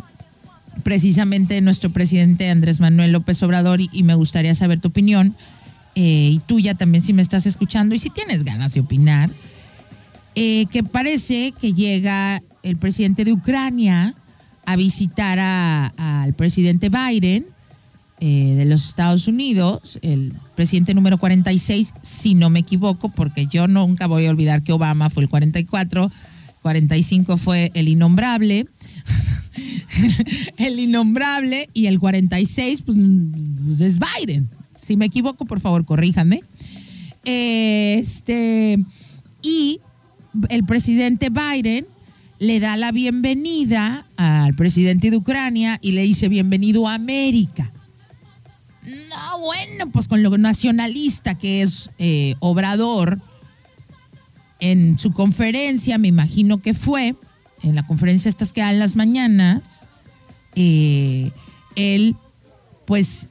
precisamente 0.83 1.55
de 1.55 1.61
nuestro 1.61 1.89
presidente 1.91 2.49
Andrés 2.49 2.79
Manuel 2.79 3.11
López 3.11 3.41
Obrador 3.43 3.79
y, 3.81 4.03
me 4.03 4.15
gustaría 4.15 4.53
saber 4.55 4.79
tu 4.79 4.89
opinión, 4.89 5.35
eh, 5.95 6.29
y 6.33 6.39
tuya 6.45 6.75
también 6.75 7.01
si 7.01 7.13
me 7.13 7.21
estás 7.21 7.45
escuchando 7.45 7.95
y 7.95 7.99
si 7.99 8.09
tienes 8.09 8.43
ganas 8.43 8.73
de 8.73 8.81
opinar 8.81 9.29
eh, 10.35 10.65
que 10.69 10.83
parece 10.83 11.53
que 11.59 11.73
llega 11.73 12.43
el 12.61 12.75
presidente 12.75 13.23
de 13.23 13.31
Ucrania 13.31 14.13
a 14.65 14.75
visitar 14.75 15.39
al 15.39 16.33
presidente 16.33 16.89
Biden 16.89 17.45
eh, 18.21 18.55
de 18.55 18.63
los 18.63 18.87
Estados 18.87 19.27
Unidos, 19.27 19.99
el 20.01 20.31
presidente 20.55 20.93
número 20.93 21.17
46, 21.17 21.93
si 22.01 22.33
no 22.33 22.49
me 22.49 22.59
equivoco, 22.59 23.09
porque 23.09 23.47
yo 23.47 23.67
nunca 23.67 24.07
voy 24.07 24.25
a 24.25 24.29
olvidar 24.29 24.63
que 24.63 24.71
Obama 24.71 25.09
fue 25.09 25.23
el 25.23 25.29
44, 25.29 26.11
45 26.61 27.37
fue 27.37 27.71
el 27.73 27.89
innombrable, 27.89 28.67
el 30.57 30.79
innombrable 30.79 31.69
y 31.73 31.87
el 31.87 31.99
46 31.99 32.83
pues, 32.83 32.97
pues, 33.65 33.81
es 33.81 33.99
Biden. 33.99 34.49
Si 34.75 34.95
me 34.95 35.05
equivoco, 35.05 35.45
por 35.45 35.59
favor, 35.59 35.83
corríjame. 35.83 36.41
Este, 37.25 38.77
y 39.41 39.81
el 40.49 40.63
presidente 40.63 41.29
Biden 41.29 41.85
le 42.39 42.59
da 42.59 42.77
la 42.77 42.91
bienvenida 42.91 44.05
al 44.15 44.53
presidente 44.55 45.11
de 45.11 45.17
Ucrania 45.17 45.79
y 45.81 45.91
le 45.91 46.03
dice 46.03 46.29
bienvenido 46.29 46.87
a 46.87 46.93
América. 46.93 47.71
No, 48.85 49.39
bueno, 49.39 49.89
pues 49.91 50.07
con 50.07 50.21
lo 50.21 50.37
nacionalista 50.37 51.35
que 51.35 51.61
es 51.61 51.89
eh, 51.97 52.35
Obrador, 52.39 53.19
en 54.59 54.97
su 54.99 55.11
conferencia, 55.11 55.97
me 55.97 56.07
imagino 56.07 56.61
que 56.61 56.73
fue, 56.73 57.15
en 57.63 57.75
la 57.75 57.85
conferencia 57.85 58.29
estas 58.29 58.53
que 58.53 58.61
dan 58.61 58.79
las 58.79 58.95
mañanas, 58.95 59.85
eh, 60.55 61.31
él 61.75 62.15
pues 62.85 63.29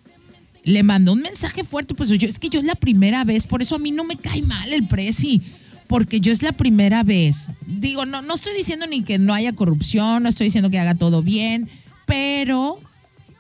le 0.65 0.83
mandó 0.83 1.13
un 1.13 1.21
mensaje 1.21 1.65
fuerte, 1.65 1.95
pues 1.95 2.11
yo, 2.11 2.29
es 2.29 2.39
que 2.39 2.49
yo 2.49 2.59
es 2.59 2.65
la 2.65 2.75
primera 2.75 3.25
vez, 3.25 3.47
por 3.47 3.63
eso 3.63 3.77
a 3.77 3.79
mí 3.79 3.91
no 3.93 4.05
me 4.05 4.17
cae 4.17 4.43
mal 4.43 4.73
el 4.73 4.87
presi, 4.87 5.43
porque 5.87 6.21
yo 6.21 6.33
es 6.33 6.43
la 6.43 6.53
primera 6.53 7.03
vez. 7.03 7.49
Digo, 7.67 8.07
no, 8.07 8.23
no 8.23 8.35
estoy 8.35 8.55
diciendo 8.57 8.87
ni 8.87 9.03
que 9.03 9.19
no 9.19 9.35
haya 9.35 9.53
corrupción, 9.53 10.23
no 10.23 10.29
estoy 10.29 10.47
diciendo 10.47 10.71
que 10.71 10.79
haga 10.79 10.95
todo 10.95 11.23
bien, 11.23 11.69
pero 12.07 12.81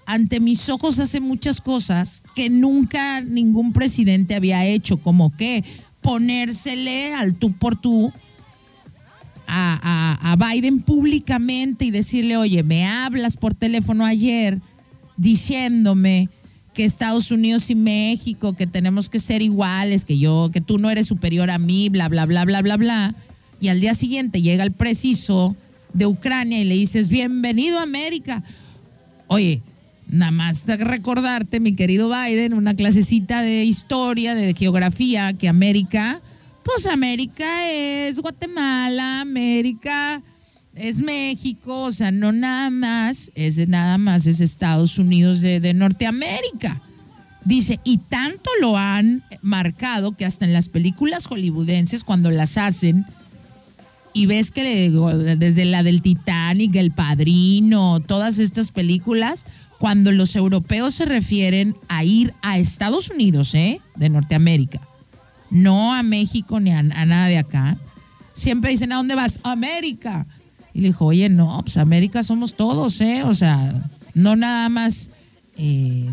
ante 0.06 0.40
mis 0.40 0.68
ojos 0.68 0.98
hace 0.98 1.20
muchas 1.20 1.60
cosas 1.60 2.22
que 2.34 2.50
nunca 2.50 3.20
ningún 3.20 3.72
presidente 3.72 4.34
había 4.34 4.64
hecho, 4.66 4.98
como 4.98 5.34
que 5.36 5.64
ponérsele 6.00 7.14
al 7.14 7.34
tú 7.34 7.52
por 7.52 7.76
tú 7.76 8.12
a, 9.46 10.36
Biden 10.38 10.80
públicamente 10.80 11.84
y 11.84 11.90
decirle, 11.90 12.36
oye, 12.36 12.62
me 12.62 12.86
hablas 12.86 13.36
por 13.36 13.54
teléfono 13.54 14.04
ayer 14.04 14.60
diciéndome 15.16 16.28
que 16.72 16.84
Estados 16.84 17.30
Unidos 17.30 17.70
y 17.70 17.74
México, 17.74 18.54
que 18.54 18.66
tenemos 18.66 19.08
que 19.08 19.20
ser 19.20 19.42
iguales, 19.42 20.04
que 20.04 20.18
yo, 20.18 20.50
que 20.52 20.60
tú 20.60 20.78
no 20.78 20.90
eres 20.90 21.06
superior 21.06 21.50
a 21.50 21.58
mí, 21.58 21.88
bla, 21.88 22.08
bla, 22.08 22.26
bla, 22.26 22.44
bla, 22.44 22.62
bla, 22.62 22.76
bla. 22.76 23.14
Y 23.60 23.68
al 23.68 23.80
día 23.80 23.94
siguiente 23.94 24.42
llega 24.42 24.64
el 24.64 24.72
preciso 24.72 25.54
de 25.92 26.06
Ucrania 26.06 26.58
y 26.58 26.64
le 26.64 26.74
dices, 26.74 27.08
bienvenido 27.08 27.78
a 27.78 27.82
América. 27.84 28.42
Oye, 29.28 29.62
nada 30.08 30.32
más 30.32 30.64
recordarte, 30.66 31.60
mi 31.60 31.74
querido 31.74 32.10
Biden, 32.10 32.54
una 32.54 32.74
clasecita 32.74 33.42
de 33.42 33.64
historia, 33.64 34.34
de 34.34 34.54
geografía, 34.54 35.32
que 35.32 35.48
América, 35.48 36.20
pues 36.64 36.86
América 36.86 37.70
es 37.70 38.20
Guatemala, 38.20 39.20
América 39.20 40.22
es 40.74 41.00
México, 41.00 41.82
o 41.82 41.92
sea, 41.92 42.10
no 42.10 42.32
nada 42.32 42.70
más, 42.70 43.30
es 43.34 43.68
nada 43.68 43.98
más, 43.98 44.26
es 44.26 44.40
Estados 44.40 44.98
Unidos 44.98 45.40
de, 45.40 45.74
Norteamérica. 45.74 46.80
Dice, 47.44 47.78
y 47.84 47.98
tanto 47.98 48.50
lo 48.60 48.76
han 48.76 49.22
marcado 49.42 50.16
que 50.16 50.24
hasta 50.24 50.46
en 50.46 50.52
las 50.52 50.68
películas 50.68 51.26
hollywoodenses, 51.26 52.02
cuando 52.02 52.30
las 52.30 52.56
hacen, 52.56 53.06
y 54.12 54.26
ves 54.26 54.50
que 54.50 54.90
desde 55.36 55.64
la 55.64 55.82
del 55.82 56.00
Titanic, 56.00 56.74
El 56.76 56.92
Padrino, 56.92 58.00
todas 58.00 58.38
estas 58.38 58.70
películas, 58.70 59.44
cuando 59.84 60.12
los 60.12 60.34
europeos 60.34 60.94
se 60.94 61.04
refieren 61.04 61.76
a 61.88 62.04
ir 62.04 62.32
a 62.40 62.56
Estados 62.56 63.10
Unidos, 63.10 63.54
¿eh? 63.54 63.82
De 63.96 64.08
Norteamérica, 64.08 64.80
no 65.50 65.92
a 65.92 66.02
México 66.02 66.58
ni 66.58 66.72
a, 66.72 66.82
nada 66.82 67.26
de 67.26 67.36
acá, 67.36 67.76
siempre 68.32 68.70
dicen, 68.70 68.92
¿a 68.92 68.96
dónde 68.96 69.14
vas? 69.14 69.40
América. 69.42 70.26
Y 70.72 70.80
le 70.80 70.86
dijo, 70.86 71.04
oye, 71.04 71.28
no, 71.28 71.60
pues 71.62 71.76
América 71.76 72.22
somos 72.22 72.54
todos, 72.54 72.98
¿eh? 73.02 73.24
O 73.24 73.34
sea, 73.34 73.74
no 74.14 74.36
nada 74.36 74.70
más, 74.70 75.10
eh, 75.58 76.10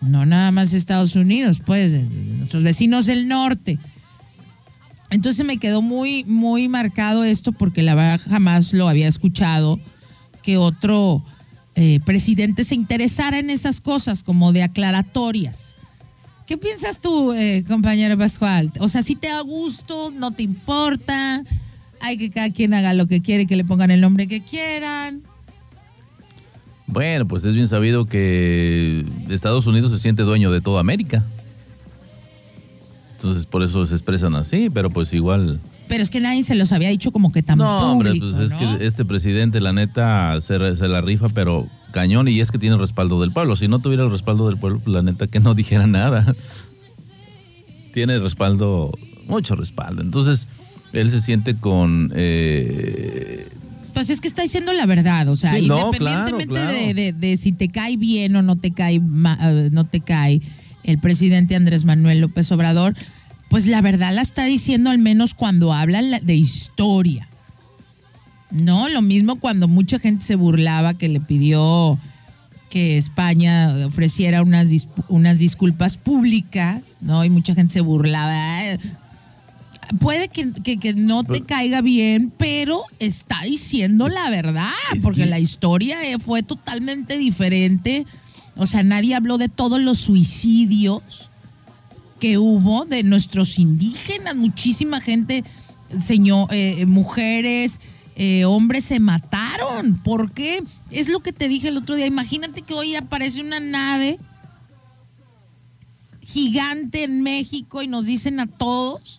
no 0.00 0.26
nada 0.26 0.50
más 0.50 0.72
Estados 0.72 1.14
Unidos, 1.14 1.60
pues, 1.64 1.92
nuestros 1.92 2.64
vecinos 2.64 3.06
del 3.06 3.28
norte. 3.28 3.78
Entonces 5.10 5.46
me 5.46 5.58
quedó 5.58 5.80
muy, 5.80 6.24
muy 6.24 6.68
marcado 6.68 7.22
esto 7.22 7.52
porque 7.52 7.82
la 7.82 7.94
verdad 7.94 8.20
jamás 8.28 8.72
lo 8.72 8.88
había 8.88 9.06
escuchado 9.06 9.78
que 10.42 10.56
otro 10.56 11.22
eh, 11.80 12.00
presidente 12.04 12.64
se 12.64 12.74
interesara 12.74 13.38
en 13.38 13.50
esas 13.50 13.80
cosas 13.80 14.24
como 14.24 14.52
de 14.52 14.64
aclaratorias. 14.64 15.76
¿Qué 16.44 16.56
piensas 16.56 17.00
tú, 17.00 17.32
eh, 17.32 17.62
compañero 17.68 18.18
Pascual? 18.18 18.72
O 18.80 18.88
sea, 18.88 19.02
si 19.02 19.14
te 19.14 19.28
da 19.28 19.42
gusto, 19.42 20.10
no 20.10 20.32
te 20.32 20.42
importa, 20.42 21.44
hay 22.00 22.16
que 22.16 22.30
cada 22.30 22.50
quien 22.50 22.74
haga 22.74 22.94
lo 22.94 23.06
que 23.06 23.22
quiere, 23.22 23.46
que 23.46 23.54
le 23.54 23.64
pongan 23.64 23.92
el 23.92 24.00
nombre 24.00 24.26
que 24.26 24.42
quieran. 24.42 25.22
Bueno, 26.88 27.28
pues 27.28 27.44
es 27.44 27.54
bien 27.54 27.68
sabido 27.68 28.06
que 28.06 29.04
Estados 29.28 29.68
Unidos 29.68 29.92
se 29.92 30.00
siente 30.00 30.24
dueño 30.24 30.50
de 30.50 30.60
toda 30.60 30.80
América. 30.80 31.24
Entonces 33.14 33.46
por 33.46 33.62
eso 33.62 33.86
se 33.86 33.94
expresan 33.94 34.34
así, 34.34 34.68
pero 34.68 34.90
pues 34.90 35.12
igual... 35.12 35.60
Pero 35.88 36.02
es 36.02 36.10
que 36.10 36.20
nadie 36.20 36.42
se 36.44 36.54
los 36.54 36.70
había 36.72 36.90
dicho 36.90 37.10
como 37.12 37.32
que 37.32 37.42
tan 37.42 37.58
no, 37.58 37.92
hombre, 37.92 38.10
público, 38.10 38.26
pues 38.36 38.52
es 38.52 38.52
¿no? 38.52 38.76
que 38.78 38.86
este 38.86 39.04
presidente, 39.04 39.60
la 39.60 39.72
neta, 39.72 40.38
se, 40.40 40.76
se 40.76 40.88
la 40.88 41.00
rifa, 41.00 41.28
pero 41.30 41.66
cañón, 41.92 42.28
y 42.28 42.40
es 42.40 42.50
que 42.50 42.58
tiene 42.58 42.76
respaldo 42.76 43.20
del 43.20 43.32
pueblo. 43.32 43.56
Si 43.56 43.68
no 43.68 43.78
tuviera 43.78 44.04
el 44.04 44.10
respaldo 44.10 44.46
del 44.48 44.58
pueblo, 44.58 44.80
pues 44.80 44.92
la 44.94 45.02
neta 45.02 45.26
que 45.26 45.40
no 45.40 45.54
dijera 45.56 45.86
nada. 45.86 46.34
tiene 47.92 48.18
respaldo, 48.18 48.92
mucho 49.26 49.54
respaldo. 49.56 50.02
Entonces, 50.02 50.46
él 50.92 51.10
se 51.10 51.20
siente 51.20 51.54
con... 51.56 52.12
eh, 52.14 53.48
Pues 53.94 54.10
es 54.10 54.20
que 54.20 54.28
está 54.28 54.42
diciendo 54.42 54.72
la 54.72 54.86
verdad, 54.86 55.28
o 55.28 55.36
sea, 55.36 55.54
Sí, 55.56 55.66
no, 55.66 55.86
independientemente 55.86 56.46
claro, 56.46 56.70
claro. 56.70 56.86
De, 56.86 56.94
de- 56.94 57.12
de 57.12 57.36
si 57.36 57.52
te 57.52 57.68
cae 57.68 57.96
bien 57.96 58.36
o 58.36 58.42
no 58.42 58.56
te 58.56 58.72
cae, 58.72 58.96
eh, 58.96 59.68
no 59.72 59.84
te 59.86 60.00
cae 60.00 60.40
el 60.84 60.98
presidente 60.98 61.56
Andrés 61.56 61.84
Manuel 61.84 62.20
López 62.20 62.50
Obrador, 62.52 62.94
pues 63.48 63.66
la 63.66 63.80
verdad 63.80 64.12
la 64.14 64.22
está 64.22 64.44
diciendo 64.44 64.90
al 64.90 64.98
menos 64.98 65.34
cuando 65.34 65.72
hablan 65.72 66.10
la- 66.10 66.20
de 66.20 66.34
historia. 66.36 67.28
No, 68.50 68.88
lo 68.88 69.02
mismo 69.02 69.36
cuando 69.36 69.68
mucha 69.68 69.98
gente 69.98 70.24
se 70.24 70.34
burlaba 70.34 70.94
que 70.94 71.08
le 71.08 71.20
pidió 71.20 71.98
que 72.70 72.96
España 72.98 73.86
ofreciera 73.86 74.42
unas, 74.42 74.68
dis- 74.70 74.88
unas 75.08 75.38
disculpas 75.38 75.96
públicas, 75.96 76.82
¿no? 77.00 77.24
Y 77.24 77.30
mucha 77.30 77.54
gente 77.54 77.72
se 77.74 77.80
burlaba. 77.80 78.58
"Ay, 78.58 78.78
puede 80.00 80.28
que, 80.28 80.50
que- 80.52 80.78
que 80.78 80.92
no 80.94 81.24
te 81.24 81.42
caiga 81.42 81.80
bien, 81.80 82.30
pero 82.36 82.82
está 82.98 83.42
diciendo 83.44 84.08
la 84.08 84.28
verdad, 84.30 84.70
porque 85.02 85.22
que- 85.22 85.26
la 85.30 85.38
historia 85.38 86.02
eh, 86.04 86.18
fue 86.18 86.42
totalmente 86.42 87.16
diferente. 87.16 88.04
O 88.56 88.66
sea, 88.66 88.82
nadie 88.82 89.14
habló 89.14 89.38
de 89.38 89.48
todos 89.48 89.80
los 89.80 89.98
suicidios 89.98 91.27
que 92.20 92.38
hubo 92.38 92.84
de 92.84 93.02
nuestros 93.02 93.58
indígenas. 93.58 94.34
Muchísima 94.36 95.00
gente, 95.00 95.44
señor, 96.00 96.48
eh, 96.50 96.84
mujeres, 96.86 97.80
eh, 98.16 98.44
hombres 98.44 98.84
se 98.84 98.98
mataron. 99.00 99.98
¿Por 99.98 100.32
qué? 100.32 100.62
Es 100.90 101.08
lo 101.08 101.20
que 101.20 101.32
te 101.32 101.48
dije 101.48 101.68
el 101.68 101.76
otro 101.76 101.94
día. 101.94 102.06
Imagínate 102.06 102.62
que 102.62 102.74
hoy 102.74 102.94
aparece 102.96 103.40
una 103.40 103.60
nave 103.60 104.18
gigante 106.22 107.04
en 107.04 107.22
México 107.22 107.82
y 107.82 107.86
nos 107.88 108.06
dicen 108.06 108.40
a 108.40 108.46
todos 108.46 109.18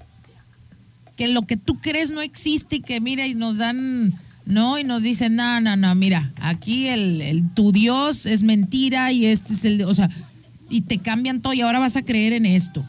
que 1.16 1.28
lo 1.28 1.42
que 1.44 1.58
tú 1.58 1.80
crees 1.80 2.12
no 2.12 2.22
existe 2.22 2.78
y 2.78 2.82
que 2.82 3.02
mira 3.02 3.26
y 3.26 3.34
nos 3.34 3.58
dan, 3.58 4.14
no, 4.46 4.78
y 4.80 4.84
nos 4.84 5.02
dicen, 5.02 5.36
no, 5.36 5.60
no, 5.60 5.76
no, 5.76 5.94
mira, 5.96 6.32
aquí 6.40 6.88
el, 6.88 7.22
el- 7.22 7.50
tu 7.54 7.72
Dios 7.72 8.26
es 8.26 8.44
mentira 8.44 9.12
y 9.12 9.26
este 9.26 9.54
es 9.54 9.66
el, 9.66 9.84
o 9.84 9.94
sea, 9.94 10.10
y 10.70 10.82
te 10.82 11.00
cambian 11.00 11.42
todo 11.42 11.54
y 11.54 11.62
ahora 11.62 11.80
vas 11.80 11.96
a 11.96 12.04
creer 12.04 12.34
en 12.34 12.46
esto. 12.46 12.86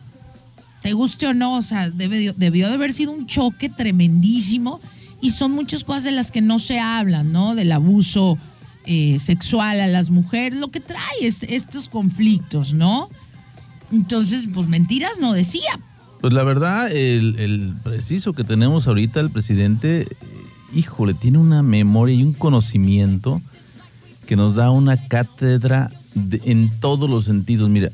Te 0.83 0.93
guste 0.93 1.27
o 1.27 1.35
no, 1.35 1.57
o 1.57 1.63
sea, 1.63 1.91
debió 1.91 2.35
de 2.35 2.75
haber 2.75 2.93
sido 2.93 3.13
un 3.13 3.27
choque 3.27 3.69
tremendísimo 3.69 4.81
y 5.21 5.31
son 5.31 5.53
muchas 5.53 5.85
cosas 5.85 6.05
de 6.05 6.13
las 6.13 6.31
que 6.31 6.41
no 6.41 6.59
se 6.59 6.81
hablan, 6.81 7.33
¿no? 7.33 7.55
Del 7.55 7.73
abuso 7.73 8.39
eh, 8.87 9.19
sexual 9.19 9.81
a 9.81 9.87
las 9.87 10.11
mujeres, 10.11 10.59
lo 10.59 10.71
que 10.71 10.81
trae 10.81 10.99
es 11.21 11.43
estos 11.43 11.89
conflictos, 11.89 12.73
¿no? 12.73 13.11
Entonces, 13.93 14.49
pues 14.53 14.69
mentiras 14.69 15.19
no 15.21 15.33
decía, 15.33 15.71
Pues 16.21 16.33
la 16.33 16.45
verdad, 16.45 16.91
el, 16.91 17.39
el 17.39 17.75
preciso 17.83 18.33
que 18.33 18.45
tenemos 18.45 18.87
ahorita, 18.87 19.21
el 19.21 19.31
presidente, 19.31 20.07
híjole, 20.73 21.13
tiene 21.13 21.39
una 21.39 21.63
memoria 21.63 22.15
y 22.15 22.23
un 22.23 22.33
conocimiento 22.33 23.43
que 24.27 24.37
nos 24.37 24.55
da 24.55 24.71
una 24.71 24.97
cátedra 25.09 25.91
de- 26.15 26.41
en 26.45 26.71
todos 26.81 27.09
los 27.09 27.25
sentidos. 27.25 27.69
Mira, 27.69 27.91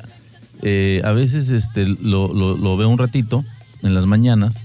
eh, 0.62 1.02
a 1.04 1.12
veces 1.12 1.50
este, 1.50 1.86
lo, 1.86 2.76
veo 2.76 2.88
un 2.88 2.98
ratito 2.98 3.44
en 3.82 3.94
las 3.94 4.06
mañanas 4.06 4.64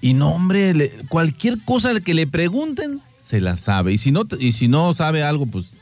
y 0.00 0.14
no, 0.14 0.30
hombre, 0.30 0.92
cualquier 1.08 1.58
cosa 1.64 1.98
que 2.00 2.14
le 2.14 2.26
pregunten, 2.26 3.00
se 3.14 3.40
la 3.40 3.56
sabe. 3.56 3.92
Y 3.92 3.98
si 3.98 4.12
no, 4.12 4.24
y 4.38 4.52
si 4.52 4.68
no 4.68 4.92
sabe 4.92 5.22
algo, 5.22 5.46
pues 5.46 5.72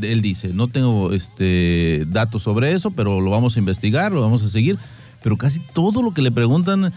él 0.00 0.22
dice, 0.22 0.48
no 0.52 0.68
tengo 0.68 1.12
este 1.12 2.04
datos 2.08 2.42
sobre 2.42 2.72
eso, 2.72 2.90
pero 2.90 3.20
lo 3.20 3.30
vamos 3.30 3.56
a 3.56 3.60
investigar, 3.60 4.12
lo 4.12 4.20
vamos 4.20 4.42
a 4.42 4.48
seguir. 4.48 4.78
Pero 5.22 5.38
casi 5.38 5.60
todo 5.72 6.02
lo 6.02 6.12
que 6.12 6.20
le 6.20 6.30
preguntan 6.30 6.92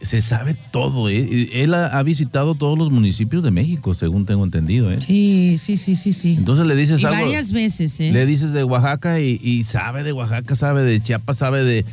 se 0.00 0.22
sabe 0.22 0.54
todo. 0.70 1.08
¿eh? 1.08 1.50
Él 1.52 1.74
ha, 1.74 1.86
ha 1.88 2.02
visitado 2.02 2.54
todos 2.54 2.78
los 2.78 2.90
municipios 2.90 3.42
de 3.42 3.50
México, 3.50 3.94
según 3.94 4.26
tengo 4.26 4.44
entendido. 4.44 4.90
¿eh? 4.92 4.96
Sí, 5.04 5.56
sí, 5.58 5.76
sí, 5.76 5.96
sí, 5.96 6.12
sí. 6.12 6.34
Entonces 6.38 6.66
le 6.66 6.76
dices 6.76 7.00
y 7.02 7.06
algo. 7.06 7.20
varias 7.24 7.52
veces, 7.52 7.98
¿eh? 8.00 8.12
Le 8.12 8.24
dices 8.26 8.52
de 8.52 8.64
Oaxaca 8.64 9.20
y, 9.20 9.40
y 9.42 9.64
sabe 9.64 10.02
de 10.04 10.12
Oaxaca, 10.12 10.54
sabe 10.54 10.82
de 10.84 11.00
Chiapas, 11.00 11.38
sabe 11.38 11.64
de 11.64 11.84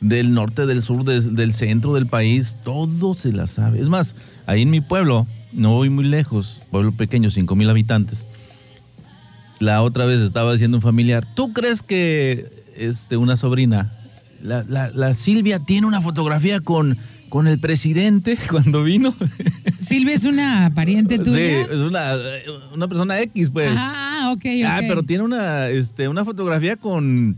del 0.00 0.34
norte, 0.34 0.66
del 0.66 0.82
sur, 0.82 1.02
del 1.04 1.52
centro 1.54 1.94
del 1.94 2.06
país, 2.06 2.58
todo 2.62 3.14
se 3.14 3.32
la 3.32 3.46
sabe. 3.46 3.80
Es 3.80 3.86
más, 3.88 4.16
ahí 4.46 4.60
en 4.62 4.70
mi 4.70 4.82
pueblo, 4.82 5.26
no 5.52 5.70
voy 5.70 5.88
muy 5.88 6.04
lejos, 6.04 6.60
pueblo 6.70 6.92
pequeño, 6.92 7.30
cinco 7.30 7.56
mil 7.56 7.70
habitantes. 7.70 8.26
La 9.60 9.82
otra 9.82 10.04
vez 10.04 10.20
estaba 10.20 10.52
diciendo 10.52 10.76
un 10.76 10.82
familiar, 10.82 11.24
¿tú 11.34 11.54
crees 11.54 11.80
que 11.80 12.46
este, 12.76 13.16
una 13.16 13.36
sobrina, 13.36 13.92
la, 14.42 14.62
la- 14.68 14.90
la 14.90 15.14
Silvia 15.14 15.58
tiene 15.60 15.86
una 15.86 16.02
fotografía 16.02 16.60
con, 16.60 16.98
con 17.34 17.48
el 17.48 17.58
presidente 17.58 18.38
cuando 18.48 18.84
vino. 18.84 19.12
Silvia 19.80 20.14
es 20.14 20.24
una 20.24 20.70
pariente 20.72 21.16
Sí, 21.16 21.24
tuya. 21.24 21.62
es 21.62 21.78
una, 21.80 22.12
una 22.72 22.86
persona 22.86 23.20
X, 23.22 23.50
pues. 23.52 23.72
Ah, 23.76 24.30
ok, 24.32 24.38
ok. 24.38 24.64
Ah, 24.64 24.80
pero 24.86 25.02
tiene 25.02 25.24
una, 25.24 25.68
este, 25.68 26.06
una 26.06 26.24
fotografía 26.24 26.76
con... 26.76 27.36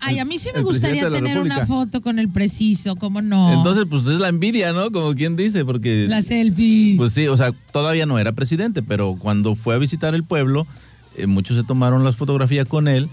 Ay, 0.00 0.20
a 0.20 0.24
mí 0.24 0.38
sí 0.38 0.50
me 0.54 0.62
gustaría 0.62 1.10
tener 1.10 1.40
una 1.40 1.66
foto 1.66 2.00
con 2.00 2.20
el 2.20 2.28
preciso, 2.28 2.94
¿cómo 2.94 3.22
no? 3.22 3.52
Entonces, 3.54 3.86
pues 3.90 4.06
es 4.06 4.20
la 4.20 4.28
envidia, 4.28 4.72
¿no? 4.72 4.92
Como 4.92 5.12
quien 5.14 5.34
dice, 5.34 5.64
porque... 5.64 6.06
la 6.08 6.22
selfie. 6.22 6.94
Pues 6.96 7.10
sí, 7.12 7.26
o 7.26 7.36
sea, 7.36 7.50
todavía 7.72 8.06
no 8.06 8.20
era 8.20 8.30
presidente, 8.30 8.84
pero 8.84 9.16
cuando 9.18 9.56
fue 9.56 9.74
a 9.74 9.78
visitar 9.78 10.14
el 10.14 10.22
pueblo, 10.22 10.64
eh, 11.16 11.26
muchos 11.26 11.56
se 11.56 11.64
tomaron 11.64 12.04
las 12.04 12.14
fotografías 12.14 12.68
con 12.68 12.86
él 12.86 13.08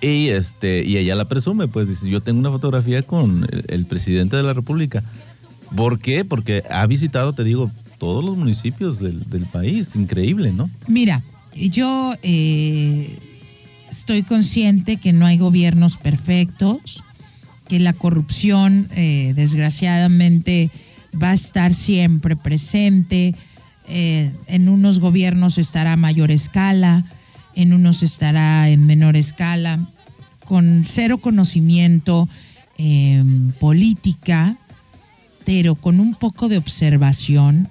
y 0.00 0.28
este 0.28 0.84
y 0.84 0.96
ella 0.96 1.16
la 1.16 1.24
presume, 1.24 1.66
pues 1.66 1.88
dice, 1.88 2.08
yo 2.08 2.20
tengo 2.20 2.38
una 2.38 2.50
fotografía 2.50 3.02
con 3.02 3.48
el, 3.50 3.64
el 3.66 3.86
presidente 3.86 4.36
de 4.36 4.44
la 4.44 4.52
República. 4.52 5.02
¿Por 5.74 5.98
qué? 5.98 6.24
Porque 6.24 6.62
ha 6.70 6.86
visitado, 6.86 7.32
te 7.32 7.44
digo, 7.44 7.70
todos 7.98 8.24
los 8.24 8.36
municipios 8.36 8.98
del, 8.98 9.46
país, 9.52 9.94
increíble, 9.96 10.52
¿no? 10.52 10.70
Mira, 10.86 11.22
yo 11.54 12.14
eh, 12.22 13.18
estoy 13.90 14.22
consciente 14.22 14.98
que 14.98 15.12
no 15.12 15.26
hay 15.26 15.38
gobiernos 15.38 15.96
perfectos, 15.96 17.02
que 17.68 17.80
la 17.80 17.92
corrupción 17.92 18.88
eh, 18.94 19.32
desgraciadamente 19.34 20.70
va 21.20 21.30
a 21.30 21.34
estar 21.34 21.72
siempre 21.72 22.36
presente. 22.36 23.34
eh, 23.88 24.32
en 24.48 24.68
unos 24.68 24.98
gobiernos 24.98 25.58
estará 25.58 25.92
a 25.92 25.96
mayor 25.96 26.30
escala, 26.30 27.04
en 27.54 27.72
unos 27.72 28.02
estará 28.02 28.68
en 28.68 28.84
menor 28.84 29.16
escala, 29.16 29.86
con 30.44 30.82
cero 30.84 31.18
conocimiento 31.18 32.28
en 32.78 33.52
política, 33.52 34.56
pero 35.46 35.76
con 35.76 36.00
un 36.00 36.14
poco 36.14 36.48
de 36.50 36.58
observación. 36.58 37.68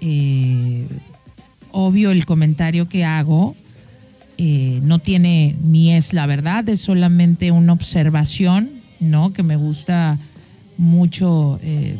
eh, 0.00 0.86
obvio 1.72 2.12
el 2.12 2.24
comentario 2.24 2.88
que 2.88 3.04
hago 3.04 3.54
eh, 4.38 4.80
no 4.84 5.00
tiene 5.00 5.56
ni 5.62 5.92
es 5.92 6.14
la 6.14 6.26
verdad, 6.26 6.66
es 6.68 6.80
solamente 6.80 7.50
una 7.50 7.72
observación, 7.72 8.70
¿no? 9.00 9.32
Que 9.32 9.42
me 9.42 9.56
gusta 9.56 10.16
mucho, 10.78 11.58
eh, 11.62 11.98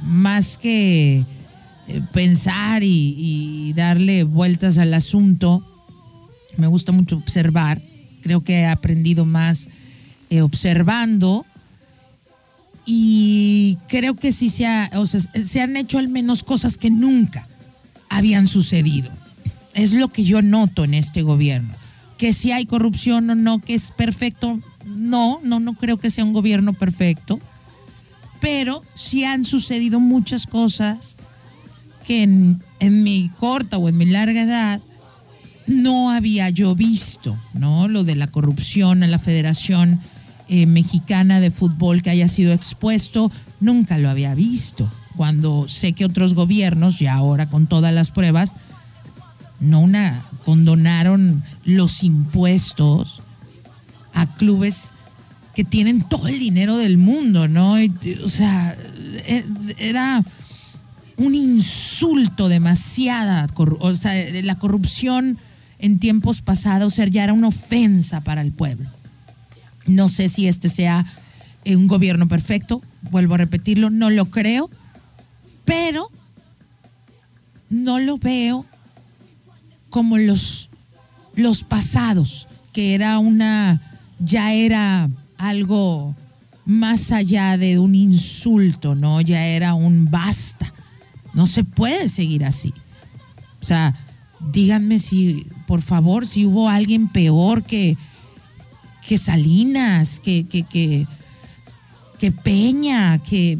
más 0.00 0.58
que 0.58 1.24
pensar 2.12 2.82
y, 2.84 3.72
darle 3.74 4.24
vueltas 4.24 4.78
al 4.78 4.92
asunto, 4.94 5.64
me 6.58 6.66
gusta 6.66 6.92
mucho 6.92 7.16
observar, 7.16 7.80
creo 8.22 8.44
que 8.44 8.60
he 8.60 8.66
aprendido 8.66 9.24
más 9.24 9.68
observando 10.42 11.46
y 12.86 13.78
creo 13.88 14.14
que 14.14 14.32
sí 14.32 14.50
se, 14.50 14.66
ha- 14.66 14.90
o 14.94 15.06
sea, 15.06 15.20
se 15.20 15.60
han 15.60 15.76
hecho 15.76 15.98
al 15.98 16.08
menos 16.08 16.42
cosas 16.42 16.76
que 16.78 16.90
nunca 16.90 17.46
habían 18.08 18.46
sucedido. 18.46 19.10
Es 19.74 19.92
lo 19.92 20.08
que 20.08 20.24
yo 20.24 20.42
noto 20.42 20.84
en 20.84 20.94
este 20.94 21.22
gobierno. 21.22 21.74
Que 22.18 22.32
si 22.32 22.52
hay 22.52 22.66
corrupción 22.66 23.28
o 23.30 23.34
no, 23.34 23.58
que 23.58 23.74
es 23.74 23.90
perfecto, 23.90 24.60
no, 24.86 25.40
no, 25.42 25.58
no 25.60 25.74
creo 25.74 25.96
que 25.96 26.10
sea 26.10 26.24
un 26.24 26.32
gobierno 26.32 26.72
perfecto, 26.74 27.40
pero 28.40 28.82
sí 28.94 29.24
han 29.24 29.44
sucedido 29.44 29.98
muchas 29.98 30.46
cosas 30.46 31.16
que 32.06 32.22
en, 32.22 32.62
en 32.80 33.02
mi 33.02 33.30
corta 33.38 33.78
o 33.78 33.88
en 33.88 33.96
mi 33.96 34.04
larga 34.04 34.42
edad 34.42 34.80
no 35.66 36.10
había 36.10 36.50
yo 36.50 36.74
visto, 36.76 37.36
¿no? 37.54 37.88
Lo 37.88 38.04
de 38.04 38.14
la 38.14 38.26
corrupción 38.26 39.02
en 39.02 39.10
la 39.10 39.18
Federación 39.18 40.00
eh, 40.48 40.66
Mexicana 40.66 41.40
de 41.40 41.50
Fútbol 41.50 42.02
que 42.02 42.10
haya 42.10 42.28
sido 42.28 42.52
expuesto, 42.52 43.30
nunca 43.60 43.98
lo 43.98 44.10
había 44.10 44.34
visto. 44.34 44.90
Cuando 45.16 45.68
sé 45.68 45.92
que 45.92 46.04
otros 46.04 46.34
gobiernos, 46.34 46.98
ya 46.98 47.14
ahora 47.14 47.48
con 47.48 47.66
todas 47.66 47.94
las 47.94 48.10
pruebas, 48.10 48.54
no 49.60 49.80
una 49.80 50.24
condonaron 50.44 51.42
los 51.64 52.02
impuestos 52.02 53.22
a 54.12 54.26
clubes 54.34 54.92
que 55.54 55.64
tienen 55.64 56.02
todo 56.02 56.28
el 56.28 56.38
dinero 56.38 56.76
del 56.76 56.98
mundo, 56.98 57.48
¿no? 57.48 57.76
O 58.24 58.28
sea, 58.28 58.76
e- 59.26 59.44
era 59.78 60.22
un 61.16 61.34
insulto 61.34 62.48
demasiada, 62.48 63.46
o 63.56 63.94
sea, 63.94 64.14
la 64.42 64.56
corrupción 64.56 65.38
en 65.78 65.98
tiempos 65.98 66.40
pasados 66.40 66.94
o 66.94 66.96
sea, 66.96 67.06
ya 67.06 67.24
era 67.24 67.32
una 67.32 67.48
ofensa 67.48 68.22
para 68.22 68.40
el 68.40 68.52
pueblo. 68.52 68.88
No 69.86 70.08
sé 70.08 70.28
si 70.28 70.48
este 70.48 70.68
sea 70.68 71.06
eh, 71.64 71.76
un 71.76 71.86
gobierno 71.86 72.28
perfecto, 72.28 72.82
vuelvo 73.10 73.34
a 73.34 73.38
repetirlo, 73.38 73.90
no 73.90 74.10
lo 74.10 74.26
creo, 74.26 74.70
pero 75.64 76.10
no 77.70 77.98
lo 77.98 78.18
veo 78.18 78.66
como 79.90 80.18
los, 80.18 80.70
los 81.34 81.64
pasados, 81.64 82.48
que 82.72 82.94
era 82.94 83.18
una, 83.18 83.80
ya 84.18 84.52
era 84.52 85.08
algo 85.38 86.14
más 86.64 87.12
allá 87.12 87.56
de 87.56 87.78
un 87.78 87.94
insulto, 87.94 88.94
¿no? 88.94 89.20
Ya 89.20 89.46
era 89.46 89.74
un 89.74 90.10
basta. 90.10 90.72
No 91.32 91.46
se 91.46 91.64
puede 91.64 92.08
seguir 92.08 92.44
así. 92.44 92.72
O 93.60 93.64
sea, 93.64 93.94
díganme 94.52 94.98
si, 94.98 95.46
por 95.66 95.82
favor, 95.82 96.26
si 96.26 96.46
hubo 96.46 96.68
alguien 96.68 97.08
peor 97.08 97.62
que, 97.62 97.96
que 99.06 99.18
Salinas, 99.18 100.20
que, 100.20 100.46
que, 100.46 100.62
que, 100.64 101.06
que 102.18 102.32
Peña, 102.32 103.18
que 103.18 103.58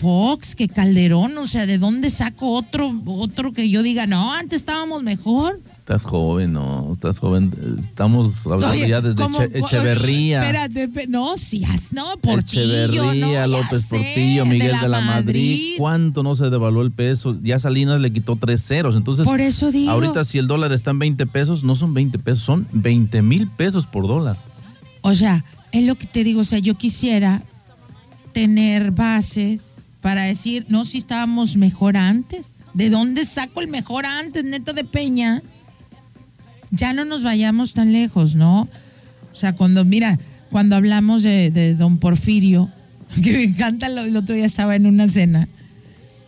Fox, 0.00 0.54
que 0.54 0.68
Calderón, 0.68 1.38
o 1.38 1.46
sea, 1.46 1.66
¿de 1.66 1.78
dónde 1.78 2.10
saco 2.10 2.50
otro, 2.50 2.92
otro 3.06 3.52
que 3.52 3.70
yo 3.70 3.82
diga, 3.82 4.06
no, 4.06 4.32
antes 4.32 4.56
estábamos 4.56 5.02
mejor? 5.02 5.60
Estás 5.82 6.04
joven, 6.04 6.52
¿no? 6.52 6.92
Estás 6.92 7.18
joven. 7.18 7.52
Estamos 7.80 8.46
hablando 8.46 8.68
Oye, 8.68 8.88
ya 8.88 9.00
desde. 9.00 9.20
Eche- 9.24 9.50
Echeverría. 9.52 10.40
Espérate, 10.40 11.08
no, 11.08 11.36
si 11.36 11.64
no, 11.90 12.04
Portillo, 12.22 12.62
Echeverría, 12.84 13.48
no, 13.48 13.58
López 13.58 13.82
sé, 13.86 13.96
Portillo, 13.96 14.46
Miguel 14.46 14.76
de 14.80 14.88
la, 14.88 15.00
Madrid. 15.00 15.16
Madrid. 15.26 15.74
¿Cuánto 15.78 16.22
no 16.22 16.36
se 16.36 16.50
devaluó 16.50 16.82
el 16.82 16.92
peso? 16.92 17.36
Ya 17.42 17.58
Salinas 17.58 18.00
le 18.00 18.12
quitó 18.12 18.36
tres 18.36 18.64
ceros. 18.64 18.94
Entonces, 18.94 19.26
Por 19.26 19.40
eso 19.40 19.72
digo. 19.72 19.90
ahorita 19.90 20.24
si 20.24 20.38
el 20.38 20.46
dólar 20.46 20.70
está 20.70 20.92
en 20.92 21.00
20 21.00 21.26
pesos, 21.26 21.64
no 21.64 21.74
son 21.74 21.92
20 21.94 22.16
pesos, 22.20 22.44
son 22.44 22.68
20 22.70 23.20
mil 23.22 23.48
pesos 23.48 23.84
por 23.88 24.06
dólar. 24.06 24.36
O 25.00 25.16
sea, 25.16 25.44
es 25.72 25.84
lo 25.84 25.96
que 25.96 26.06
te 26.06 26.22
digo, 26.22 26.42
o 26.42 26.44
sea, 26.44 26.60
yo 26.60 26.76
quisiera 26.76 27.42
tener 28.32 28.92
bases 28.92 29.72
para 30.00 30.22
decir, 30.22 30.64
no, 30.68 30.84
si 30.84 30.98
estábamos 30.98 31.56
mejor 31.56 31.96
antes. 31.96 32.52
¿De 32.72 32.88
dónde 32.88 33.26
saco 33.26 33.60
el 33.60 33.68
mejor 33.68 34.06
antes, 34.06 34.44
neta 34.44 34.72
de 34.72 34.84
Peña? 34.84 35.42
Ya 36.72 36.92
no 36.92 37.04
nos 37.04 37.22
vayamos 37.22 37.72
tan 37.74 37.92
lejos, 37.92 38.34
¿no? 38.34 38.62
O 39.32 39.34
sea, 39.34 39.52
cuando, 39.54 39.84
mira, 39.84 40.18
cuando 40.50 40.74
hablamos 40.76 41.22
de, 41.22 41.50
de 41.50 41.74
don 41.74 41.98
Porfirio, 41.98 42.68
que 43.22 43.32
me 43.32 43.42
encanta, 43.44 43.88
lo- 43.88 44.02
el 44.04 44.16
otro 44.16 44.34
día 44.34 44.46
estaba 44.46 44.74
en 44.74 44.86
una 44.86 45.06
cena, 45.06 45.48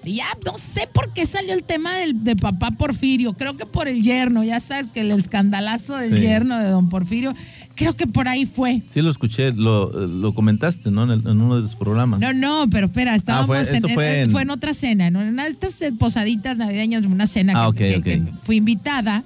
y 0.07 0.17
ya 0.17 0.27
no 0.45 0.59
sé 0.59 0.87
por 0.93 1.15
qué 1.15 1.25
salió 1.25 1.55
el 1.55 1.63
tema 1.65 1.95
del, 1.97 2.23
de 2.25 2.37
papá 2.37 2.71
Porfirio, 2.73 3.33
creo 3.33 3.57
que 3.57 3.65
por 3.65 3.89
el 3.89 4.03
yerno, 4.03 4.45
ya 4.45 4.61
sabes 4.61 4.89
que 4.93 5.01
el 5.01 5.11
escandalazo 5.13 5.97
del 5.97 6.15
Sí. 6.17 6.21
yerno 6.21 6.59
de 6.59 6.69
don 6.69 6.91
Porfirio, 6.91 7.35
creo 7.75 7.97
que 7.97 8.07
por 8.07 8.29
ahí 8.29 8.45
fue. 8.45 8.83
Sí, 8.93 9.01
lo 9.01 9.11
escuché, 9.11 9.53
lo, 9.53 9.91
lo 10.07 10.35
comentaste, 10.35 10.91
¿no? 10.91 11.05
En, 11.05 11.11
el- 11.13 11.27
en 11.27 11.41
uno 11.41 11.57
de 11.57 11.63
los 11.63 11.75
programas. 11.75 12.21
No, 12.21 12.35
no, 12.35 12.69
pero 12.71 12.85
espera, 12.85 13.15
estábamos 13.15 13.47
fue- 13.47 13.77
en, 13.79 13.83
fue 13.95 14.17
en- 14.19 14.23
en- 14.25 14.31
fue 14.31 14.43
en 14.43 14.51
otra 14.51 14.75
cena, 14.75 15.11
¿no? 15.11 15.23
en 15.23 15.29
una 15.29 15.45
de 15.45 15.53
estas 15.53 15.81
eh, 15.81 15.91
posaditas 15.93 16.59
navideñas, 16.59 17.07
una 17.07 17.27
cena 17.27 17.55
Ah, 17.57 17.71
que, 17.75 17.97
ok, 17.97 18.03
que- 18.05 18.17
ok. 18.19 18.25
que 18.27 18.33
fui 18.45 18.57
invitada, 18.57 19.25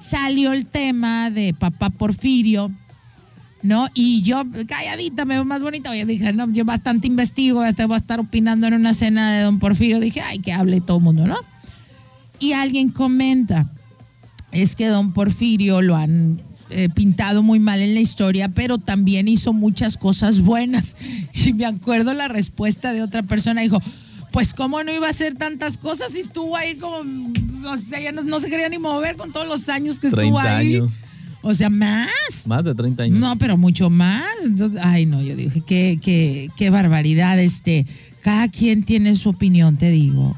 salió 0.00 0.52
el 0.52 0.66
tema 0.66 1.30
de 1.30 1.52
papá 1.52 1.90
Porfirio, 1.90 2.72
¿no? 3.62 3.86
Y 3.94 4.22
yo, 4.22 4.42
calladita, 4.66 5.26
me 5.26 5.34
veo 5.34 5.44
más 5.44 5.62
bonita. 5.62 5.90
Oye, 5.90 6.06
dije, 6.06 6.32
no, 6.32 6.50
yo 6.50 6.64
bastante 6.64 7.06
investigo, 7.06 7.60
hasta 7.60 7.86
voy 7.86 7.96
a 7.96 7.98
estar 7.98 8.18
opinando 8.18 8.66
en 8.66 8.74
una 8.74 8.94
cena 8.94 9.34
de 9.34 9.42
don 9.42 9.58
Porfirio. 9.58 10.00
Dije, 10.00 10.22
ay, 10.22 10.38
que 10.38 10.52
hable 10.52 10.80
todo 10.80 10.96
el 10.96 11.04
mundo, 11.04 11.26
¿no? 11.26 11.36
Y 12.38 12.52
alguien 12.52 12.90
comenta, 12.90 13.70
es 14.50 14.74
que 14.74 14.86
don 14.86 15.12
Porfirio 15.12 15.82
lo 15.82 15.94
han 15.94 16.40
eh, 16.70 16.88
pintado 16.88 17.42
muy 17.42 17.60
mal 17.60 17.80
en 17.80 17.92
la 17.92 18.00
historia, 18.00 18.48
pero 18.48 18.78
también 18.78 19.28
hizo 19.28 19.52
muchas 19.52 19.98
cosas 19.98 20.40
buenas. 20.40 20.96
Y 21.34 21.52
me 21.52 21.66
acuerdo 21.66 22.14
la 22.14 22.28
respuesta 22.28 22.92
de 22.92 23.02
otra 23.02 23.22
persona, 23.22 23.60
dijo, 23.60 23.80
pues 24.30 24.54
cómo 24.54 24.82
no 24.82 24.92
iba 24.92 25.06
a 25.06 25.10
hacer 25.10 25.34
tantas 25.34 25.76
cosas 25.76 26.12
si 26.12 26.20
estuvo 26.20 26.56
ahí 26.56 26.76
como, 26.76 27.02
o 27.64 27.76
sea, 27.76 28.00
ya 28.00 28.12
no, 28.12 28.22
no 28.22 28.40
se 28.40 28.48
quería 28.48 28.68
ni 28.68 28.78
mover 28.78 29.16
con 29.16 29.32
todos 29.32 29.46
los 29.46 29.68
años 29.68 29.98
que 29.98 30.08
estuvo 30.08 30.38
30 30.38 30.56
ahí. 30.56 30.76
años. 30.76 30.92
O 31.42 31.54
sea, 31.54 31.70
más. 31.70 32.10
Más 32.46 32.64
de 32.64 32.74
30 32.74 33.02
años. 33.04 33.18
No, 33.18 33.36
pero 33.38 33.56
mucho 33.56 33.88
más. 33.88 34.26
Entonces, 34.44 34.80
ay, 34.84 35.06
no, 35.06 35.22
yo 35.22 35.34
dije, 35.36 35.62
qué, 35.62 35.98
qué, 36.02 36.50
qué 36.56 36.70
barbaridad. 36.70 37.38
Este, 37.38 37.86
cada 38.22 38.48
quien 38.48 38.84
tiene 38.84 39.16
su 39.16 39.30
opinión, 39.30 39.76
te 39.76 39.90
digo. 39.90 40.36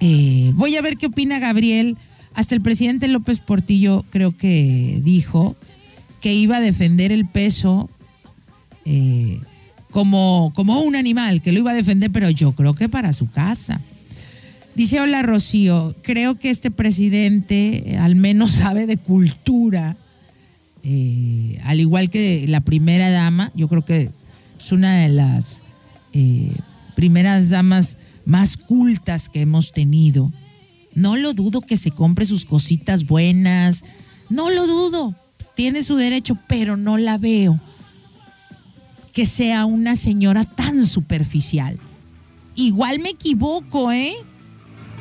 Eh, 0.00 0.52
voy 0.54 0.76
a 0.76 0.82
ver 0.82 0.96
qué 0.96 1.06
opina 1.06 1.38
Gabriel. 1.38 1.96
Hasta 2.34 2.54
el 2.54 2.60
presidente 2.60 3.08
López 3.08 3.40
Portillo 3.40 4.04
creo 4.10 4.36
que 4.36 5.00
dijo 5.02 5.56
que 6.20 6.34
iba 6.34 6.56
a 6.56 6.60
defender 6.60 7.12
el 7.12 7.26
peso 7.26 7.88
eh, 8.84 9.40
como, 9.90 10.52
como 10.54 10.80
un 10.82 10.96
animal 10.96 11.40
que 11.40 11.52
lo 11.52 11.60
iba 11.60 11.70
a 11.70 11.74
defender, 11.74 12.10
pero 12.10 12.28
yo 12.30 12.52
creo 12.52 12.74
que 12.74 12.88
para 12.88 13.12
su 13.12 13.30
casa. 13.30 13.80
Dice, 14.76 15.00
hola 15.00 15.22
Rocío, 15.22 15.96
creo 16.02 16.38
que 16.38 16.50
este 16.50 16.70
presidente 16.70 17.94
eh, 17.94 17.96
al 17.96 18.14
menos 18.14 18.50
sabe 18.62 18.86
de 18.86 18.98
cultura, 18.98 19.96
eh, 20.82 21.58
al 21.64 21.80
igual 21.80 22.10
que 22.10 22.44
la 22.46 22.60
primera 22.60 23.08
dama, 23.08 23.52
yo 23.54 23.68
creo 23.68 23.86
que 23.86 24.10
es 24.60 24.72
una 24.72 24.98
de 24.98 25.08
las 25.08 25.62
eh, 26.12 26.52
primeras 26.94 27.48
damas 27.48 27.96
más 28.26 28.58
cultas 28.58 29.30
que 29.30 29.40
hemos 29.40 29.72
tenido. 29.72 30.30
No 30.94 31.16
lo 31.16 31.32
dudo 31.32 31.62
que 31.62 31.78
se 31.78 31.90
compre 31.90 32.26
sus 32.26 32.44
cositas 32.44 33.06
buenas, 33.06 33.82
no 34.28 34.50
lo 34.50 34.66
dudo, 34.66 35.14
pues, 35.38 35.50
tiene 35.54 35.84
su 35.84 35.96
derecho, 35.96 36.36
pero 36.48 36.76
no 36.76 36.98
la 36.98 37.16
veo 37.16 37.58
que 39.14 39.24
sea 39.24 39.64
una 39.64 39.96
señora 39.96 40.44
tan 40.44 40.84
superficial. 40.84 41.78
Igual 42.54 42.98
me 42.98 43.08
equivoco, 43.08 43.90
¿eh? 43.90 44.14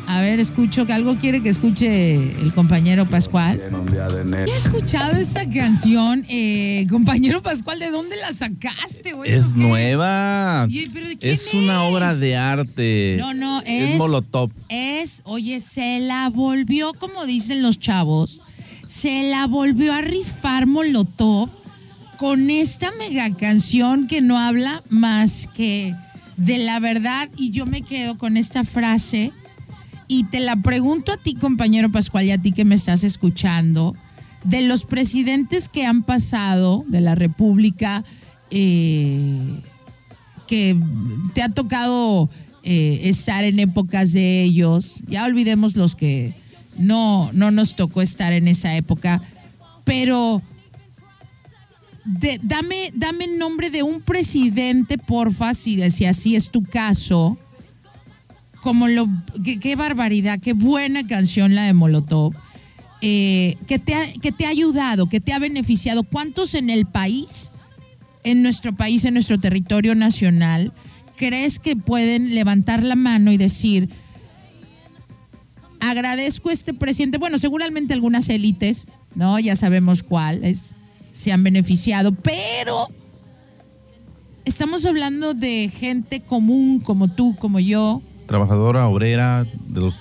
A 0.08 0.22
ver, 0.22 0.40
escucho 0.40 0.86
que 0.86 0.94
algo 0.94 1.16
quiere 1.18 1.42
que 1.42 1.50
escuche 1.50 2.16
el 2.42 2.54
compañero 2.54 3.10
Pascual. 3.10 3.60
¿Ya 3.92 4.56
has 4.56 4.66
escuchado 4.66 5.18
esta 5.18 5.50
canción? 5.50 6.26
Eh, 6.30 6.86
compañero 6.90 7.42
Pascual, 7.42 7.80
¿de 7.80 7.90
dónde 7.90 8.16
la 8.18 8.32
sacaste? 8.32 9.14
güey? 9.14 9.32
Es 9.32 9.56
nueva. 9.56 10.64
Oye, 10.66 10.90
¿pero 10.94 11.08
de 11.08 11.18
quién 11.18 11.34
es 11.34 11.54
una 11.54 11.86
es? 11.88 11.92
obra 11.92 12.16
de 12.16 12.36
arte. 12.38 13.16
No, 13.20 13.34
no, 13.34 13.62
Es 13.62 13.92
es. 13.94 13.98
Molotov. 13.98 14.52
Es, 14.70 15.22
oye, 15.26 15.60
se 15.60 16.00
la 16.00 16.30
volvió, 16.30 16.94
como 16.94 17.26
dicen 17.26 17.62
los 17.64 17.80
chavos, 17.80 18.42
se 18.88 19.24
la 19.30 19.48
volvió 19.48 19.92
a 19.92 20.02
rifar 20.02 20.68
Molotov 20.68 21.50
con 22.18 22.50
esta 22.52 22.92
mega 22.94 23.34
canción 23.36 24.08
que 24.08 24.22
no 24.22 24.38
habla 24.38 24.84
más 24.90 25.50
que 25.56 25.96
de 26.38 26.60
la 26.60 26.80
verdad. 26.80 27.28
Y 27.38 27.50
yo 27.50 27.66
me 27.66 27.82
quedo 27.82 28.18
con 28.20 28.38
esta 28.38 28.64
frase 28.64 29.32
y 30.08 30.26
te 30.26 30.40
la 30.40 30.56
pregunto 30.58 31.12
a 31.12 31.18
ti, 31.18 31.36
compañero 31.36 31.92
Pascual, 31.92 32.26
y 32.26 32.32
a 32.32 32.38
ti 32.38 32.52
que 32.52 32.66
me 32.66 32.76
estás 32.76 33.04
escuchando, 33.04 33.96
de 34.44 34.62
los 34.62 34.86
presidentes 34.86 35.70
que 35.70 35.86
han 35.86 36.04
pasado 36.04 36.84
de 36.88 37.02
la 37.02 37.16
República, 37.16 38.04
eh, 38.52 39.62
que 40.48 40.78
te 41.34 41.42
ha 41.42 41.50
tocado 41.50 42.30
eh, 42.64 43.02
estar 43.06 43.44
en 43.44 43.60
épocas 43.60 44.12
de 44.14 44.44
ellos, 44.44 45.02
ya 45.08 45.26
olvidemos 45.26 45.76
los 45.76 45.96
que 45.96 46.36
no, 46.78 47.32
no 47.34 47.50
nos 47.52 47.76
tocó 47.76 48.02
estar 48.04 48.34
en 48.34 48.48
esa 48.48 48.76
época, 48.76 49.22
pero 49.84 50.42
de- 52.04 52.40
dame, 52.44 52.92
dame 52.94 53.26
el 53.26 53.40
nombre 53.40 53.72
de 53.72 53.82
un 53.82 54.02
presidente, 54.02 54.98
porfa, 55.00 55.54
si, 55.56 55.90
si 55.90 56.06
así 56.06 56.36
es 56.36 56.52
tu 56.52 56.62
caso, 56.64 57.38
como 58.66 58.88
lo, 58.88 59.08
qué, 59.44 59.76
barbaridad, 59.76 60.40
qué 60.40 60.54
buena 60.54 61.06
canción 61.06 61.54
la 61.54 61.66
de 61.66 61.74
Molotov, 61.74 62.34
eh, 63.00 63.58
que, 63.68 63.78
te 63.78 63.94
ha, 63.94 64.12
que 64.20 64.32
te 64.32 64.48
ha 64.48 64.50
ayudado, 64.50 65.08
que 65.08 65.20
te 65.20 65.34
ha 65.34 65.38
beneficiado. 65.38 66.02
¿Cuántos 66.02 66.56
en 66.56 66.72
el 66.72 66.88
país, 66.88 67.52
en 68.24 68.42
nuestro 68.42 68.76
país, 68.76 69.06
en 69.06 69.14
nuestro 69.14 69.40
territorio 69.40 69.94
nacional, 69.94 70.74
crees 71.16 71.60
que 71.60 71.76
pueden 71.76 72.34
levantar 72.34 72.82
la 72.82 72.96
mano 72.96 73.32
y 73.32 73.38
decir, 73.38 73.88
agradezco 75.80 76.50
a 76.50 76.54
este 76.54 76.74
presidente? 76.74 77.20
Bueno, 77.20 77.38
seguramente 77.38 77.94
algunas 77.94 78.30
élites, 78.30 78.88
¿no? 79.14 79.38
Ya 79.38 79.56
sabemos 79.56 80.02
cuáles 80.02 80.76
se 81.12 81.32
han 81.32 81.44
beneficiado, 81.44 82.16
pero 82.16 82.88
estamos 84.44 84.88
hablando 84.88 85.36
de 85.36 85.70
gente 85.70 86.22
común 86.22 86.80
como 86.80 87.10
tú, 87.10 87.36
como 87.36 87.60
yo, 87.60 88.02
Trabajadora, 88.28 88.88
obrera, 88.88 89.46
de 89.68 89.82
los. 89.82 89.96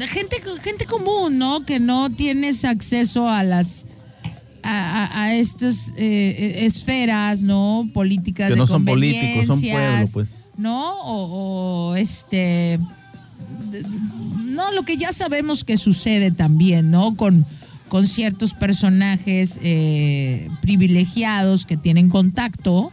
gente, 0.00 0.36
gente 0.62 0.86
común, 0.86 1.38
¿no? 1.38 1.64
Que 1.64 1.80
no 1.80 2.10
tienes 2.10 2.64
acceso 2.64 3.28
a 3.28 3.42
las 3.44 3.86
a, 4.62 5.04
a- 5.04 5.22
a 5.24 5.34
estas 5.34 5.92
eh, 5.96 6.64
esferas, 6.66 7.42
¿no? 7.42 7.88
Políticas 7.94 8.48
Que 8.48 8.54
de 8.54 8.58
no 8.58 8.66
son 8.66 8.84
políticos, 8.84 9.46
son 9.46 9.60
pueblo, 9.60 10.06
pues. 10.12 10.28
¿no? 10.56 11.00
O, 11.02 11.90
o, 11.90 11.96
este 11.96 12.78
no, 14.44 14.72
lo 14.72 14.82
que 14.82 14.96
ya 14.96 15.12
sabemos 15.12 15.62
que 15.64 15.76
sucede 15.76 16.30
también, 16.32 16.90
¿no? 16.90 17.14
Con, 17.16 17.46
con 17.88 18.06
ciertos 18.06 18.54
personajes 18.54 19.58
eh, 19.62 20.48
privilegiados 20.62 21.64
que 21.66 21.76
tienen 21.76 22.08
contacto 22.08 22.92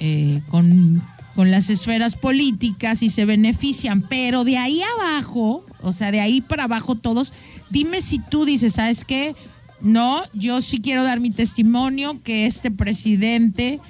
eh, 0.00 0.40
con, 0.50 1.02
con 1.34 1.50
las 1.50 1.70
esferas 1.70 2.16
políticas 2.16 3.02
y 3.02 3.10
se 3.10 3.24
benefician, 3.24 4.02
pero 4.02 4.44
de 4.44 4.58
ahí 4.58 4.82
abajo, 4.82 5.64
o 5.80 5.92
sea, 5.92 6.10
de 6.10 6.20
ahí 6.20 6.40
para 6.40 6.64
abajo 6.64 6.94
todos, 6.94 7.32
dime 7.70 8.02
si 8.02 8.18
tú 8.18 8.44
dices, 8.44 8.74
¿sabes 8.74 9.04
qué? 9.04 9.34
No, 9.80 10.22
yo 10.32 10.60
sí 10.60 10.80
quiero 10.80 11.04
dar 11.04 11.20
mi 11.20 11.30
testimonio 11.30 12.22
que 12.22 12.46
este 12.46 12.70
presidente 12.70 13.80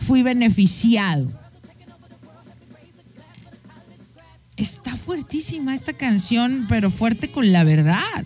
fui 0.00 0.22
beneficiado. 0.22 1.28
Está 4.56 4.96
fuertísima 4.96 5.74
esta 5.74 5.92
canción, 5.92 6.66
pero 6.68 6.90
fuerte 6.90 7.30
con 7.30 7.52
la 7.52 7.62
verdad. 7.62 8.24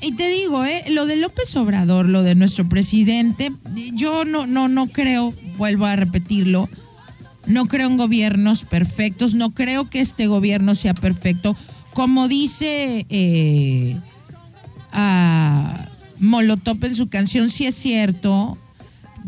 Y 0.00 0.12
te 0.12 0.28
digo, 0.28 0.64
¿eh? 0.64 0.84
lo 0.88 1.06
de 1.06 1.16
López 1.16 1.54
Obrador, 1.56 2.08
lo 2.08 2.22
de 2.22 2.34
nuestro 2.34 2.68
presidente, 2.68 3.52
yo 3.94 4.24
no, 4.24 4.46
no, 4.46 4.68
no 4.68 4.88
creo, 4.88 5.32
vuelvo 5.56 5.86
a 5.86 5.96
repetirlo, 5.96 6.68
no 7.48 7.66
creo 7.66 7.88
en 7.88 7.96
gobiernos 7.96 8.64
perfectos, 8.64 9.34
no 9.34 9.50
creo 9.50 9.88
que 9.88 10.00
este 10.00 10.26
gobierno 10.26 10.74
sea 10.74 10.94
perfecto. 10.94 11.56
Como 11.94 12.28
dice 12.28 13.06
eh, 13.08 13.96
Molotov 16.18 16.84
en 16.84 16.94
su 16.94 17.08
canción, 17.08 17.48
sí 17.50 17.66
es 17.66 17.74
cierto, 17.74 18.58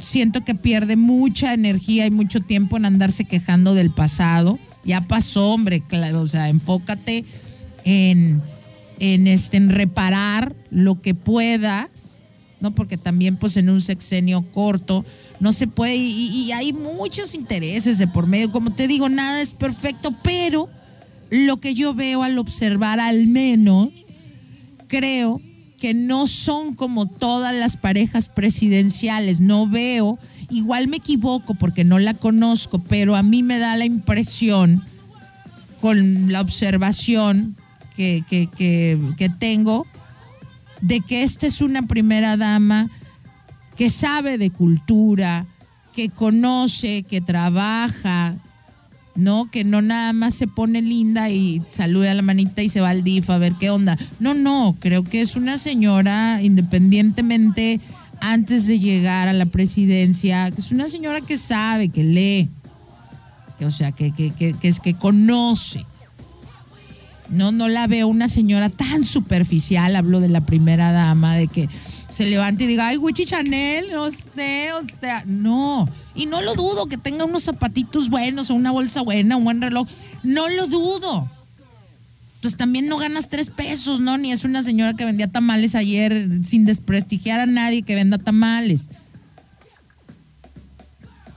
siento 0.03 0.45
que 0.45 0.55
pierde 0.55 0.97
mucha 0.97 1.55
energía 1.55 2.07
y 2.07 2.11
mucho 2.11 2.41
tiempo 2.41 2.77
en 2.77 2.85
andarse 2.85 3.25
quejando 3.25 3.75
del 3.75 3.91
pasado. 3.91 4.59
Ya 4.85 5.01
pasó, 5.01 5.51
hombre, 5.51 5.81
claro, 5.81 6.21
o 6.21 6.29
sea, 6.29 6.49
enfócate 6.49 7.25
en, 7.85 8.43
en, 8.99 9.27
este, 9.27 9.57
en 9.57 9.71
reparar 9.71 10.55
lo 10.71 11.01
que 11.01 11.15
puedas, 11.15 12.19
¿no? 12.61 12.75
Porque 12.75 12.97
también, 12.97 13.37
pues, 13.37 13.57
en 13.57 13.71
un 13.71 13.81
sexenio 13.83 14.43
corto 14.43 15.05
no 15.41 15.55
se 15.55 15.67
puede, 15.67 15.97
y, 15.97 16.53
hay 16.53 16.73
muchos 16.75 17.35
intereses 17.35 17.99
de 17.99 18.07
por 18.07 18.27
medio. 18.27 18.53
Como 18.53 18.73
te 18.73 18.87
digo, 18.87 19.09
nada 19.09 19.41
es 19.41 19.55
perfecto, 19.55 20.15
pero 20.23 20.69
lo 21.31 21.57
que 21.57 21.75
yo 21.75 21.95
veo 21.95 22.23
al 22.23 22.39
observar, 22.39 23.01
al 23.01 23.27
menos, 23.27 23.89
creo 24.87 25.41
que 25.79 25.95
no 25.95 26.27
son 26.27 26.75
como 26.75 27.07
todas 27.07 27.55
las 27.55 27.79
parejas 27.79 28.29
presidenciales. 28.29 29.41
No 29.41 29.67
veo, 29.67 30.19
igual 30.51 30.89
me 30.89 30.99
equivoco 30.99 31.55
porque 31.55 31.85
no 31.85 31.99
la 31.99 32.13
conozco, 32.13 32.79
pero 32.79 33.17
a 33.17 33.23
mí 33.23 33.43
me 33.43 33.59
da 33.59 33.77
la 33.77 33.87
impresión 33.87 34.85
con 35.81 36.31
la 36.31 36.43
observación 36.43 37.57
que, 37.97 38.23
que, 38.29 38.49
que 39.17 39.29
tengo 39.31 39.87
de 40.83 41.01
que 41.01 41.23
esta 41.23 41.47
es 41.47 41.63
una 41.63 41.87
primera 41.87 42.37
dama 42.37 42.91
que 43.81 43.89
sabe 43.89 44.37
de 44.37 44.51
cultura, 44.51 45.47
que 45.95 46.11
conoce, 46.11 47.03
que 47.03 47.23
trabaja, 47.23 48.35
¿no? 49.15 49.51
Que 49.51 49.65
no 49.65 49.81
nada 49.81 50.13
más 50.13 50.35
se 50.35 50.47
pone 50.47 50.83
linda 50.83 51.31
y 51.31 51.63
saluda 51.73 52.11
a 52.11 52.15
la 52.15 52.21
manita 52.21 52.63
y 52.63 52.69
se 52.69 52.83
va 52.83 52.91
al 52.91 53.03
DIF 53.03 53.31
a 53.31 53.39
ver 53.39 53.55
qué 53.59 53.71
onda. 53.71 53.97
No, 54.19 54.35
no, 54.35 54.77
creo 54.81 55.03
que 55.03 55.23
es 55.23 55.35
una 55.35 55.57
señora, 55.57 56.43
independientemente 56.43 57.81
antes 58.21 58.67
de 58.67 58.81
llegar 58.81 59.29
a 59.29 59.33
la 59.33 59.47
presidencia, 59.47 60.49
es 60.49 60.73
una 60.73 60.87
señora 60.91 61.23
que 61.23 61.39
sabe, 61.39 61.89
que 61.89 62.05
lee, 62.05 62.51
que, 63.59 63.65
o 63.65 63.71
sea, 63.71 63.93
que, 63.93 64.13
que, 64.13 64.31
que, 64.31 64.53
que 64.53 64.69
es 64.69 64.79
que 64.79 64.93
conoce. 64.93 65.87
No, 67.31 67.51
no 67.51 67.67
la 67.67 67.87
veo 67.87 68.09
una 68.09 68.29
señora 68.29 68.69
tan 68.69 69.05
superficial, 69.05 69.97
hablo 69.97 70.21
de 70.21 70.29
la 70.29 70.43
primera 70.43 70.93
dama, 70.93 71.35
de 71.37 71.47
que 71.47 71.71
se 72.11 72.27
levante 72.27 72.65
y 72.65 72.67
diga, 72.67 72.89
ay, 72.89 72.97
Gucci 72.97 73.25
Chanel, 73.25 73.91
no 73.93 74.11
sé, 74.11 74.73
o 74.73 74.83
sea, 75.01 75.25
no. 75.27 75.89
Y 76.15 76.27
no 76.27 76.43
lo 76.43 76.55
dudo 76.55 76.87
que 76.87 76.97
tenga 76.97 77.25
unos 77.25 77.45
zapatitos 77.45 78.11
buenos 78.11 78.51
o 78.51 78.55
una 78.55 78.73
bolsa 78.73 79.03
buena, 79.03 79.37
un 79.37 79.45
buen 79.45 79.61
reloj. 79.61 79.89
No 80.23 80.49
lo 80.49 80.67
dudo. 80.67 81.31
Pues 82.43 82.57
también 82.57 82.89
no 82.89 82.97
ganas 82.97 83.29
tres 83.29 83.51
pesos, 83.51 84.01
¿no? 84.01 84.19
Ni 84.19 84.33
es 84.33 84.45
una 84.45 84.63
señora 84.63 84.95
que 84.95 85.05
vendía 85.05 85.29
tamales 85.29 85.75
ayer 85.75 86.29
sin 86.43 86.65
desprestigiar 86.65 87.39
a 87.39 87.47
nadie 87.47 87.83
que 87.83 87.95
venda 87.95 88.19
tamales. 88.19 88.89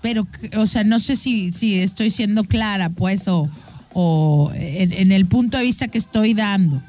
Pero, 0.02 0.28
o 0.58 0.66
sea, 0.66 0.84
no 0.84 1.00
sé 1.00 1.16
si, 1.16 1.52
si 1.52 1.80
estoy 1.80 2.10
siendo 2.10 2.46
clara, 2.46 2.90
pues, 2.90 3.28
o, 3.28 3.50
o 3.94 4.52
en, 4.56 4.92
en 4.92 5.12
el 5.12 5.26
punto 5.26 5.58
de 5.58 5.64
vista 5.64 5.88
que 5.88 5.98
estoy 5.98 6.34
dando. 6.34 6.82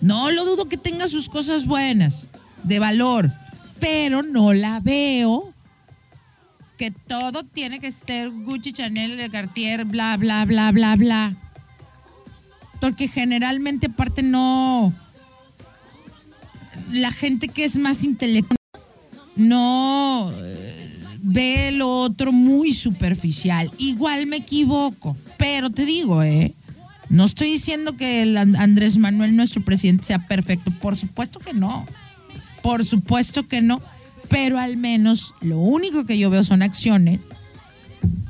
No 0.00 0.30
lo 0.30 0.44
dudo 0.44 0.66
que 0.66 0.76
tenga 0.76 1.08
sus 1.08 1.28
cosas 1.28 1.66
buenas, 1.66 2.26
de 2.62 2.78
valor, 2.78 3.30
pero 3.78 4.22
no 4.22 4.52
la 4.52 4.80
veo 4.80 5.52
que 6.80 6.90
todo 6.90 7.44
tiene 7.44 7.78
que 7.78 7.92
ser 7.92 8.30
Gucci, 8.30 8.72
Chanel, 8.72 9.30
Cartier, 9.30 9.84
bla, 9.84 10.16
bla, 10.16 10.46
bla, 10.46 10.72
bla, 10.72 10.96
bla. 10.96 11.36
Porque 12.80 13.06
generalmente 13.06 13.88
aparte 13.88 14.22
no... 14.22 14.94
La 16.90 17.12
gente 17.12 17.48
que 17.48 17.64
es 17.64 17.76
más 17.76 18.02
intelectual 18.02 18.56
no 19.36 20.32
eh, 20.42 20.98
ve 21.22 21.70
lo 21.72 21.98
otro 21.98 22.32
muy 22.32 22.72
superficial. 22.72 23.70
Igual 23.76 24.24
me 24.24 24.36
equivoco, 24.36 25.16
pero 25.36 25.68
te 25.68 25.84
digo, 25.84 26.22
¿eh? 26.22 26.54
No 27.10 27.24
estoy 27.24 27.50
diciendo 27.52 27.96
que 27.96 28.22
el 28.22 28.36
An- 28.38 28.56
Andrés 28.56 28.96
Manuel, 28.96 29.36
nuestro 29.36 29.62
presidente, 29.62 30.04
sea 30.04 30.26
perfecto. 30.26 30.70
Por 30.80 30.96
supuesto 30.96 31.38
que 31.40 31.52
no. 31.52 31.86
Por 32.62 32.84
supuesto 32.86 33.46
que 33.46 33.60
no. 33.60 33.82
Pero 34.28 34.58
al 34.58 34.76
menos 34.76 35.34
lo 35.40 35.58
único 35.58 36.06
que 36.06 36.16
yo 36.18 36.30
veo 36.30 36.44
son 36.44 36.62
acciones 36.62 37.22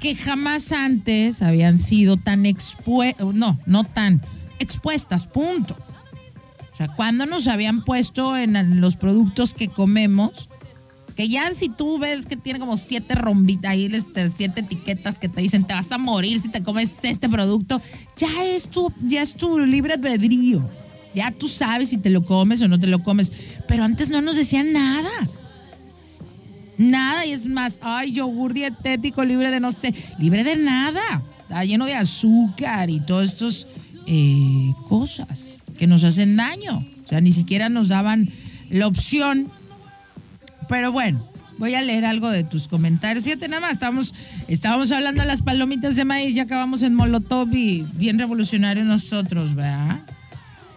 que 0.01 0.15
jamás 0.17 0.73
antes 0.73 1.43
habían 1.43 1.79
sido 1.79 2.17
tan 2.17 2.47
expuestas, 2.47 3.27
no, 3.35 3.59
no 3.67 3.85
tan 3.85 4.23
expuestas, 4.59 5.27
punto. 5.27 5.77
O 6.73 6.77
sea, 6.77 6.89
cuando 6.89 7.27
nos 7.27 7.47
habían 7.47 7.85
puesto 7.85 8.37
en 8.37 8.81
los 8.81 8.97
productos 8.97 9.53
que 9.53 9.69
comemos, 9.69 10.49
que 11.15 11.29
ya 11.29 11.53
si 11.53 11.69
tú 11.69 11.99
ves 11.99 12.27
que 12.27 12.37
tiene 12.37 12.59
como 12.59 12.77
siete 12.77 13.15
rombitas 13.15 13.73
ahí, 13.73 13.87
este, 13.87 14.29
siete 14.29 14.61
etiquetas 14.61 15.19
que 15.19 15.29
te 15.29 15.41
dicen 15.41 15.65
te 15.65 15.75
vas 15.75 15.91
a 15.93 15.99
morir 15.99 16.41
si 16.41 16.49
te 16.49 16.63
comes 16.63 16.91
este 17.03 17.29
producto, 17.29 17.81
ya 18.17 18.29
es 18.45 18.69
tu, 18.69 18.93
ya 19.03 19.23
es 19.23 19.35
tu 19.35 19.59
libre 19.59 19.95
albedrío. 19.95 20.69
Ya 21.15 21.33
tú 21.33 21.49
sabes 21.49 21.89
si 21.89 21.99
te 21.99 22.11
lo 22.11 22.23
comes 22.23 22.63
o 22.63 22.69
no 22.69 22.79
te 22.79 22.87
lo 22.87 23.03
comes. 23.03 23.33
Pero 23.67 23.85
antes 23.85 24.11
no 24.11 24.21
nos 24.21 24.37
decían 24.37 24.73
nada. 24.73 25.11
Nada, 26.79 27.27
y 27.27 27.33
es 27.33 27.47
más, 27.47 27.79
ay, 27.83 28.13
yogur 28.13 28.55
dietético 28.55 29.25
libre 29.25 29.51
de 29.51 29.61
no 29.61 29.73
sé, 29.73 29.93
libre 30.19 30.45
de 30.45 30.57
nada. 30.57 31.23
Está 31.41 31.65
lleno 31.65 31.85
de 31.85 31.95
azúcar 31.95 32.89
y 32.91 33.01
todas 33.01 33.33
estas 33.33 33.67
eh, 34.07 34.73
cosas 34.89 35.59
que 35.77 35.87
nos 35.87 36.05
hacen 36.05 36.37
daño. 36.37 36.87
O 37.05 37.09
sea, 37.09 37.21
ni 37.21 37.33
siquiera 37.33 37.69
nos 37.69 37.89
daban 37.89 38.31
la 38.71 38.87
opción 38.87 39.51
pero 40.71 40.93
bueno, 40.93 41.21
voy 41.59 41.75
a 41.75 41.83
leer 41.83 42.05
algo 42.05 42.31
de 42.31 42.45
tus 42.45 42.69
comentarios. 42.69 43.25
Fíjate 43.25 43.49
nada 43.49 43.61
más, 43.61 43.73
estábamos, 43.73 44.15
estábamos 44.47 44.93
hablando 44.93 45.21
de 45.21 45.27
las 45.27 45.43
palomitas 45.43 45.97
de 45.97 46.05
maíz, 46.05 46.33
ya 46.33 46.45
acabamos 46.45 46.83
en 46.83 46.95
Molotov 46.95 47.53
y 47.53 47.85
bien 47.95 48.21
revolucionario 48.21 48.85
nosotros, 48.85 49.57
¿verdad? 49.57 49.99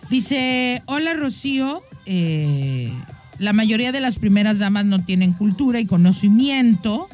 Dice, 0.10 0.82
hola 0.88 1.14
Rocío, 1.14 1.84
eh, 2.08 2.92
la 3.38 3.54
mayoría 3.54 3.92
de 3.92 4.02
las 4.02 4.18
primeras 4.18 4.58
damas 4.58 4.86
no 4.86 5.06
tienen 5.06 5.34
cultura 5.34 5.80
y 5.80 5.86
conocimiento, 5.86 7.08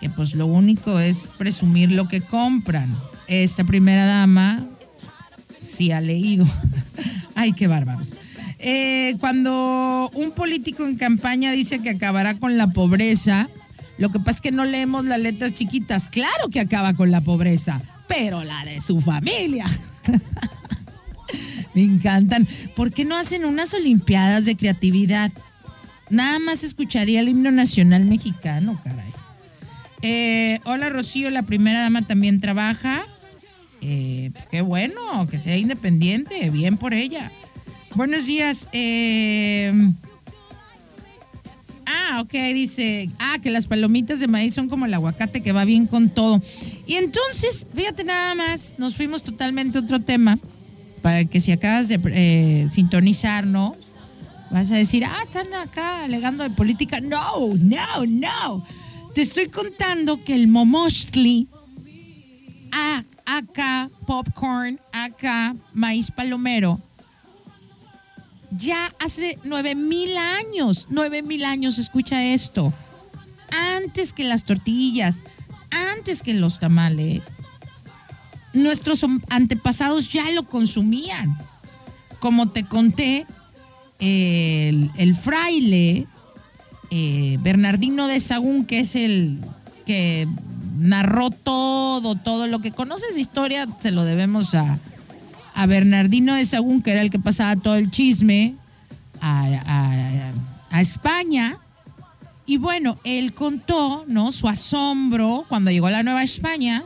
que 0.00 0.10
pues 0.10 0.34
lo 0.34 0.46
único 0.46 0.98
es 0.98 1.28
presumir 1.38 1.92
lo 1.92 2.08
que 2.08 2.20
compran. 2.20 2.92
Esta 3.28 3.62
primera 3.62 4.06
dama 4.06 4.66
sí 5.60 5.92
ha 5.92 6.00
leído. 6.00 6.44
Ay, 7.36 7.52
qué 7.52 7.68
bárbaros. 7.68 8.16
Eh, 8.62 9.16
cuando 9.20 10.10
un 10.12 10.32
político 10.32 10.84
en 10.84 10.98
campaña 10.98 11.50
dice 11.50 11.78
que 11.78 11.90
acabará 11.90 12.38
con 12.38 12.58
la 12.58 12.66
pobreza, 12.66 13.48
lo 13.96 14.10
que 14.10 14.18
pasa 14.18 14.36
es 14.36 14.40
que 14.42 14.52
no 14.52 14.66
leemos 14.66 15.06
las 15.06 15.18
letras 15.18 15.54
chiquitas. 15.54 16.08
Claro 16.08 16.50
que 16.50 16.60
acaba 16.60 16.92
con 16.92 17.10
la 17.10 17.22
pobreza, 17.22 17.80
pero 18.06 18.44
la 18.44 18.64
de 18.66 18.82
su 18.82 19.00
familia. 19.00 19.64
Me 21.74 21.82
encantan. 21.82 22.46
¿Por 22.76 22.92
qué 22.92 23.06
no 23.06 23.16
hacen 23.16 23.46
unas 23.46 23.72
olimpiadas 23.72 24.44
de 24.44 24.56
creatividad? 24.56 25.32
Nada 26.10 26.38
más 26.38 26.62
escucharía 26.62 27.20
el 27.20 27.28
himno 27.28 27.50
nacional 27.52 28.04
mexicano, 28.04 28.78
caray. 28.84 29.10
Eh, 30.02 30.60
hola 30.64 30.88
Rocío, 30.88 31.30
la 31.30 31.42
primera 31.42 31.80
dama 31.80 32.02
también 32.02 32.40
trabaja. 32.40 33.06
Eh, 33.80 34.32
qué 34.50 34.60
bueno, 34.60 35.26
que 35.30 35.38
sea 35.38 35.56
independiente, 35.56 36.50
bien 36.50 36.76
por 36.76 36.92
ella. 36.92 37.30
Buenos 37.94 38.26
días. 38.26 38.68
eh, 38.72 39.72
Ah, 41.92 42.20
ok, 42.22 42.32
dice, 42.54 43.08
ah, 43.18 43.38
que 43.42 43.50
las 43.50 43.66
palomitas 43.66 44.20
de 44.20 44.28
maíz 44.28 44.54
son 44.54 44.68
como 44.68 44.86
el 44.86 44.94
aguacate 44.94 45.42
que 45.42 45.50
va 45.52 45.64
bien 45.64 45.86
con 45.86 46.08
todo. 46.10 46.40
Y 46.86 46.94
entonces, 46.94 47.66
fíjate 47.74 48.04
nada 48.04 48.34
más, 48.36 48.74
nos 48.78 48.96
fuimos 48.96 49.22
totalmente 49.24 49.78
a 49.78 49.80
otro 49.80 50.00
tema, 50.00 50.38
para 51.02 51.24
que 51.24 51.40
si 51.40 51.50
acabas 51.50 51.88
de 51.88 51.98
eh, 52.12 52.68
sintonizar, 52.70 53.44
¿no? 53.46 53.74
Vas 54.52 54.70
a 54.70 54.76
decir, 54.76 55.04
ah, 55.04 55.18
están 55.24 55.52
acá 55.54 56.04
alegando 56.04 56.44
de 56.44 56.50
política. 56.50 57.00
No, 57.00 57.54
no, 57.56 58.06
no. 58.06 58.64
Te 59.14 59.22
estoy 59.22 59.48
contando 59.48 60.22
que 60.22 60.34
el 60.34 60.46
momochtli, 60.46 61.48
a- 62.72 63.04
acá 63.26 63.88
popcorn, 64.06 64.78
acá 64.92 65.56
maíz 65.72 66.10
palomero, 66.12 66.80
ya 68.50 68.92
hace 68.98 69.38
nueve 69.44 69.74
mil 69.74 70.16
años, 70.16 70.86
nueve 70.90 71.22
mil 71.22 71.44
años, 71.44 71.78
escucha 71.78 72.24
esto, 72.24 72.72
antes 73.76 74.12
que 74.12 74.24
las 74.24 74.44
tortillas, 74.44 75.22
antes 75.70 76.22
que 76.22 76.34
los 76.34 76.58
tamales, 76.58 77.22
nuestros 78.52 79.04
antepasados 79.28 80.12
ya 80.12 80.30
lo 80.30 80.44
consumían. 80.44 81.36
Como 82.18 82.50
te 82.50 82.64
conté, 82.64 83.26
el, 83.98 84.90
el 84.96 85.14
fraile 85.14 86.06
eh, 86.90 87.38
Bernardino 87.40 88.08
de 88.08 88.20
Sagún, 88.20 88.64
que 88.64 88.80
es 88.80 88.94
el 88.96 89.38
que 89.86 90.28
narró 90.78 91.30
todo, 91.30 92.16
todo 92.16 92.46
lo 92.46 92.60
que 92.60 92.72
conoces 92.72 93.14
de 93.14 93.20
historia, 93.20 93.66
se 93.78 93.90
lo 93.90 94.04
debemos 94.04 94.54
a, 94.54 94.78
a 95.54 95.66
Bernardino 95.66 96.34
de 96.34 96.44
Sagún, 96.44 96.82
que 96.82 96.92
era 96.92 97.02
el 97.02 97.10
que 97.10 97.18
pasaba 97.18 97.56
todo 97.56 97.76
el 97.76 97.90
chisme 97.90 98.54
a, 99.20 100.32
España. 100.80 101.58
Y 102.46 102.56
bueno, 102.56 102.98
él 103.04 103.34
contó, 103.34 104.04
¿no? 104.08 104.32
Su 104.32 104.48
asombro 104.48 105.44
cuando 105.48 105.70
llegó 105.70 105.88
a 105.88 105.90
la 105.90 106.02
Nueva 106.02 106.22
España. 106.22 106.82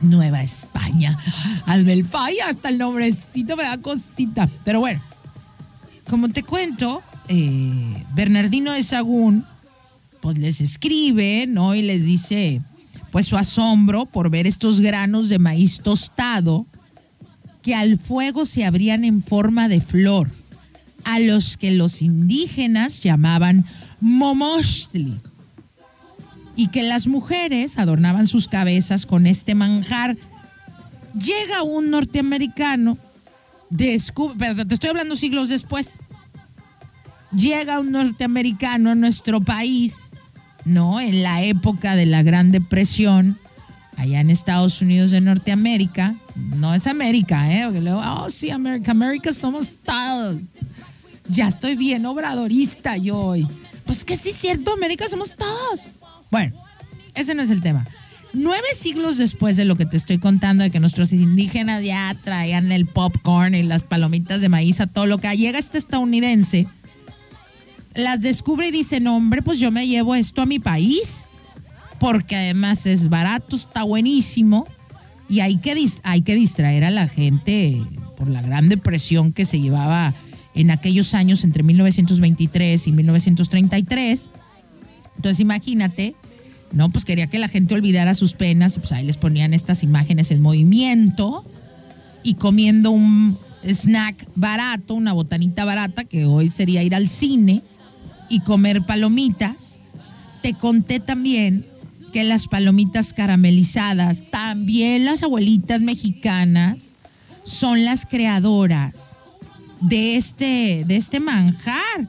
Nueva 0.00 0.42
España. 0.42 1.18
Hazme 1.66 1.94
el 1.94 2.06
hasta 2.46 2.68
el 2.68 2.78
nombrecito 2.78 3.56
me 3.56 3.62
da 3.62 3.78
cosita. 3.78 4.48
Pero 4.64 4.80
bueno, 4.80 5.00
como 6.08 6.28
te 6.28 6.42
cuento, 6.42 7.02
eh, 7.28 8.04
Bernardino 8.14 8.72
de 8.72 8.82
Sagún, 8.82 9.46
pues 10.20 10.38
les 10.38 10.60
escribe, 10.60 11.46
¿no? 11.46 11.74
Y 11.74 11.82
les 11.82 12.04
dice, 12.04 12.60
pues 13.10 13.26
su 13.26 13.36
asombro 13.36 14.06
por 14.06 14.30
ver 14.30 14.46
estos 14.46 14.80
granos 14.80 15.28
de 15.28 15.38
maíz 15.38 15.80
tostado 15.80 16.66
que 17.64 17.74
al 17.74 17.98
fuego 17.98 18.44
se 18.44 18.64
abrían 18.64 19.04
en 19.04 19.22
forma 19.22 19.68
de 19.68 19.80
flor, 19.80 20.30
a 21.02 21.18
los 21.18 21.56
que 21.56 21.70
los 21.70 22.02
indígenas 22.02 23.02
llamaban 23.02 23.64
momochtli, 24.00 25.18
y 26.54 26.68
que 26.68 26.82
las 26.82 27.06
mujeres 27.06 27.78
adornaban 27.78 28.26
sus 28.26 28.48
cabezas 28.48 29.06
con 29.06 29.26
este 29.26 29.54
manjar. 29.54 30.16
Llega 31.14 31.62
un 31.62 31.90
norteamericano, 31.90 32.98
descubre, 33.70 34.64
te 34.64 34.74
estoy 34.74 34.90
hablando 34.90 35.16
siglos 35.16 35.48
después, 35.48 35.98
llega 37.34 37.80
un 37.80 37.92
norteamericano 37.92 38.90
a 38.90 38.94
nuestro 38.94 39.40
país, 39.40 40.10
¿no? 40.66 41.00
En 41.00 41.22
la 41.22 41.42
época 41.42 41.96
de 41.96 42.06
la 42.06 42.22
Gran 42.22 42.50
Depresión, 42.52 43.38
allá 43.96 44.20
en 44.20 44.30
Estados 44.30 44.80
Unidos 44.82 45.10
de 45.10 45.20
Norteamérica. 45.20 46.14
No 46.56 46.74
es 46.74 46.86
América, 46.86 47.52
¿eh? 47.52 47.62
Porque 47.64 47.80
luego, 47.80 48.02
oh, 48.04 48.30
sí, 48.30 48.50
América, 48.50 48.92
América 48.92 49.32
somos 49.32 49.76
todos. 49.84 50.36
Ya 51.28 51.48
estoy 51.48 51.76
bien 51.76 52.04
obradorista 52.06 52.96
yo 52.96 53.18
hoy. 53.18 53.46
Pues 53.86 54.04
que 54.04 54.16
sí 54.16 54.30
es 54.30 54.36
cierto, 54.36 54.72
América 54.72 55.08
somos 55.08 55.36
todos. 55.36 55.90
Bueno, 56.30 56.54
ese 57.14 57.34
no 57.34 57.42
es 57.42 57.50
el 57.50 57.60
tema. 57.60 57.86
Nueve 58.32 58.66
siglos 58.76 59.16
después 59.16 59.56
de 59.56 59.64
lo 59.64 59.76
que 59.76 59.86
te 59.86 59.96
estoy 59.96 60.18
contando, 60.18 60.64
de 60.64 60.70
que 60.70 60.80
nuestros 60.80 61.12
indígenas 61.12 61.84
ya 61.84 62.16
traían 62.24 62.72
el 62.72 62.86
popcorn 62.86 63.54
y 63.54 63.62
las 63.62 63.84
palomitas 63.84 64.40
de 64.40 64.48
maíz 64.48 64.80
a 64.80 64.88
todo 64.88 65.06
lo 65.06 65.18
que 65.18 65.34
llega 65.36 65.58
este 65.58 65.78
estadounidense, 65.78 66.66
las 67.94 68.20
descubre 68.20 68.68
y 68.68 68.72
dice, 68.72 68.98
no, 68.98 69.16
hombre, 69.16 69.40
pues 69.40 69.60
yo 69.60 69.70
me 69.70 69.86
llevo 69.86 70.16
esto 70.16 70.42
a 70.42 70.46
mi 70.46 70.58
país, 70.58 71.23
porque 72.04 72.36
además 72.36 72.84
es 72.84 73.08
barato, 73.08 73.56
está 73.56 73.82
buenísimo, 73.82 74.66
y 75.26 75.40
hay 75.40 75.56
que, 75.56 75.74
hay 76.02 76.20
que 76.20 76.34
distraer 76.34 76.84
a 76.84 76.90
la 76.90 77.08
gente 77.08 77.80
por 78.18 78.28
la 78.28 78.42
gran 78.42 78.68
depresión 78.68 79.32
que 79.32 79.46
se 79.46 79.58
llevaba 79.58 80.12
en 80.54 80.70
aquellos 80.70 81.14
años 81.14 81.44
entre 81.44 81.62
1923 81.62 82.88
y 82.88 82.92
1933. 82.92 84.28
Entonces 85.16 85.40
imagínate, 85.40 86.14
no, 86.72 86.90
pues 86.90 87.06
quería 87.06 87.28
que 87.28 87.38
la 87.38 87.48
gente 87.48 87.74
olvidara 87.74 88.12
sus 88.12 88.34
penas, 88.34 88.78
pues 88.78 88.92
ahí 88.92 89.06
les 89.06 89.16
ponían 89.16 89.54
estas 89.54 89.82
imágenes 89.82 90.30
en 90.30 90.42
movimiento 90.42 91.42
y 92.22 92.34
comiendo 92.34 92.90
un 92.90 93.38
snack 93.62 94.28
barato, 94.34 94.92
una 94.92 95.14
botanita 95.14 95.64
barata, 95.64 96.04
que 96.04 96.26
hoy 96.26 96.50
sería 96.50 96.82
ir 96.82 96.94
al 96.94 97.08
cine 97.08 97.62
y 98.28 98.40
comer 98.40 98.82
palomitas. 98.82 99.78
te 100.42 100.52
conté 100.52 101.00
también 101.00 101.64
que 102.14 102.22
las 102.22 102.46
palomitas 102.46 103.12
caramelizadas, 103.12 104.30
también 104.30 105.04
las 105.04 105.24
abuelitas 105.24 105.80
mexicanas, 105.80 106.94
son 107.42 107.84
las 107.84 108.06
creadoras 108.06 109.16
de 109.80 110.14
este, 110.14 110.84
de 110.86 110.94
este 110.94 111.18
manjar. 111.18 112.06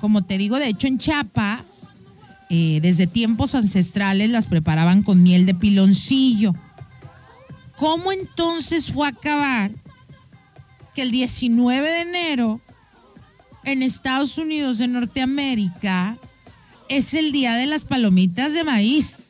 Como 0.00 0.24
te 0.24 0.38
digo, 0.38 0.58
de 0.58 0.68
hecho 0.68 0.86
en 0.86 0.96
Chiapas, 0.96 1.92
eh, 2.48 2.78
desde 2.80 3.06
tiempos 3.06 3.54
ancestrales 3.54 4.30
las 4.30 4.46
preparaban 4.46 5.02
con 5.02 5.22
miel 5.22 5.44
de 5.44 5.52
piloncillo. 5.52 6.54
¿Cómo 7.76 8.10
entonces 8.10 8.90
fue 8.90 9.06
a 9.06 9.10
acabar 9.10 9.70
que 10.94 11.02
el 11.02 11.10
19 11.10 11.90
de 11.90 12.00
enero 12.00 12.62
en 13.64 13.82
Estados 13.82 14.38
Unidos 14.38 14.78
de 14.78 14.88
Norteamérica 14.88 16.16
es 16.88 17.14
el 17.14 17.32
día 17.32 17.54
de 17.54 17.66
las 17.66 17.84
palomitas 17.84 18.52
de 18.52 18.64
maíz? 18.64 19.28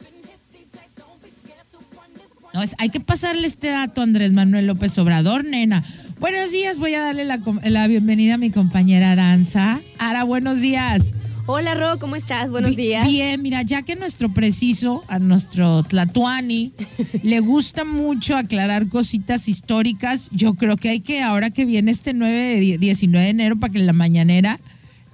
No, 2.54 2.62
es- 2.62 2.74
hay 2.78 2.88
que 2.88 3.00
pasarle 3.00 3.46
este 3.46 3.68
dato 3.68 4.00
a 4.00 4.04
Andrés 4.04 4.32
Manuel 4.32 4.66
López 4.66 4.96
Obrador, 4.98 5.44
nena. 5.44 5.84
Buenos 6.18 6.50
días, 6.50 6.78
voy 6.78 6.94
a 6.94 7.00
darle 7.02 7.24
la, 7.24 7.40
la 7.64 7.86
bienvenida 7.86 8.34
a 8.34 8.38
mi 8.38 8.50
compañera 8.50 9.12
Aranza. 9.12 9.80
Ara, 9.98 10.24
buenos 10.24 10.60
días. 10.60 11.14
Hola 11.46 11.74
Ro, 11.74 11.98
¿cómo 11.98 12.16
estás? 12.16 12.50
Buenos 12.50 12.76
días. 12.76 13.06
Bien, 13.06 13.40
mira, 13.40 13.62
ya 13.62 13.82
que 13.82 13.96
nuestro 13.96 14.28
preciso, 14.34 15.02
a 15.08 15.18
nuestro 15.18 15.82
Tlatuani, 15.82 16.72
le 17.22 17.40
gusta 17.40 17.84
mucho 17.84 18.36
aclarar 18.36 18.88
cositas 18.88 19.48
históricas, 19.48 20.28
yo 20.32 20.54
creo 20.54 20.76
que 20.76 20.90
hay 20.90 21.00
que, 21.00 21.22
ahora 21.22 21.50
que 21.50 21.64
viene 21.64 21.90
este 21.90 22.12
9, 22.12 22.36
de 22.36 22.60
die- 22.60 22.78
19 22.78 23.24
de 23.24 23.30
enero, 23.30 23.56
para 23.58 23.72
que 23.72 23.78
en 23.78 23.86
la 23.86 23.92
mañanera 23.94 24.58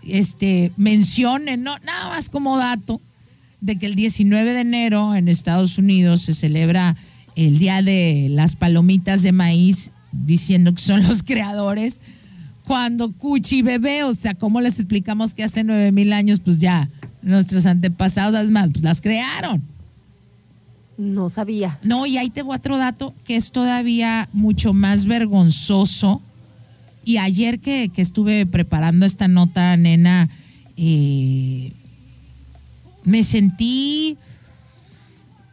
este, 0.07 0.73
mencione, 0.77 1.57
no, 1.57 1.77
nada 1.85 2.09
más 2.11 2.29
como 2.29 2.57
dato, 2.57 3.01
de 3.61 3.77
que 3.77 3.87
el 3.87 3.95
19 3.95 4.53
de 4.53 4.61
enero 4.61 5.15
en 5.15 5.29
Estados 5.29 5.79
Unidos 5.79 6.23
se 6.23 6.35
celebra 6.35 6.97
el 7.37 7.59
Día 7.59 7.83
de 7.83 8.29
las 8.31 8.57
Palomitas 8.57 9.23
de 9.23 9.33
Maíz, 9.33 9.91
diciendo 10.13 10.75
que 10.75 10.83
son 10.83 11.03
los 11.03 11.23
creadores 11.25 12.01
cuando 12.67 13.13
Cuchi 13.13 13.63
bebé, 13.63 14.05
o 14.05 14.15
sea, 14.15 14.35
¿cómo 14.35 14.61
les 14.61 14.79
explicamos 14.79 15.35
que 15.35 15.45
hace 15.45 15.65
nueve 15.65 15.93
mil 15.93 16.13
años, 16.13 16.41
pues 16.41 16.61
ya, 16.61 16.89
nuestros 17.23 17.67
antepasados, 17.67 18.35
además, 18.35 18.71
pues 18.73 18.83
las 18.83 19.01
crearon? 19.01 19.63
No 20.97 21.29
sabía. 21.29 21.79
No, 21.83 22.07
y 22.07 22.17
ahí 22.17 22.31
te 22.31 22.43
voy 22.43 22.55
a 22.55 22.59
otro 22.59 22.79
dato 22.79 23.15
que 23.25 23.37
es 23.37 23.53
todavía 23.53 24.29
mucho 24.33 24.73
más 24.73 25.07
vergonzoso. 25.07 26.23
Y 27.05 27.19
ayer 27.19 27.61
que, 27.61 27.91
que 27.91 28.03
estuve 28.03 28.47
preparando 28.47 29.07
esta 29.07 29.29
nota, 29.29 29.77
nena, 29.77 30.29
eh, 30.77 31.73
me 33.05 33.23
sentí, 33.23 34.17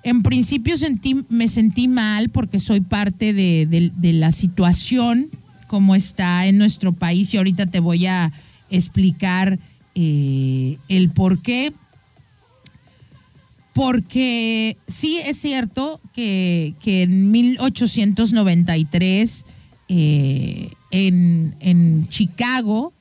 en 0.03 0.23
principio 0.23 0.77
sentí, 0.77 1.23
me 1.29 1.47
sentí 1.47 1.87
mal 1.87 2.29
porque 2.29 2.59
soy 2.59 2.81
parte 2.81 3.33
de, 3.33 3.91
de- 3.93 4.13
la 4.13 4.31
situación 4.31 5.29
como 5.67 5.95
está 5.95 6.45
en 6.47 6.57
nuestro 6.57 6.91
país 6.93 7.33
y 7.33 7.37
ahorita 7.37 7.65
te 7.67 7.79
voy 7.79 8.05
a 8.05 8.31
explicar 8.69 9.59
eh, 9.95 10.77
el 10.87 11.09
por 11.09 11.41
qué. 11.41 11.73
Porque 13.73 14.75
sí 14.87 15.17
es 15.25 15.37
cierto 15.37 16.01
que, 16.13 16.73
que 16.81 17.03
en 17.03 17.31
1893 17.31 19.45
eh, 19.87 20.69
en, 20.91 22.07
Chicago 22.09 22.93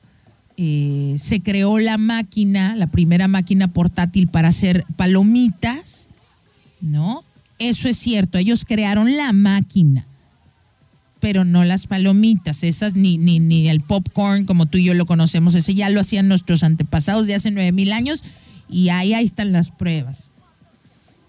eh, 0.57 1.15
se 1.17 1.41
creó 1.41 1.79
la 1.79 1.97
máquina, 1.97 2.75
la 2.75 2.87
primera 2.87 3.27
máquina 3.27 3.67
portátil 3.67 4.27
para 4.27 4.49
hacer 4.49 4.85
palomitas, 4.95 6.07
¿no? 6.79 7.23
Eso 7.59 7.87
es 7.89 7.97
cierto, 7.97 8.37
ellos 8.37 8.65
crearon 8.65 9.15
la 9.17 9.33
máquina, 9.33 10.07
pero 11.19 11.45
no 11.45 11.63
las 11.63 11.85
palomitas, 11.85 12.63
esas 12.63 12.95
ni, 12.95 13.17
ni, 13.17 13.39
ni 13.39 13.69
el 13.69 13.81
popcorn 13.81 14.45
como 14.45 14.65
tú 14.65 14.77
y 14.77 14.85
yo 14.85 14.93
lo 14.93 15.05
conocemos, 15.05 15.53
ese 15.53 15.75
ya 15.75 15.89
lo 15.89 16.01
hacían 16.01 16.27
nuestros 16.27 16.63
antepasados 16.63 17.27
de 17.27 17.35
hace 17.35 17.51
nueve 17.51 17.71
mil 17.71 17.91
años 17.91 18.23
y 18.69 18.89
ahí, 18.89 19.13
ahí 19.13 19.25
están 19.25 19.51
las 19.51 19.69
pruebas. 19.69 20.29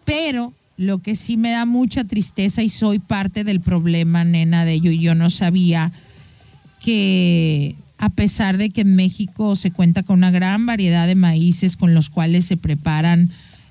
Pero 0.04 0.54
lo 0.76 0.98
que 0.98 1.16
sí 1.16 1.36
me 1.36 1.50
da 1.50 1.66
mucha 1.66 2.04
tristeza 2.04 2.62
y 2.62 2.68
soy 2.68 2.98
parte 2.98 3.44
del 3.44 3.60
problema, 3.60 4.24
nena, 4.24 4.64
de 4.64 4.72
ello, 4.72 4.90
y 4.90 5.00
yo 5.00 5.14
no 5.14 5.30
sabía 5.30 5.92
que 6.82 7.76
a 7.96 8.10
pesar 8.10 8.58
de 8.58 8.70
que 8.70 8.80
en 8.80 8.96
México 8.96 9.54
se 9.54 9.70
cuenta 9.70 10.02
con 10.02 10.18
una 10.18 10.32
gran 10.32 10.66
variedad 10.66 11.06
de 11.06 11.14
maíces 11.14 11.76
con 11.76 11.94
los 11.94 12.10
cuales 12.10 12.44
se 12.44 12.56
preparan 12.56 13.30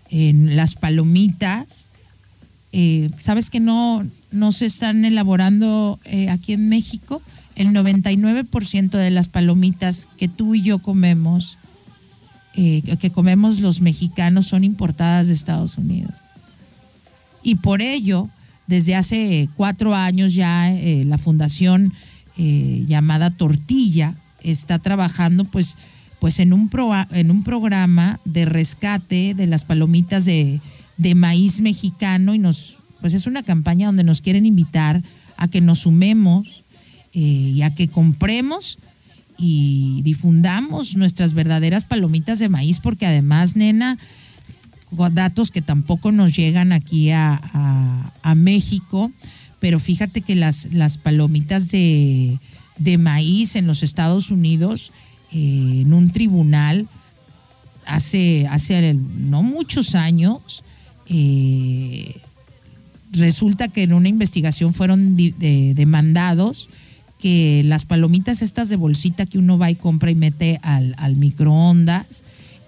las 0.10 0.76
palomitas, 0.76 1.90
eh, 2.74 3.10
¿sabes 3.20 3.50
que 3.50 3.60
no, 3.60 4.06
no 4.32 4.52
se 4.52 4.66
están 4.66 5.04
elaborando 5.04 6.00
eh, 6.06 6.30
aquí 6.30 6.54
en 6.54 6.70
México? 6.70 7.22
El 7.56 7.70
99% 7.70 8.92
de 8.92 9.12
las 9.12 9.28
palomitas 9.28 10.08
que 10.18 10.30
tú 10.30 10.56
y 10.56 10.62
yo 10.62 10.80
comemos, 10.80 11.58
eh, 12.56 12.82
que 13.00 13.10
comemos 13.10 13.60
los 13.60 13.82
mexicanos, 13.82 14.48
son 14.48 14.64
importadas 14.64 15.28
de 15.28 15.34
Estados 15.34 15.78
Unidos. 15.78 16.14
Y 17.44 17.56
por 17.56 17.82
ello, 17.82 18.30
desde 18.68 18.96
hace 18.96 19.50
cuatro 19.58 19.94
años 19.96 20.34
ya 20.34 20.72
la 20.72 21.18
fundación 21.18 21.92
eh, 22.44 22.86
llamada 22.88 23.30
Tortilla 23.30 24.16
está 24.42 24.80
trabajando 24.80 25.46
pues, 25.46 25.78
pues 26.20 26.40
en, 26.40 26.54
un 26.54 26.70
proa- 26.72 27.08
en 27.12 27.30
un 27.30 27.44
programa 27.44 28.20
de 28.26 28.46
rescate 28.46 29.36
de 29.36 29.46
las 29.46 29.64
palomitas 29.64 30.26
de, 30.26 30.60
de 30.98 31.14
maíz 31.14 31.60
mexicano 31.60 32.34
y 32.34 32.40
nos 32.40 32.78
pues 33.00 33.14
es 33.14 33.28
una 33.28 33.44
campaña 33.44 33.86
donde 33.88 34.04
nos 34.04 34.22
quieren 34.22 34.46
invitar 34.46 35.04
a 35.38 35.48
que 35.48 35.62
nos 35.62 35.80
sumemos 35.80 36.48
eh, 37.14 37.20
y 37.20 37.62
a 37.62 37.74
que 37.76 37.88
compremos 37.88 38.80
y 39.38 40.02
difundamos 40.04 40.96
nuestras 40.96 41.34
verdaderas 41.34 41.86
palomitas 41.86 42.40
de 42.40 42.50
maíz 42.50 42.80
porque 42.80 43.06
además, 43.08 43.56
nena, 43.56 43.98
datos 45.14 45.52
que 45.52 45.62
tampoco 45.62 46.12
nos 46.12 46.36
llegan 46.36 46.72
aquí 46.74 47.12
a- 47.12 48.12
a 48.22 48.36
México, 48.36 49.12
pero 49.62 49.80
fíjate 49.80 50.22
que 50.22 50.36
las, 50.36 50.68
las 50.74 50.98
palomitas 50.98 51.70
de, 51.70 52.40
de 52.78 52.98
maíz 52.98 53.56
en 53.56 53.68
los 53.68 53.84
Estados 53.84 54.32
Unidos, 54.32 54.92
eh, 55.32 55.84
en 55.84 55.94
un 55.94 56.12
tribunal, 56.12 56.88
hace, 57.86 58.48
hace 58.48 58.96
no 58.96 59.44
muchos 59.44 59.94
años, 59.94 60.64
eh, 61.08 62.16
resulta 63.12 63.68
que 63.68 63.84
en 63.84 63.94
una 63.94 64.10
investigación 64.10 64.74
fueron 64.74 65.16
demandados 65.16 66.68
que 67.20 67.62
las 67.64 67.86
palomitas 67.86 68.42
estas 68.42 68.68
de 68.68 68.78
bolsita 68.78 69.28
que 69.28 69.38
uno 69.38 69.60
va 69.60 69.70
y 69.70 69.76
compra 69.76 70.10
y 70.10 70.16
mete 70.16 70.60
al, 70.64 70.96
al 70.98 71.18
microondas 71.18 72.24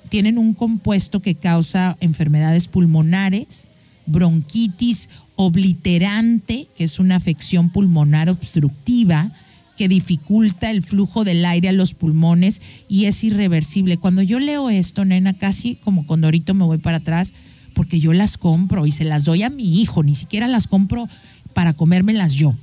tienen 0.10 0.38
un 0.38 0.54
compuesto 0.54 1.24
que 1.24 1.34
causa 1.34 1.98
enfermedades 2.02 2.68
pulmonares, 2.68 3.68
bronquitis 4.06 5.10
obliterante, 5.36 6.68
que 6.78 6.84
es 6.84 7.00
una 7.00 7.16
afección 7.16 7.70
pulmonar 7.70 8.30
obstructiva 8.30 9.32
que 9.78 9.88
dificulta 9.88 10.70
el 10.70 10.84
flujo 10.84 11.24
del 11.24 11.44
aire 11.46 11.70
a 11.70 11.74
los 11.74 11.94
pulmones 11.94 12.62
y 12.88 13.06
es 13.06 13.24
irreversible. 13.24 13.98
Cuando 13.98 14.22
yo 14.22 14.40
leo 14.40 14.70
esto, 14.70 15.06
nena, 15.06 15.34
casi 15.34 15.76
como 15.76 16.06
condorito 16.06 16.54
me 16.54 16.66
voy 16.66 16.78
para 16.78 16.98
atrás 16.98 17.34
porque 17.74 18.00
yo 18.00 18.14
las 18.14 18.38
compro 18.38 18.86
y 18.86 18.92
se 18.92 19.04
las 19.04 19.24
doy 19.24 19.44
a 19.44 19.50
mi 19.50 19.82
hijo, 19.82 20.04
ni 20.04 20.16
siquiera 20.16 20.48
las 20.48 20.68
compro 20.68 21.10
para 21.54 21.74
comérmelas 21.74 22.34
yo. 22.34 22.54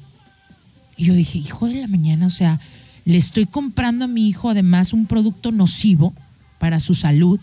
Y 0.96 1.06
yo 1.06 1.14
dije, 1.14 1.38
hijo 1.38 1.66
de 1.66 1.80
la 1.80 1.88
mañana, 1.88 2.26
o 2.26 2.30
sea, 2.30 2.60
le 3.04 3.16
estoy 3.16 3.46
comprando 3.46 4.04
a 4.04 4.08
mi 4.08 4.28
hijo 4.28 4.50
además 4.50 4.92
un 4.92 5.06
producto 5.06 5.50
nocivo 5.50 6.14
para 6.58 6.78
su 6.78 6.94
salud, 6.94 7.40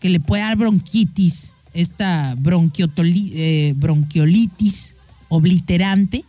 que 0.00 0.08
le 0.08 0.18
puede 0.18 0.42
dar 0.42 0.56
bronquitis, 0.56 1.51
esta 1.74 2.36
eh, 2.36 3.74
bronquiolitis 3.76 4.94
obliterante, 5.28 6.24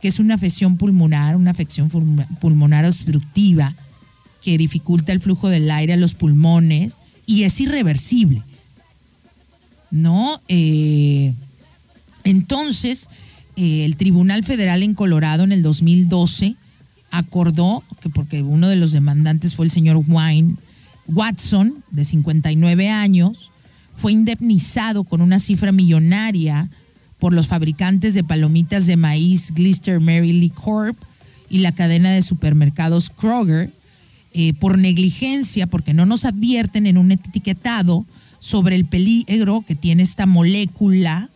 que 0.00 0.08
es 0.08 0.18
una 0.20 0.34
afección 0.34 0.76
pulmonar, 0.76 1.36
una 1.36 1.50
afección 1.50 1.90
pulm- 1.90 2.26
pulmonar 2.38 2.84
obstructiva, 2.84 3.74
que 4.42 4.58
dificulta 4.58 5.12
el 5.12 5.20
flujo 5.20 5.48
del 5.48 5.70
aire 5.70 5.94
a 5.94 5.96
los 5.96 6.14
pulmones 6.14 6.94
y 7.26 7.42
es 7.42 7.60
irreversible. 7.60 8.42
¿No? 9.90 10.40
Eh, 10.48 11.32
entonces, 12.24 13.08
eh, 13.56 13.84
el 13.84 13.96
Tribunal 13.96 14.44
Federal 14.44 14.82
en 14.82 14.94
Colorado 14.94 15.44
en 15.44 15.52
el 15.52 15.62
2012 15.62 16.54
acordó 17.10 17.82
que 18.00 18.08
porque 18.10 18.42
uno 18.42 18.68
de 18.68 18.76
los 18.76 18.92
demandantes 18.92 19.54
fue 19.54 19.64
el 19.66 19.70
señor 19.70 19.96
Wine 20.06 20.56
Watson, 21.06 21.82
de 21.90 22.04
59 22.04 22.90
años, 22.90 23.50
fue 23.96 24.12
indemnizado 24.12 25.04
con 25.04 25.20
una 25.20 25.40
cifra 25.40 25.72
millonaria 25.72 26.68
por 27.18 27.32
los 27.32 27.48
fabricantes 27.48 28.14
de 28.14 28.24
palomitas 28.24 28.86
de 28.86 28.96
maíz 28.96 29.52
Glister 29.54 30.00
Mary 30.00 30.32
Lee 30.32 30.50
Corp 30.50 30.96
y 31.48 31.58
la 31.58 31.72
cadena 31.72 32.10
de 32.10 32.22
supermercados 32.22 33.10
Kroger 33.10 33.70
eh, 34.34 34.52
por 34.54 34.76
negligencia, 34.76 35.66
porque 35.66 35.94
no 35.94 36.04
nos 36.04 36.24
advierten 36.24 36.86
en 36.86 36.98
un 36.98 37.10
etiquetado 37.12 38.04
sobre 38.38 38.76
el 38.76 38.84
peligro 38.84 39.64
que 39.66 39.74
tiene 39.74 40.02
esta 40.02 40.26
molécula, 40.26 41.30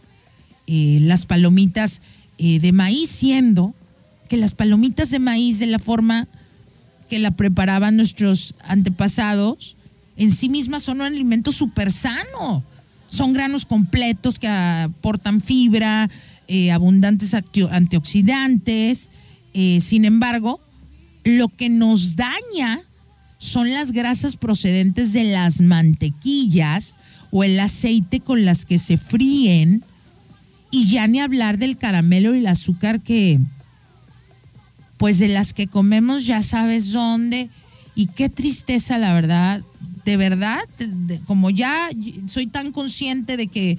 eh, 0.67 0.99
las 1.01 1.25
palomitas 1.25 2.03
eh, 2.39 2.61
de 2.61 2.73
maíz, 2.73 3.09
siendo 3.09 3.75
que 4.29 4.37
las 4.37 4.55
palomitas 4.55 5.11
de 5.11 5.19
maíz 5.19 5.59
de 5.59 5.67
la 5.67 5.79
forma 5.79 6.29
que 7.09 7.19
la 7.19 7.33
preparaban 7.33 7.97
nuestros 7.97 8.55
antepasados, 8.63 9.77
en 10.21 10.33
sí 10.33 10.51
mismas 10.51 10.83
son 10.83 11.01
un 11.01 11.07
alimento 11.07 11.51
súper 11.51 11.91
sano. 11.91 12.62
Son 13.09 13.33
granos 13.33 13.64
completos 13.64 14.39
que 14.39 14.49
aportan 14.49 15.41
fibra, 15.41 16.11
eh, 16.47 16.71
abundantes 16.73 17.33
antioxidantes. 17.33 19.11
Eh, 19.55 19.81
sin 19.81 20.05
embargo, 20.05 20.61
lo 21.25 21.49
que 21.49 21.71
nos 21.71 22.16
daña 22.16 22.83
son 23.39 23.73
las 23.73 23.93
grasas 23.93 24.37
procedentes 24.37 25.14
de 25.14 25.25
las 25.25 25.62
mantequillas 25.62 26.97
o 27.31 27.43
el 27.43 27.59
aceite 27.59 28.21
con 28.21 28.45
las 28.45 28.66
que 28.66 28.79
se 28.79 28.99
fríen. 28.99 29.83
Y 30.71 30.91
ya 30.91 31.07
ni 31.07 31.21
hablar 31.21 31.57
del 31.57 31.79
caramelo 31.79 32.35
y 32.35 32.41
el 32.41 32.47
azúcar 32.47 33.01
que, 33.01 33.41
pues 34.99 35.18
de 35.18 35.29
las 35.29 35.55
que 35.55 35.66
comemos 35.66 36.27
ya 36.27 36.43
sabes 36.43 36.93
dónde. 36.93 37.49
Y 37.95 38.09
qué 38.09 38.29
tristeza, 38.29 38.99
la 38.99 39.14
verdad. 39.14 39.62
De 40.05 40.16
verdad, 40.16 40.61
como 41.26 41.51
ya 41.51 41.88
soy 42.26 42.46
tan 42.46 42.72
consciente 42.72 43.36
de 43.36 43.48
que 43.48 43.78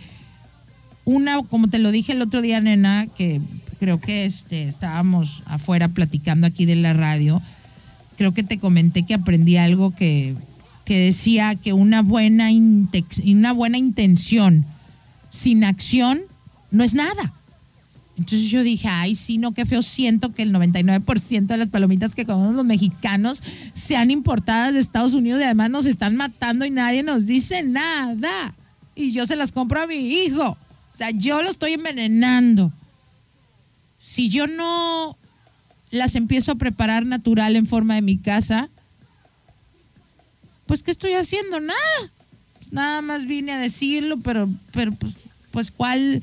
una, 1.04 1.42
como 1.44 1.68
te 1.68 1.80
lo 1.80 1.92
dije 1.92 2.12
el 2.12 2.22
otro 2.22 2.42
día, 2.42 2.62
nena, 2.62 3.08
que 3.18 3.42
creo 3.80 4.00
que 4.00 4.26
este, 4.26 4.68
estábamos 4.68 5.42
afuera 5.46 5.88
platicando 5.88 6.46
aquí 6.46 6.66
de 6.66 6.76
la 6.76 6.94
radio, 6.94 7.42
creo 8.18 8.34
que 8.34 8.44
te 8.44 8.60
comenté 8.60 9.04
que 9.04 9.16
aprendí 9.16 9.58
algo 9.58 9.96
que, 9.96 10.36
que 10.86 11.00
decía 11.00 11.56
que 11.56 11.74
una 11.74 12.04
buena, 12.04 12.52
intex- 12.52 13.24
una 13.36 13.52
buena 13.52 13.80
intención 13.80 14.66
sin 15.32 15.64
acción 15.64 16.22
no 16.70 16.84
es 16.84 16.94
nada. 16.94 17.34
Entonces 18.22 18.52
yo 18.52 18.62
dije, 18.62 18.88
ay, 18.88 19.16
sí, 19.16 19.40
no, 19.40 19.52
qué 19.52 19.66
feo 19.66 19.82
siento 19.82 20.32
que 20.32 20.44
el 20.44 20.54
99% 20.54 21.48
de 21.48 21.58
las 21.58 21.70
palomitas 21.70 22.14
que 22.14 22.24
comemos 22.24 22.54
los 22.54 22.66
mexicanos 22.66 23.42
sean 23.74 24.12
importadas 24.12 24.74
de 24.74 24.80
Estados 24.80 25.14
Unidos 25.14 25.42
y 25.42 25.46
además 25.46 25.72
nos 25.72 25.86
están 25.88 26.16
matando 26.16 26.64
y 26.64 26.70
nadie 26.70 27.02
nos 27.02 27.26
dice 27.26 27.64
nada. 27.64 28.54
Y 28.94 29.12
yo 29.12 29.26
se 29.26 29.36
las 29.36 29.52
compro 29.52 29.82
a 29.82 29.88
mi 29.88 29.96
hijo. 29.96 30.50
O 30.50 30.96
sea, 30.96 31.10
yo 31.10 31.42
lo 31.42 31.50
estoy 31.50 31.74
envenenando. 31.74 32.72
Si 33.98 34.30
yo 34.30 34.46
no 34.46 35.18
las 35.90 36.16
empiezo 36.16 36.52
a 36.52 36.56
preparar 36.56 37.08
natural 37.08 37.56
en 37.56 37.66
forma 37.66 37.96
de 37.96 38.04
mi 38.04 38.20
casa, 38.20 38.70
pues 40.68 40.84
¿qué 40.84 40.92
estoy 40.92 41.14
haciendo? 41.14 41.60
Nada. 41.60 41.80
Nada 42.70 43.02
más 43.02 43.26
vine 43.26 43.54
a 43.54 43.58
decirlo, 43.58 44.20
pero, 44.20 44.48
pero 44.74 44.92
pues, 44.92 45.14
pues 45.50 45.72
¿cuál, 45.72 46.22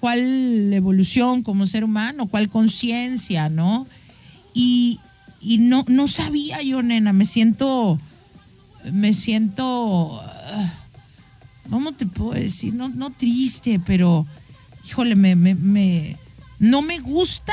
cuál 0.00 0.72
evolución 0.72 1.42
como 1.42 1.66
ser 1.66 1.84
humano, 1.84 2.26
cuál 2.26 2.48
conciencia, 2.48 3.48
¿no? 3.48 3.86
Y, 4.54 5.00
y 5.40 5.58
no, 5.58 5.84
no 5.88 6.08
sabía 6.08 6.62
yo, 6.62 6.82
nena, 6.82 7.12
me 7.12 7.24
siento, 7.24 7.98
me 8.92 9.12
siento, 9.12 10.20
ah, 10.22 10.72
¿cómo 11.70 11.92
te 11.92 12.06
puedo 12.06 12.32
decir? 12.32 12.74
No, 12.74 12.88
no 12.88 13.10
triste, 13.10 13.80
pero, 13.84 14.26
híjole, 14.86 15.14
me, 15.14 15.36
me, 15.36 15.54
me- 15.54 16.16
no 16.58 16.82
me 16.82 16.98
gusta 16.98 17.52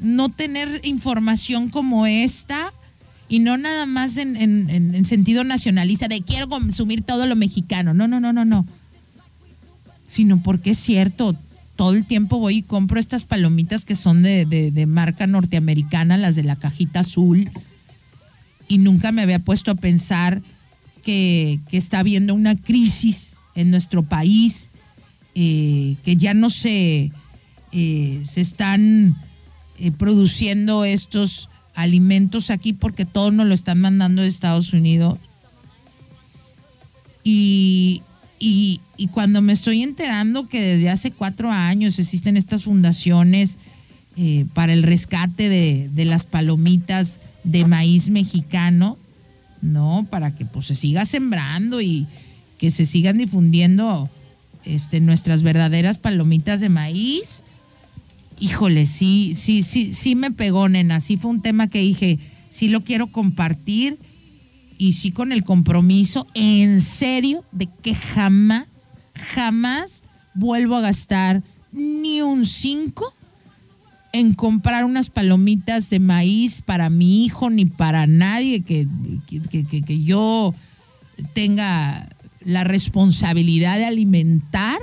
no 0.00 0.28
tener 0.28 0.80
información 0.84 1.68
como 1.70 2.06
esta 2.06 2.72
y 3.28 3.40
no 3.40 3.56
nada 3.56 3.86
más 3.86 4.18
en, 4.18 4.36
en- 4.36 4.70
en- 4.70 4.94
en 4.94 5.04
sentido 5.04 5.42
nacionalista 5.42 6.06
de 6.06 6.20
quiero 6.22 6.48
consumir 6.48 7.02
todo 7.02 7.26
lo 7.26 7.34
mexicano. 7.34 7.92
No, 7.94 8.06
no, 8.06 8.20
no, 8.20 8.32
no, 8.32 8.44
no. 8.44 8.66
Sino 10.04 10.40
porque 10.42 10.70
es 10.70 10.78
cierto, 10.78 11.34
todo 11.76 11.94
el 11.94 12.06
tiempo 12.06 12.38
voy 12.38 12.58
y 12.58 12.62
compro 12.62 12.98
estas 12.98 13.24
palomitas 13.24 13.84
que 13.84 13.94
son 13.94 14.22
de, 14.22 14.84
marca 14.88 15.26
norteamericana, 15.26 16.16
las 16.16 16.34
de 16.34 16.42
la 16.42 16.56
cajita 16.56 17.00
azul, 17.00 17.50
y 18.68 18.78
nunca 18.78 19.12
me 19.12 19.22
había 19.22 19.38
puesto 19.38 19.70
a 19.70 19.76
pensar 19.76 20.42
que, 21.04 21.60
que 21.70 21.76
está 21.76 22.00
habiendo 22.00 22.34
una 22.34 22.56
crisis 22.56 23.36
en 23.54 23.70
nuestro 23.70 24.02
país, 24.02 24.70
eh, 25.34 25.96
que 26.02 26.16
ya 26.16 26.34
no 26.34 26.50
se, 26.50 27.12
eh, 27.72 28.22
se 28.24 28.40
están 28.40 29.16
eh, 29.78 29.92
produciendo 29.92 30.84
estos 30.84 31.50
alimentos 31.74 32.50
aquí 32.50 32.72
porque 32.72 33.04
todo 33.04 33.30
nos 33.30 33.46
lo 33.46 33.54
están 33.54 33.80
mandando 33.80 34.22
de 34.22 34.28
Estados 34.28 34.72
Unidos. 34.72 35.18
Y, 37.22 38.02
y- 38.38 38.80
y 38.96 39.08
cuando 39.08 39.40
me 39.42 39.52
estoy 39.52 39.82
enterando 39.82 40.48
que 40.48 40.60
desde 40.60 40.90
hace 40.90 41.10
cuatro 41.10 41.50
años 41.50 41.98
existen 41.98 42.36
estas 42.36 42.64
fundaciones 42.64 43.56
eh, 44.16 44.46
para 44.54 44.72
el 44.72 44.82
rescate 44.82 45.48
de, 45.48 45.90
de 45.92 46.04
las 46.06 46.24
palomitas 46.24 47.20
de 47.44 47.64
maíz 47.66 48.08
mexicano, 48.08 48.96
¿no? 49.62 50.06
Para 50.10 50.34
que 50.34 50.44
pues 50.44 50.66
se 50.66 50.74
siga 50.74 51.04
sembrando 51.04 51.80
y 51.80 52.06
que 52.58 52.70
se 52.70 52.86
sigan 52.86 53.18
difundiendo 53.18 54.08
este, 54.64 55.00
nuestras 55.00 55.42
verdaderas 55.42 55.98
palomitas 55.98 56.60
de 56.60 56.68
maíz. 56.70 57.42
Híjole, 58.40 58.86
sí, 58.86 59.32
sí, 59.34 59.62
sí, 59.62 59.92
sí 59.92 60.14
me 60.14 60.30
pegó, 60.30 60.68
nena. 60.68 61.00
Sí 61.00 61.16
fue 61.16 61.30
un 61.30 61.40
tema 61.42 61.68
que 61.68 61.80
dije, 61.80 62.18
sí 62.50 62.68
lo 62.68 62.84
quiero 62.84 63.08
compartir 63.08 63.98
y 64.78 64.92
sí 64.92 65.10
con 65.12 65.32
el 65.32 65.44
compromiso 65.44 66.26
en 66.34 66.80
serio 66.80 67.44
de 67.52 67.68
que 67.82 67.94
jamás, 67.94 68.66
jamás 69.34 70.02
vuelvo 70.34 70.76
a 70.76 70.80
gastar 70.80 71.42
ni 71.72 72.22
un 72.22 72.44
5 72.46 73.12
en 74.12 74.34
comprar 74.34 74.84
unas 74.84 75.10
palomitas 75.10 75.90
de 75.90 75.98
maíz 75.98 76.62
para 76.62 76.88
mi 76.90 77.24
hijo 77.24 77.50
ni 77.50 77.66
para 77.66 78.06
nadie 78.06 78.62
que, 78.62 78.86
que- 79.26 79.64
que- 79.66 79.82
que 79.82 80.02
yo 80.02 80.54
tenga 81.34 82.08
la 82.44 82.64
responsabilidad 82.64 83.76
de 83.78 83.86
alimentar, 83.86 84.78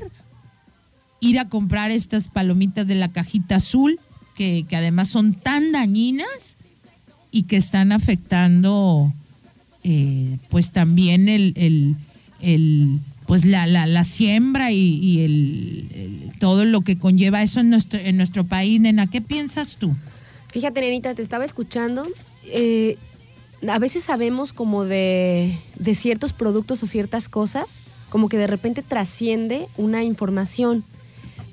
ir 1.20 1.40
a 1.40 1.48
comprar 1.50 1.92
estas 1.92 2.28
palomitas 2.28 2.88
de 2.88 2.96
la 2.96 3.12
cajita 3.12 3.56
azul, 3.56 4.00
que, 4.36 4.66
que 4.68 4.76
además 4.76 5.08
son 5.08 5.34
tan 5.34 5.72
dañinas 5.72 6.58
y 7.32 7.44
que 7.44 7.56
están 7.58 7.92
afectando 7.92 9.14
eh, 9.84 10.38
pues 10.50 10.72
también 10.72 11.30
el, 11.30 11.54
el- 12.42 13.00
pues 13.26 13.46
la, 13.46 13.66
la, 13.68 13.86
la 13.88 14.04
siembra 14.04 14.72
y, 14.72 14.96
y 14.96 15.22
el, 15.22 15.88
el- 15.96 16.40
todo 16.40 16.66
lo 16.66 16.82
que 16.82 16.98
conlleva 16.98 17.42
eso 17.42 17.60
en 17.62 17.70
nuestro, 17.70 18.00
en 18.00 18.18
nuestro 18.18 18.44
país, 18.44 18.82
nena. 18.82 19.08
¿Qué 19.08 19.22
piensas 19.22 19.78
tú? 19.78 19.96
Fíjate, 20.52 20.82
nenita, 20.82 21.16
te 21.16 21.22
estaba 21.22 21.46
escuchando. 21.46 22.06
eh, 22.46 22.98
a 23.68 23.80
veces 23.80 24.04
sabemos 24.04 24.52
como 24.52 24.84
de, 24.84 25.58
de 25.80 25.96
ciertos 25.96 26.34
productos 26.34 26.84
o 26.84 26.86
ciertas 26.88 27.30
cosas, 27.30 27.66
como 28.10 28.28
que 28.28 28.38
de 28.38 28.46
repente 28.48 28.82
trasciende 28.84 29.68
una 29.78 30.04
información. 30.04 30.84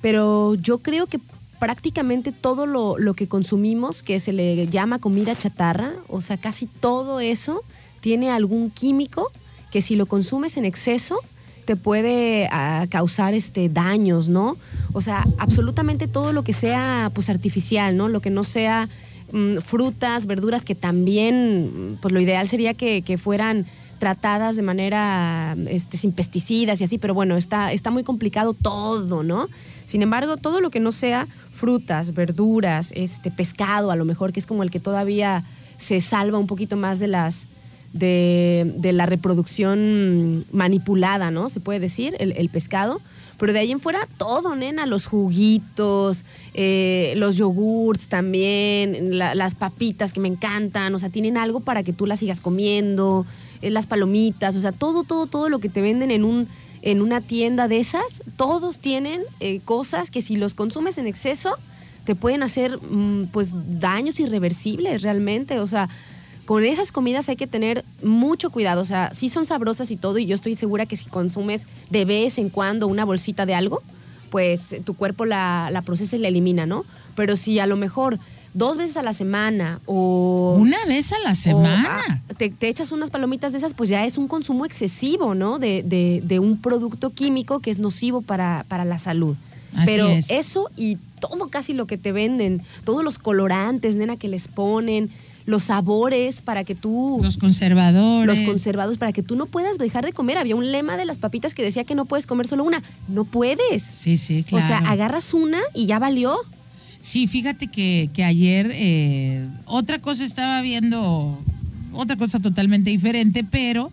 Pero 0.02 0.57
yo 0.57 0.78
creo 0.78 1.07
que 1.07 1.20
prácticamente 1.61 2.32
todo 2.32 2.66
lo, 2.66 2.98
lo 2.98 3.15
que 3.15 3.28
consumimos, 3.28 4.02
que 4.02 4.19
se 4.19 4.32
le 4.32 4.66
llama 4.66 4.98
comida 4.98 5.36
chatarra, 5.36 5.93
o 6.09 6.20
sea, 6.20 6.36
casi 6.36 6.66
todo 6.66 7.20
eso 7.20 7.62
tiene 8.01 8.31
algún 8.31 8.70
químico 8.70 9.31
que 9.70 9.82
si 9.82 9.94
lo 9.97 10.06
consumes 10.06 10.56
en 10.56 10.64
exceso 10.64 11.18
te 11.64 11.77
puede 11.77 12.48
ah, 12.51 12.86
causar 12.90 13.35
este 13.35 13.68
daños, 13.68 14.28
¿no? 14.28 14.56
O 14.93 15.01
sea, 15.01 15.24
absolutamente 15.39 16.09
todo 16.09 16.32
lo 16.32 16.43
que 16.43 16.52
sea 16.52 17.10
pues 17.14 17.31
artificial, 17.31 17.97
¿no? 17.97 18.09
Lo 18.09 18.20
que 18.20 18.31
no 18.31 18.43
sea 18.43 18.89
mm, 19.32 19.59
frutas, 19.59 20.27
verduras 20.27 20.64
que 20.64 20.74
también, 20.74 21.98
pues 22.02 22.12
lo 22.12 22.20
ideal 22.20 22.48
sería 22.48 22.74
que, 22.74 23.02
que 23.02 23.18
fueran 23.18 23.66
tratadas 24.01 24.56
de 24.56 24.62
manera 24.62 25.55
este, 25.68 25.97
sin 25.97 26.12
pesticidas 26.12 26.81
y 26.81 26.85
así, 26.85 26.98
pero 26.98 27.14
bueno, 27.14 27.36
está, 27.36 27.72
está 27.72 27.90
muy 27.93 28.02
complicado 28.02 28.55
todo, 28.55 29.22
¿no? 29.22 29.47
Sin 29.85 30.02
embargo, 30.02 30.39
todo 30.39 30.60
lo 30.60 30.70
que 30.70 30.81
no 30.81 30.90
sea 30.90 31.28
frutas, 31.52 32.14
verduras, 32.14 32.93
este, 32.97 33.31
pescado, 33.31 33.90
a 33.90 33.97
lo 33.97 34.05
mejor, 34.05 34.32
que 34.32 34.40
es 34.40 34.47
como 34.47 34.62
el 34.62 34.70
que 34.70 34.81
todavía 34.81 35.44
se 35.78 36.01
salva 36.01 36.39
un 36.39 36.47
poquito 36.47 36.77
más 36.77 36.98
de 36.98 37.09
las 37.09 37.47
de, 37.93 38.73
de 38.77 38.93
la 38.93 39.07
reproducción 39.07 40.45
manipulada, 40.53 41.31
¿no? 41.31 41.49
Se 41.49 41.61
puede 41.61 41.81
decir, 41.81 42.15
el, 42.19 42.33
el 42.33 42.49
pescado. 42.49 43.01
Pero 43.39 43.55
de 43.55 43.61
ahí 43.61 43.73
en 43.73 43.81
fuera, 43.81 44.07
todo, 44.19 44.55
nena, 44.55 44.85
los 44.85 45.07
juguitos, 45.07 46.25
eh, 46.53 47.15
los 47.17 47.37
yogurts 47.37 48.07
también, 48.09 49.17
la- 49.19 49.35
las 49.35 49.55
papitas 49.55 50.12
que 50.12 50.21
me 50.21 50.29
encantan, 50.29 50.95
o 50.95 50.99
sea, 50.99 51.09
tienen 51.09 51.39
algo 51.39 51.61
para 51.61 51.83
que 51.83 51.95
tú 51.95 52.05
las 52.07 52.19
sigas 52.19 52.41
comiendo, 52.41 53.25
eh, 53.62 53.71
las 53.71 53.87
palomitas, 53.87 54.57
o 54.57 54.61
sea, 54.61 54.73
todo, 54.73 55.05
todo, 55.05 55.27
todo 55.27 55.49
lo 55.49 55.59
que 55.59 55.69
te 55.71 55.81
venden 55.81 56.11
en 56.11 56.25
un 56.25 56.49
en 56.83 57.03
una 57.03 57.21
tienda 57.21 57.69
de 57.69 57.79
esas, 57.79 58.23
todos 58.37 58.79
tienen 58.79 59.21
eh, 59.41 59.61
cosas 59.67 60.11
que 60.11 60.23
si 60.23 60.37
los 60.37 60.55
consumes 60.55 60.97
en 60.97 61.07
exceso 61.07 61.51
te 62.07 62.15
pueden 62.15 62.43
hacer 62.43 62.79
mm, 62.79 63.25
pues 63.33 63.51
daños 63.79 64.19
irreversibles 64.19 65.03
realmente, 65.03 65.59
o 65.61 65.67
sea, 65.67 65.91
con 66.51 66.64
esas 66.64 66.90
comidas 66.90 67.28
hay 67.28 67.36
que 67.36 67.47
tener 67.47 67.85
mucho 68.02 68.51
cuidado. 68.51 68.81
O 68.82 68.85
sea, 68.85 69.12
sí 69.14 69.28
son 69.28 69.47
sabrosas 69.47 69.93
y 69.93 69.97
todo, 69.97 70.18
y 70.18 70.27
yo 70.27 70.35
estoy 70.35 70.56
segura 70.56 70.85
que 70.85 70.97
si 70.97 71.05
consumes 71.05 71.68
de 71.90 72.05
vez 72.05 72.39
en 72.39 72.48
cuando 72.48 72.89
una 72.89 73.05
bolsita 73.05 73.47
de 73.47 73.55
algo, 73.55 73.82
pues 74.31 74.72
eh, 74.72 74.82
tu 74.85 74.94
cuerpo 74.94 75.27
la, 75.27 75.68
la 75.70 75.82
procesa 75.82 76.16
y 76.16 76.18
la 76.18 76.27
elimina, 76.27 76.66
¿no? 76.66 76.85
Pero 77.14 77.36
si 77.36 77.60
a 77.60 77.66
lo 77.66 77.77
mejor 77.77 78.18
dos 78.52 78.77
veces 78.78 78.97
a 78.97 79.02
la 79.05 79.12
semana 79.12 79.78
o... 79.86 80.56
Una 80.59 80.85
vez 80.89 81.12
a 81.12 81.20
la 81.20 81.36
semana. 81.36 82.01
ah, 82.09 82.18
te, 82.36 82.51
te 82.51 82.66
echas 82.68 82.90
unas 82.90 83.10
palomitas 83.10 83.52
de 83.52 83.59
esas, 83.59 83.72
pues 83.72 83.89
ya 83.89 84.05
es 84.05 84.18
un 84.18 84.27
consumo 84.27 84.66
excesivo, 84.66 85.36
¿no? 85.36 85.60
De, 85.60 85.85
de- 85.85 86.20
de 86.24 86.40
un 86.40 86.60
producto 86.60 87.10
químico 87.10 87.60
que 87.60 87.70
es 87.70 87.78
nocivo 87.78 88.22
para, 88.22 88.64
para 88.66 88.85
la 88.85 88.98
salud. 88.98 89.36
Así 89.77 89.86
Pero 89.86 90.09
es. 90.09 90.31
eso 90.32 90.68
y 90.77 90.98
todo 91.20 91.47
casi 91.47 91.74
lo 91.74 91.86
que 91.86 91.97
te 91.97 92.10
venden, 92.10 92.60
todos 92.85 93.05
los 93.05 93.18
colorantes, 93.18 93.94
nena, 93.94 94.16
que 94.16 94.27
les 94.27 94.48
ponen, 94.48 95.10
los 95.47 95.65
sabores 95.65 96.41
para 96.41 96.65
que 96.65 96.75
tú... 96.75 97.21
Los 97.23 97.37
conservadores. 97.37 98.39
los 98.39 98.47
conservados 98.49 98.99
para 98.99 99.12
que 99.12 99.23
tú 99.23 99.37
no 99.37 99.47
puedas 99.47 99.79
dejar 99.79 100.05
de 100.05 100.12
comer. 100.12 100.39
Había 100.39 100.55
un 100.57 100.71
lema 100.71 100.97
de 100.97 101.05
las 101.07 101.19
papitas 101.19 101.55
que 101.55 101.62
decía 101.62 101.85
que 101.85 101.95
no 101.95 102.05
puedes 102.05 102.27
comer 102.27 102.47
solo 102.47 102.65
una. 102.65 102.83
No 103.09 103.25
puedes. 103.25 103.83
Sí, 103.83 104.17
sí, 104.17 104.43
claro. 104.47 104.65
O 104.65 104.69
sea, 104.69 104.79
agarras 104.79 105.33
una 105.35 105.59
y 105.75 105.87
ya 105.87 105.99
valió. 105.99 106.37
Sí, 107.01 107.27
fíjate 107.27 107.69
que, 107.69 108.11
que 108.12 108.25
ayer 108.25 108.71
eh, 108.75 109.47
otra 109.65 109.99
cosa 110.01 110.23
estaba 110.25 110.61
viendo, 110.61 111.39
otra 111.95 112.17
cosa 112.17 112.39
totalmente 112.39 112.91
diferente, 112.91 113.43
pero 113.43 113.91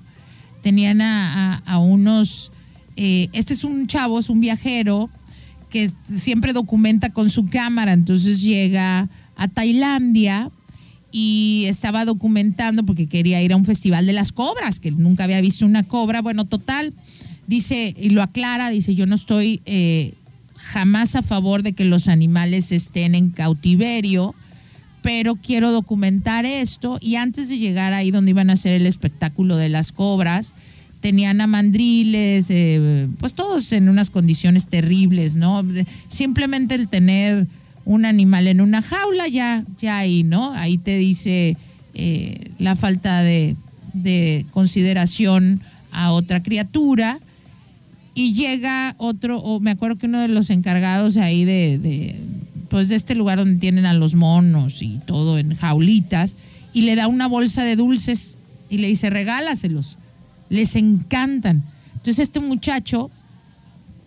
tenían 0.61 0.99
a, 1.01 1.53
a- 1.55 1.61
a 1.65 1.79
unos, 1.79 2.51
eh, 2.97 3.29
este 3.31 3.53
es 3.53 3.63
un 3.63 3.87
chavo, 3.87 4.19
es 4.19 4.29
un 4.29 4.41
viajero 4.41 5.09
que 5.69 5.89
siempre 6.13 6.51
documenta 6.51 7.11
con 7.13 7.29
su 7.29 7.47
cámara, 7.47 7.93
entonces 7.93 8.41
llega 8.41 9.07
a 9.37 9.47
Tailandia 9.47 10.51
y 11.11 11.65
estaba 11.67 12.05
documentando 12.05 12.83
porque 12.83 13.07
quería 13.07 13.41
ir 13.41 13.53
a 13.53 13.57
un 13.57 13.65
festival 13.65 14.05
de 14.05 14.13
las 14.13 14.31
cobras, 14.31 14.79
que 14.79 14.91
nunca 14.91 15.23
había 15.23 15.41
visto 15.41 15.65
una 15.65 15.83
cobra. 15.83 16.21
Bueno, 16.21 16.45
total, 16.45 16.93
dice, 17.47 17.93
y 17.97 18.09
lo 18.09 18.21
aclara, 18.21 18.69
dice, 18.69 18.95
yo 18.95 19.05
no 19.05 19.15
estoy 19.15 19.61
eh, 19.65 20.13
jamás 20.55 21.15
a 21.15 21.21
favor 21.21 21.63
de 21.63 21.73
que 21.73 21.85
los 21.85 22.07
animales 22.07 22.71
estén 22.71 23.15
en 23.15 23.29
cautiverio, 23.29 24.35
pero 25.01 25.35
quiero 25.35 25.71
documentar 25.71 26.45
esto. 26.45 26.97
Y 27.01 27.15
antes 27.15 27.47
de 27.49 27.57
llegar 27.57 27.93
ahí 27.93 28.11
donde 28.11 28.31
iban 28.31 28.49
a 28.49 28.53
hacer 28.53 28.73
el 28.73 28.85
espectáculo 28.85 29.55
de 29.55 29.69
las 29.69 29.91
cobras, 29.91 30.53
tenían 30.99 31.39
a 31.39 31.47
mandriles, 31.47 32.47
eh, 32.49 33.07
pues 33.19 33.33
todos 33.33 33.71
en 33.71 33.87
unas 33.87 34.09
condiciones 34.09 34.65
terribles, 34.65 35.35
¿no? 35.35 35.63
Simplemente 36.09 36.75
el 36.75 36.89
tener 36.89 37.47
un 37.87 38.03
animal 38.03 38.47
en 38.47 38.59
una 38.59 38.81
jaula, 38.81 39.29
ya, 39.29 39.63
ya 39.79 39.97
ahí, 39.97 40.23
¿no? 40.23 40.51
Ahí 40.51 40.77
te 40.77 40.97
dice 40.97 41.55
eh, 41.93 42.51
la 42.59 42.75
falta 42.75 43.23
de, 43.23 43.55
de 43.93 44.45
consideración 44.51 45.61
a 45.91 46.11
otra 46.11 46.43
criatura. 46.43 47.19
Y 48.13 48.33
llega 48.33 48.95
otro, 48.97 49.39
o 49.39 49.61
me 49.61 49.71
acuerdo 49.71 49.97
que 49.97 50.07
uno 50.07 50.19
de 50.19 50.27
los 50.27 50.49
encargados 50.49 51.15
ahí 51.15 51.45
de, 51.45 51.77
de, 51.77 52.19
pues 52.69 52.89
de 52.89 52.95
este 52.95 53.15
lugar 53.15 53.37
donde 53.37 53.57
tienen 53.59 53.85
a 53.85 53.93
los 53.93 54.15
monos 54.15 54.81
y 54.81 54.99
todo 55.05 55.37
en 55.37 55.55
jaulitas, 55.55 56.35
y 56.73 56.81
le 56.81 56.95
da 56.95 57.07
una 57.07 57.27
bolsa 57.27 57.63
de 57.63 57.77
dulces 57.77 58.37
y 58.69 58.79
le 58.79 58.87
dice, 58.87 59.09
regálaselos. 59.09 59.97
Les 60.49 60.75
encantan. 60.75 61.63
Entonces 61.93 62.19
este 62.19 62.41
muchacho, 62.41 63.09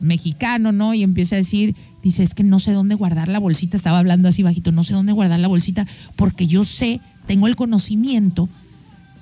mexicano, 0.01 0.73
¿no? 0.73 0.95
Y 0.95 1.03
empieza 1.03 1.35
a 1.37 1.39
decir, 1.39 1.75
dice, 2.03 2.23
es 2.23 2.35
que 2.35 2.43
no 2.43 2.59
sé 2.59 2.73
dónde 2.73 2.95
guardar 2.95 3.29
la 3.29 3.39
bolsita, 3.39 3.77
estaba 3.77 3.99
hablando 3.99 4.29
así 4.29 4.43
bajito, 4.43 4.73
no 4.73 4.83
sé 4.85 4.95
dónde 4.95 5.13
guardar 5.13 5.39
la 5.41 5.49
bolsita, 5.49 5.87
porque 6.17 6.47
yo 6.47 6.65
sé, 6.65 7.01
tengo 7.27 7.47
el 7.47 7.57
conocimiento 7.57 8.49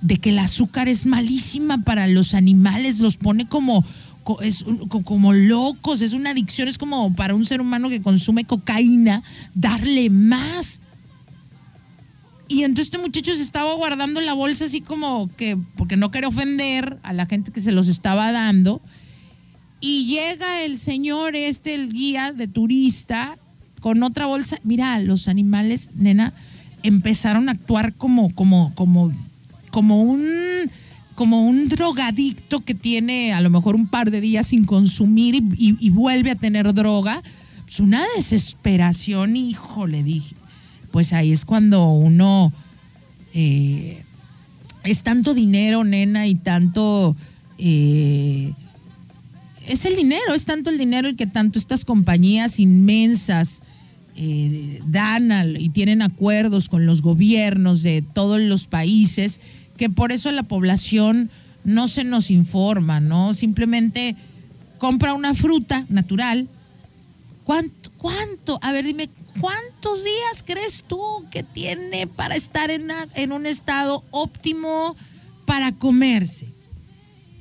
de 0.00 0.18
que 0.18 0.30
el 0.30 0.38
azúcar 0.38 0.88
es 0.88 1.06
malísima 1.06 1.82
para 1.82 2.06
los 2.06 2.34
animales, 2.34 3.00
los 3.00 3.16
pone 3.16 3.46
como, 3.48 3.84
co- 4.22 4.40
es 4.42 4.64
como 5.04 5.32
locos, 5.32 6.00
es 6.02 6.12
una 6.12 6.30
adicción, 6.30 6.68
es 6.68 6.78
como 6.78 7.12
para 7.14 7.34
un 7.34 7.44
ser 7.44 7.60
humano 7.60 7.88
que 7.88 8.00
consume 8.00 8.44
cocaína, 8.44 9.22
darle 9.54 10.08
más. 10.10 10.80
Y 12.46 12.62
entonces 12.62 12.86
este 12.86 12.98
muchacho 12.98 13.34
se 13.34 13.42
estaba 13.42 13.74
guardando 13.74 14.20
la 14.20 14.32
bolsa 14.32 14.64
así 14.66 14.80
como 14.80 15.28
que, 15.36 15.58
porque 15.76 15.96
no 15.96 16.10
quería 16.10 16.28
ofender 16.28 16.98
a 17.02 17.12
la 17.12 17.26
gente 17.26 17.50
que 17.52 17.60
se 17.60 17.72
los 17.72 17.88
estaba 17.88 18.32
dando. 18.32 18.80
Y 19.80 20.06
llega 20.06 20.62
el 20.62 20.78
señor 20.78 21.36
este, 21.36 21.74
el 21.74 21.92
guía 21.92 22.32
de 22.32 22.48
turista, 22.48 23.36
con 23.80 24.02
otra 24.02 24.26
bolsa. 24.26 24.58
Mira, 24.64 24.98
los 25.00 25.28
animales, 25.28 25.90
nena, 25.94 26.32
empezaron 26.82 27.48
a 27.48 27.52
actuar 27.52 27.94
como, 27.94 28.34
como, 28.34 28.74
como, 28.74 29.12
como 29.70 30.02
un, 30.02 30.70
como 31.14 31.46
un 31.46 31.68
drogadicto 31.68 32.60
que 32.60 32.74
tiene 32.74 33.32
a 33.32 33.40
lo 33.40 33.50
mejor 33.50 33.74
un 33.76 33.86
par 33.86 34.10
de 34.10 34.20
días 34.20 34.48
sin 34.48 34.64
consumir 34.64 35.42
y, 35.56 35.90
vuelve 35.90 36.30
a 36.30 36.36
tener 36.36 36.72
droga. 36.74 37.22
Es 37.66 37.80
una 37.80 38.02
desesperación, 38.16 39.36
híjole, 39.36 40.02
dije. 40.02 40.34
Pues 40.90 41.12
ahí 41.12 41.32
es 41.32 41.44
cuando 41.44 41.90
uno 41.90 42.52
eh, 43.34 44.02
es 44.84 45.02
tanto 45.02 45.34
dinero, 45.34 45.84
nena, 45.84 46.26
y 46.26 46.34
tanto 46.34 47.14
eh, 47.58 48.52
es 49.68 49.84
el 49.84 49.96
dinero, 49.96 50.34
es 50.34 50.44
tanto 50.44 50.70
el 50.70 50.78
dinero 50.78 51.08
el 51.08 51.16
que 51.16 51.26
tanto 51.26 51.58
estas 51.58 51.84
compañías 51.84 52.58
inmensas 52.58 53.62
eh, 54.16 54.80
dan 54.86 55.30
al- 55.30 55.60
y 55.60 55.68
tienen 55.68 56.02
acuerdos 56.02 56.68
con 56.68 56.86
los 56.86 57.02
gobiernos 57.02 57.82
de 57.82 58.02
todos 58.02 58.40
los 58.40 58.66
países, 58.66 59.40
que 59.76 59.88
por 59.88 60.10
eso 60.10 60.32
la 60.32 60.42
población 60.42 61.30
no 61.64 61.86
se 61.86 62.02
nos 62.02 62.30
informa, 62.30 62.98
¿no? 62.98 63.32
Simplemente 63.34 64.16
compra 64.78 65.14
una 65.14 65.34
fruta 65.34 65.86
natural. 65.88 66.48
¿Cuánto? 67.44 68.58
A 68.62 68.72
ver, 68.72 68.84
dime, 68.84 69.08
¿cuántos 69.40 70.04
días 70.04 70.42
crees 70.44 70.84
tú 70.86 71.00
que 71.30 71.42
tiene 71.42 72.06
para 72.06 72.36
estar 72.36 72.70
en, 72.70 72.88
en 73.14 73.32
un 73.32 73.46
estado 73.46 74.04
óptimo 74.10 74.96
para 75.46 75.72
comerse? 75.72 76.48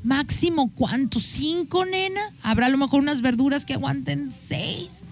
Máximo 0.08 0.72
cuánto, 0.74 1.20
cinco, 1.20 1.84
nena. 1.84 2.22
Habrá 2.42 2.68
a 2.68 2.70
lo 2.70 2.78
mejor 2.78 3.02
unas 3.02 3.20
verduras 3.20 3.66
que 3.66 3.74
aguanten 3.74 4.32
seis. 4.32 5.04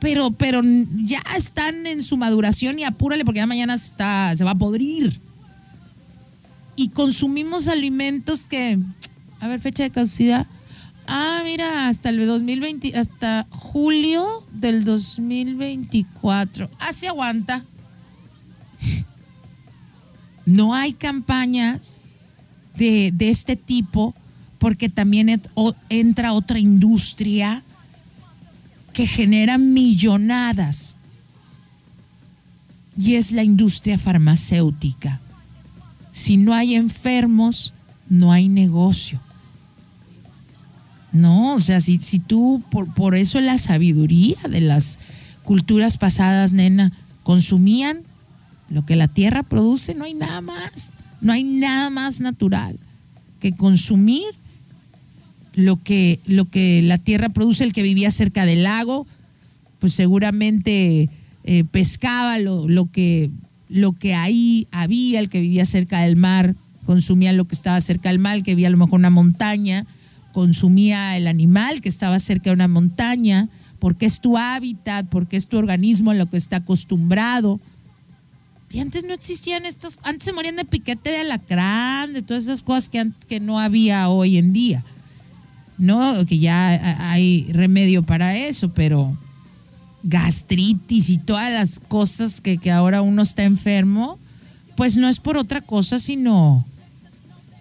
Pero, 0.00 0.30
pero 0.30 0.62
ya 1.04 1.20
están 1.36 1.88
en 1.88 2.04
su 2.04 2.16
maduración 2.16 2.78
y 2.78 2.84
apúrale 2.84 3.24
porque 3.24 3.38
ya 3.38 3.48
mañana 3.48 3.74
está, 3.74 4.32
se 4.36 4.44
va 4.44 4.52
a 4.52 4.54
podrir. 4.54 5.20
Y 6.76 6.90
consumimos 6.90 7.66
alimentos 7.66 8.42
que, 8.42 8.78
a 9.40 9.48
ver, 9.48 9.58
fecha 9.60 9.82
de 9.82 9.90
caducidad. 9.90 10.46
Ah, 11.08 11.40
mira, 11.42 11.88
hasta 11.88 12.10
el 12.10 12.24
2020, 12.24 12.96
hasta 12.96 13.44
julio 13.50 14.46
del 14.52 14.84
2024. 14.84 16.70
Ah, 16.78 16.92
se 16.92 17.08
aguanta. 17.08 17.64
No 20.46 20.72
hay 20.74 20.94
campañas 20.94 22.00
de, 22.74 23.10
de 23.12 23.28
este 23.28 23.54
tipo 23.54 24.14
porque 24.58 24.88
también 24.88 25.40
entra 25.88 26.32
otra 26.32 26.58
industria 26.58 27.62
que 28.92 29.06
genera 29.06 29.58
millonadas 29.58 30.96
y 32.98 33.14
es 33.14 33.30
la 33.30 33.44
industria 33.44 33.96
farmacéutica. 33.96 35.20
Si 36.12 36.36
no 36.36 36.52
hay 36.52 36.74
enfermos, 36.74 37.72
no 38.08 38.32
hay 38.32 38.48
negocio. 38.48 39.20
No, 41.12 41.54
o 41.54 41.60
sea, 41.60 41.80
si, 41.80 41.98
si 41.98 42.18
tú, 42.18 42.62
por, 42.70 42.92
por 42.92 43.14
eso 43.14 43.40
la 43.40 43.58
sabiduría 43.58 44.36
de 44.50 44.60
las 44.60 44.98
culturas 45.44 45.96
pasadas, 45.96 46.52
nena, 46.52 46.92
consumían 47.22 48.02
lo 48.68 48.84
que 48.84 48.96
la 48.96 49.08
tierra 49.08 49.44
produce, 49.44 49.94
no 49.94 50.04
hay 50.04 50.14
nada 50.14 50.40
más, 50.40 50.90
no 51.20 51.32
hay 51.32 51.44
nada 51.44 51.88
más 51.90 52.20
natural 52.20 52.78
que 53.40 53.52
consumir 53.52 54.24
lo 55.58 55.82
que, 55.82 56.20
lo 56.26 56.44
que 56.44 56.82
la 56.82 56.98
tierra 56.98 57.30
produce, 57.30 57.64
el 57.64 57.72
que 57.72 57.82
vivía 57.82 58.12
cerca 58.12 58.46
del 58.46 58.62
lago, 58.62 59.08
pues 59.80 59.92
seguramente 59.92 61.10
eh, 61.42 61.64
pescaba 61.64 62.38
lo, 62.38 62.68
lo, 62.68 62.92
que, 62.92 63.30
lo 63.68 63.92
que 63.92 64.14
ahí 64.14 64.68
había, 64.70 65.18
el 65.18 65.28
que 65.28 65.40
vivía 65.40 65.66
cerca 65.66 66.02
del 66.02 66.14
mar, 66.14 66.54
consumía 66.86 67.32
lo 67.32 67.46
que 67.46 67.56
estaba 67.56 67.80
cerca 67.80 68.10
del 68.10 68.20
mar, 68.20 68.36
el 68.36 68.44
que 68.44 68.52
vivía 68.52 68.68
a 68.68 68.70
lo 68.70 68.76
mejor 68.76 69.00
una 69.00 69.10
montaña, 69.10 69.84
consumía 70.32 71.16
el 71.16 71.26
animal 71.26 71.80
que 71.80 71.88
estaba 71.88 72.20
cerca 72.20 72.50
de 72.50 72.54
una 72.54 72.68
montaña, 72.68 73.48
porque 73.80 74.06
es 74.06 74.20
tu 74.20 74.38
hábitat, 74.38 75.06
porque 75.08 75.36
es 75.36 75.48
tu 75.48 75.56
organismo 75.56 76.12
a 76.12 76.14
lo 76.14 76.30
que 76.30 76.36
está 76.36 76.58
acostumbrado. 76.58 77.58
Y 78.70 78.78
antes 78.78 79.02
no 79.02 79.12
existían 79.12 79.66
estas, 79.66 79.98
antes 80.04 80.22
se 80.22 80.32
morían 80.32 80.54
de 80.54 80.64
piquete 80.64 81.10
de 81.10 81.18
alacrán, 81.18 82.12
de 82.12 82.22
todas 82.22 82.44
esas 82.44 82.62
cosas 82.62 82.88
que, 82.88 83.10
que 83.28 83.40
no 83.40 83.58
había 83.58 84.08
hoy 84.08 84.38
en 84.38 84.52
día. 84.52 84.84
No, 85.78 86.26
que 86.26 86.38
ya 86.38 87.10
hay 87.10 87.46
remedio 87.52 88.02
para 88.02 88.36
eso, 88.36 88.72
pero 88.72 89.16
gastritis 90.02 91.08
y 91.10 91.18
todas 91.18 91.52
las 91.52 91.78
cosas 91.78 92.40
que, 92.40 92.58
que 92.58 92.70
ahora 92.70 93.02
uno 93.02 93.22
está 93.22 93.44
enfermo, 93.44 94.18
pues 94.76 94.96
no 94.96 95.08
es 95.08 95.20
por 95.20 95.36
otra 95.36 95.60
cosa, 95.60 95.98
sino 95.98 96.64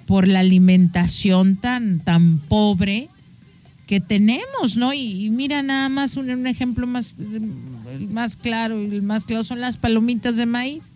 por 0.06 0.28
la 0.28 0.40
alimentación 0.40 1.58
tan, 1.58 2.00
tan 2.00 2.38
pobre 2.40 3.10
que 3.88 4.00
tenemos, 4.00 4.76
¿no? 4.76 4.94
Y, 4.94 5.30
mira 5.30 5.64
nada 5.64 5.90
más 5.90 6.16
un, 6.18 6.30
un 6.30 6.46
ejemplo 6.46 6.86
más, 6.86 7.16
más 8.10 8.36
claro, 8.36 8.80
el 8.80 9.02
más 9.02 9.26
claro 9.26 9.44
son 9.44 9.62
las 9.62 9.78
palomitas 9.78 10.36
de 10.36 10.46
maíz, 10.46 10.92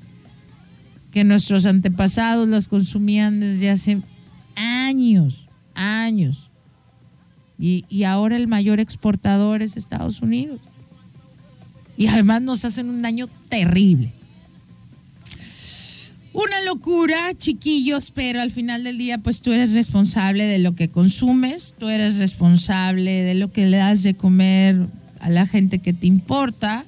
que 1.11 1.23
nuestros 1.23 1.65
antepasados 1.65 2.48
las 2.48 2.68
consumían 2.68 3.39
desde 3.39 3.69
hace 3.69 4.02
años, 4.56 5.48
años. 5.73 6.51
Y, 7.61 8.03
ahora 8.05 8.38
el 8.38 8.47
mayor 8.47 8.79
exportador 8.79 9.61
es 9.61 9.77
Estados 9.77 10.23
Unidos. 10.23 10.59
Y 11.95 12.07
además 12.07 12.41
nos 12.41 12.65
hacen 12.65 12.89
un 12.89 13.03
daño 13.03 13.27
terrible. 13.49 14.11
Una 16.33 16.59
locura, 16.61 17.38
chiquillos, 17.38 18.09
pero 18.09 18.41
al 18.41 18.49
final 18.49 18.83
del 18.83 18.97
día, 18.97 19.19
pues 19.19 19.41
tú 19.41 19.51
eres 19.51 19.73
responsable 19.73 20.45
de 20.45 20.57
lo 20.57 20.73
que 20.73 20.89
consumes, 20.89 21.75
tú 21.77 21.89
eres 21.89 22.17
responsable 22.17 23.21
de 23.21 23.35
lo 23.35 23.51
que 23.51 23.67
le 23.67 23.77
das 23.77 24.01
de 24.01 24.15
comer 24.15 24.88
a 25.19 25.29
la 25.29 25.45
gente 25.45 25.79
que 25.79 25.93
te 25.93 26.07
importa. 26.07 26.83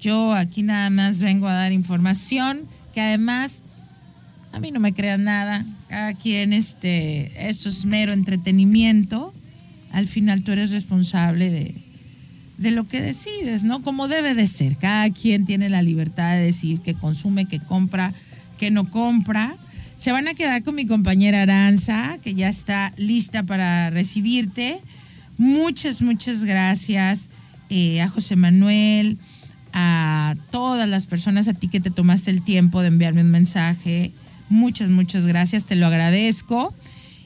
Yo 0.00 0.34
aquí 0.34 0.62
nada 0.62 0.90
más 0.90 1.22
vengo 1.22 1.48
a 1.48 1.54
dar 1.54 1.72
información 1.72 2.62
que 2.92 3.00
además 3.00 3.62
a 4.52 4.60
mí 4.60 4.70
no 4.70 4.80
me 4.80 4.92
crean 4.92 5.24
nada. 5.24 5.64
Cada 5.88 6.12
quien, 6.12 6.52
este, 6.52 7.48
esto 7.48 7.70
es 7.70 7.86
mero 7.86 8.12
entretenimiento. 8.12 9.32
Al 9.94 10.08
final 10.08 10.42
tú 10.42 10.52
eres 10.52 10.70
responsable 10.70 11.50
de, 11.50 11.74
de 12.58 12.70
lo 12.72 12.88
que 12.88 13.00
decides, 13.00 13.62
¿no? 13.64 13.80
Como 13.82 14.08
debe 14.08 14.34
de 14.34 14.46
ser. 14.46 14.76
Cada 14.76 15.08
quien 15.10 15.46
tiene 15.46 15.68
la 15.68 15.82
libertad 15.82 16.34
de 16.34 16.42
decir 16.42 16.80
que 16.80 16.94
consume, 16.94 17.46
que 17.46 17.60
compra, 17.60 18.12
que 18.58 18.70
no 18.70 18.90
compra. 18.90 19.54
Se 19.96 20.10
van 20.10 20.26
a 20.26 20.34
quedar 20.34 20.64
con 20.64 20.74
mi 20.74 20.84
compañera 20.84 21.42
Aranza, 21.42 22.18
que 22.22 22.34
ya 22.34 22.48
está 22.48 22.92
lista 22.96 23.44
para 23.44 23.90
recibirte. 23.90 24.80
Muchas, 25.38 26.02
muchas 26.02 26.44
gracias 26.44 27.28
eh, 27.70 28.02
a 28.02 28.08
José 28.08 28.36
Manuel, 28.36 29.18
a 29.72 30.34
todas 30.50 30.88
las 30.88 31.06
personas, 31.06 31.48
a 31.48 31.54
ti 31.54 31.68
que 31.68 31.80
te 31.80 31.90
tomaste 31.90 32.30
el 32.30 32.42
tiempo 32.42 32.82
de 32.82 32.88
enviarme 32.88 33.22
un 33.22 33.30
mensaje. 33.30 34.12
Muchas, 34.48 34.90
muchas 34.90 35.26
gracias, 35.26 35.66
te 35.66 35.76
lo 35.76 35.86
agradezco. 35.86 36.74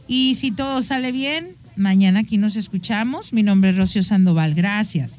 Y 0.06 0.36
si 0.36 0.50
todo 0.50 0.82
sale 0.82 1.12
bien, 1.12 1.57
mañana 1.78 2.20
aquí 2.20 2.36
nos 2.36 2.56
escuchamos. 2.56 3.32
Mi 3.32 3.42
nombre 3.42 3.70
es 3.70 3.76
Rocío 3.76 4.02
Sandoval. 4.02 4.54
Gracias. 4.54 5.16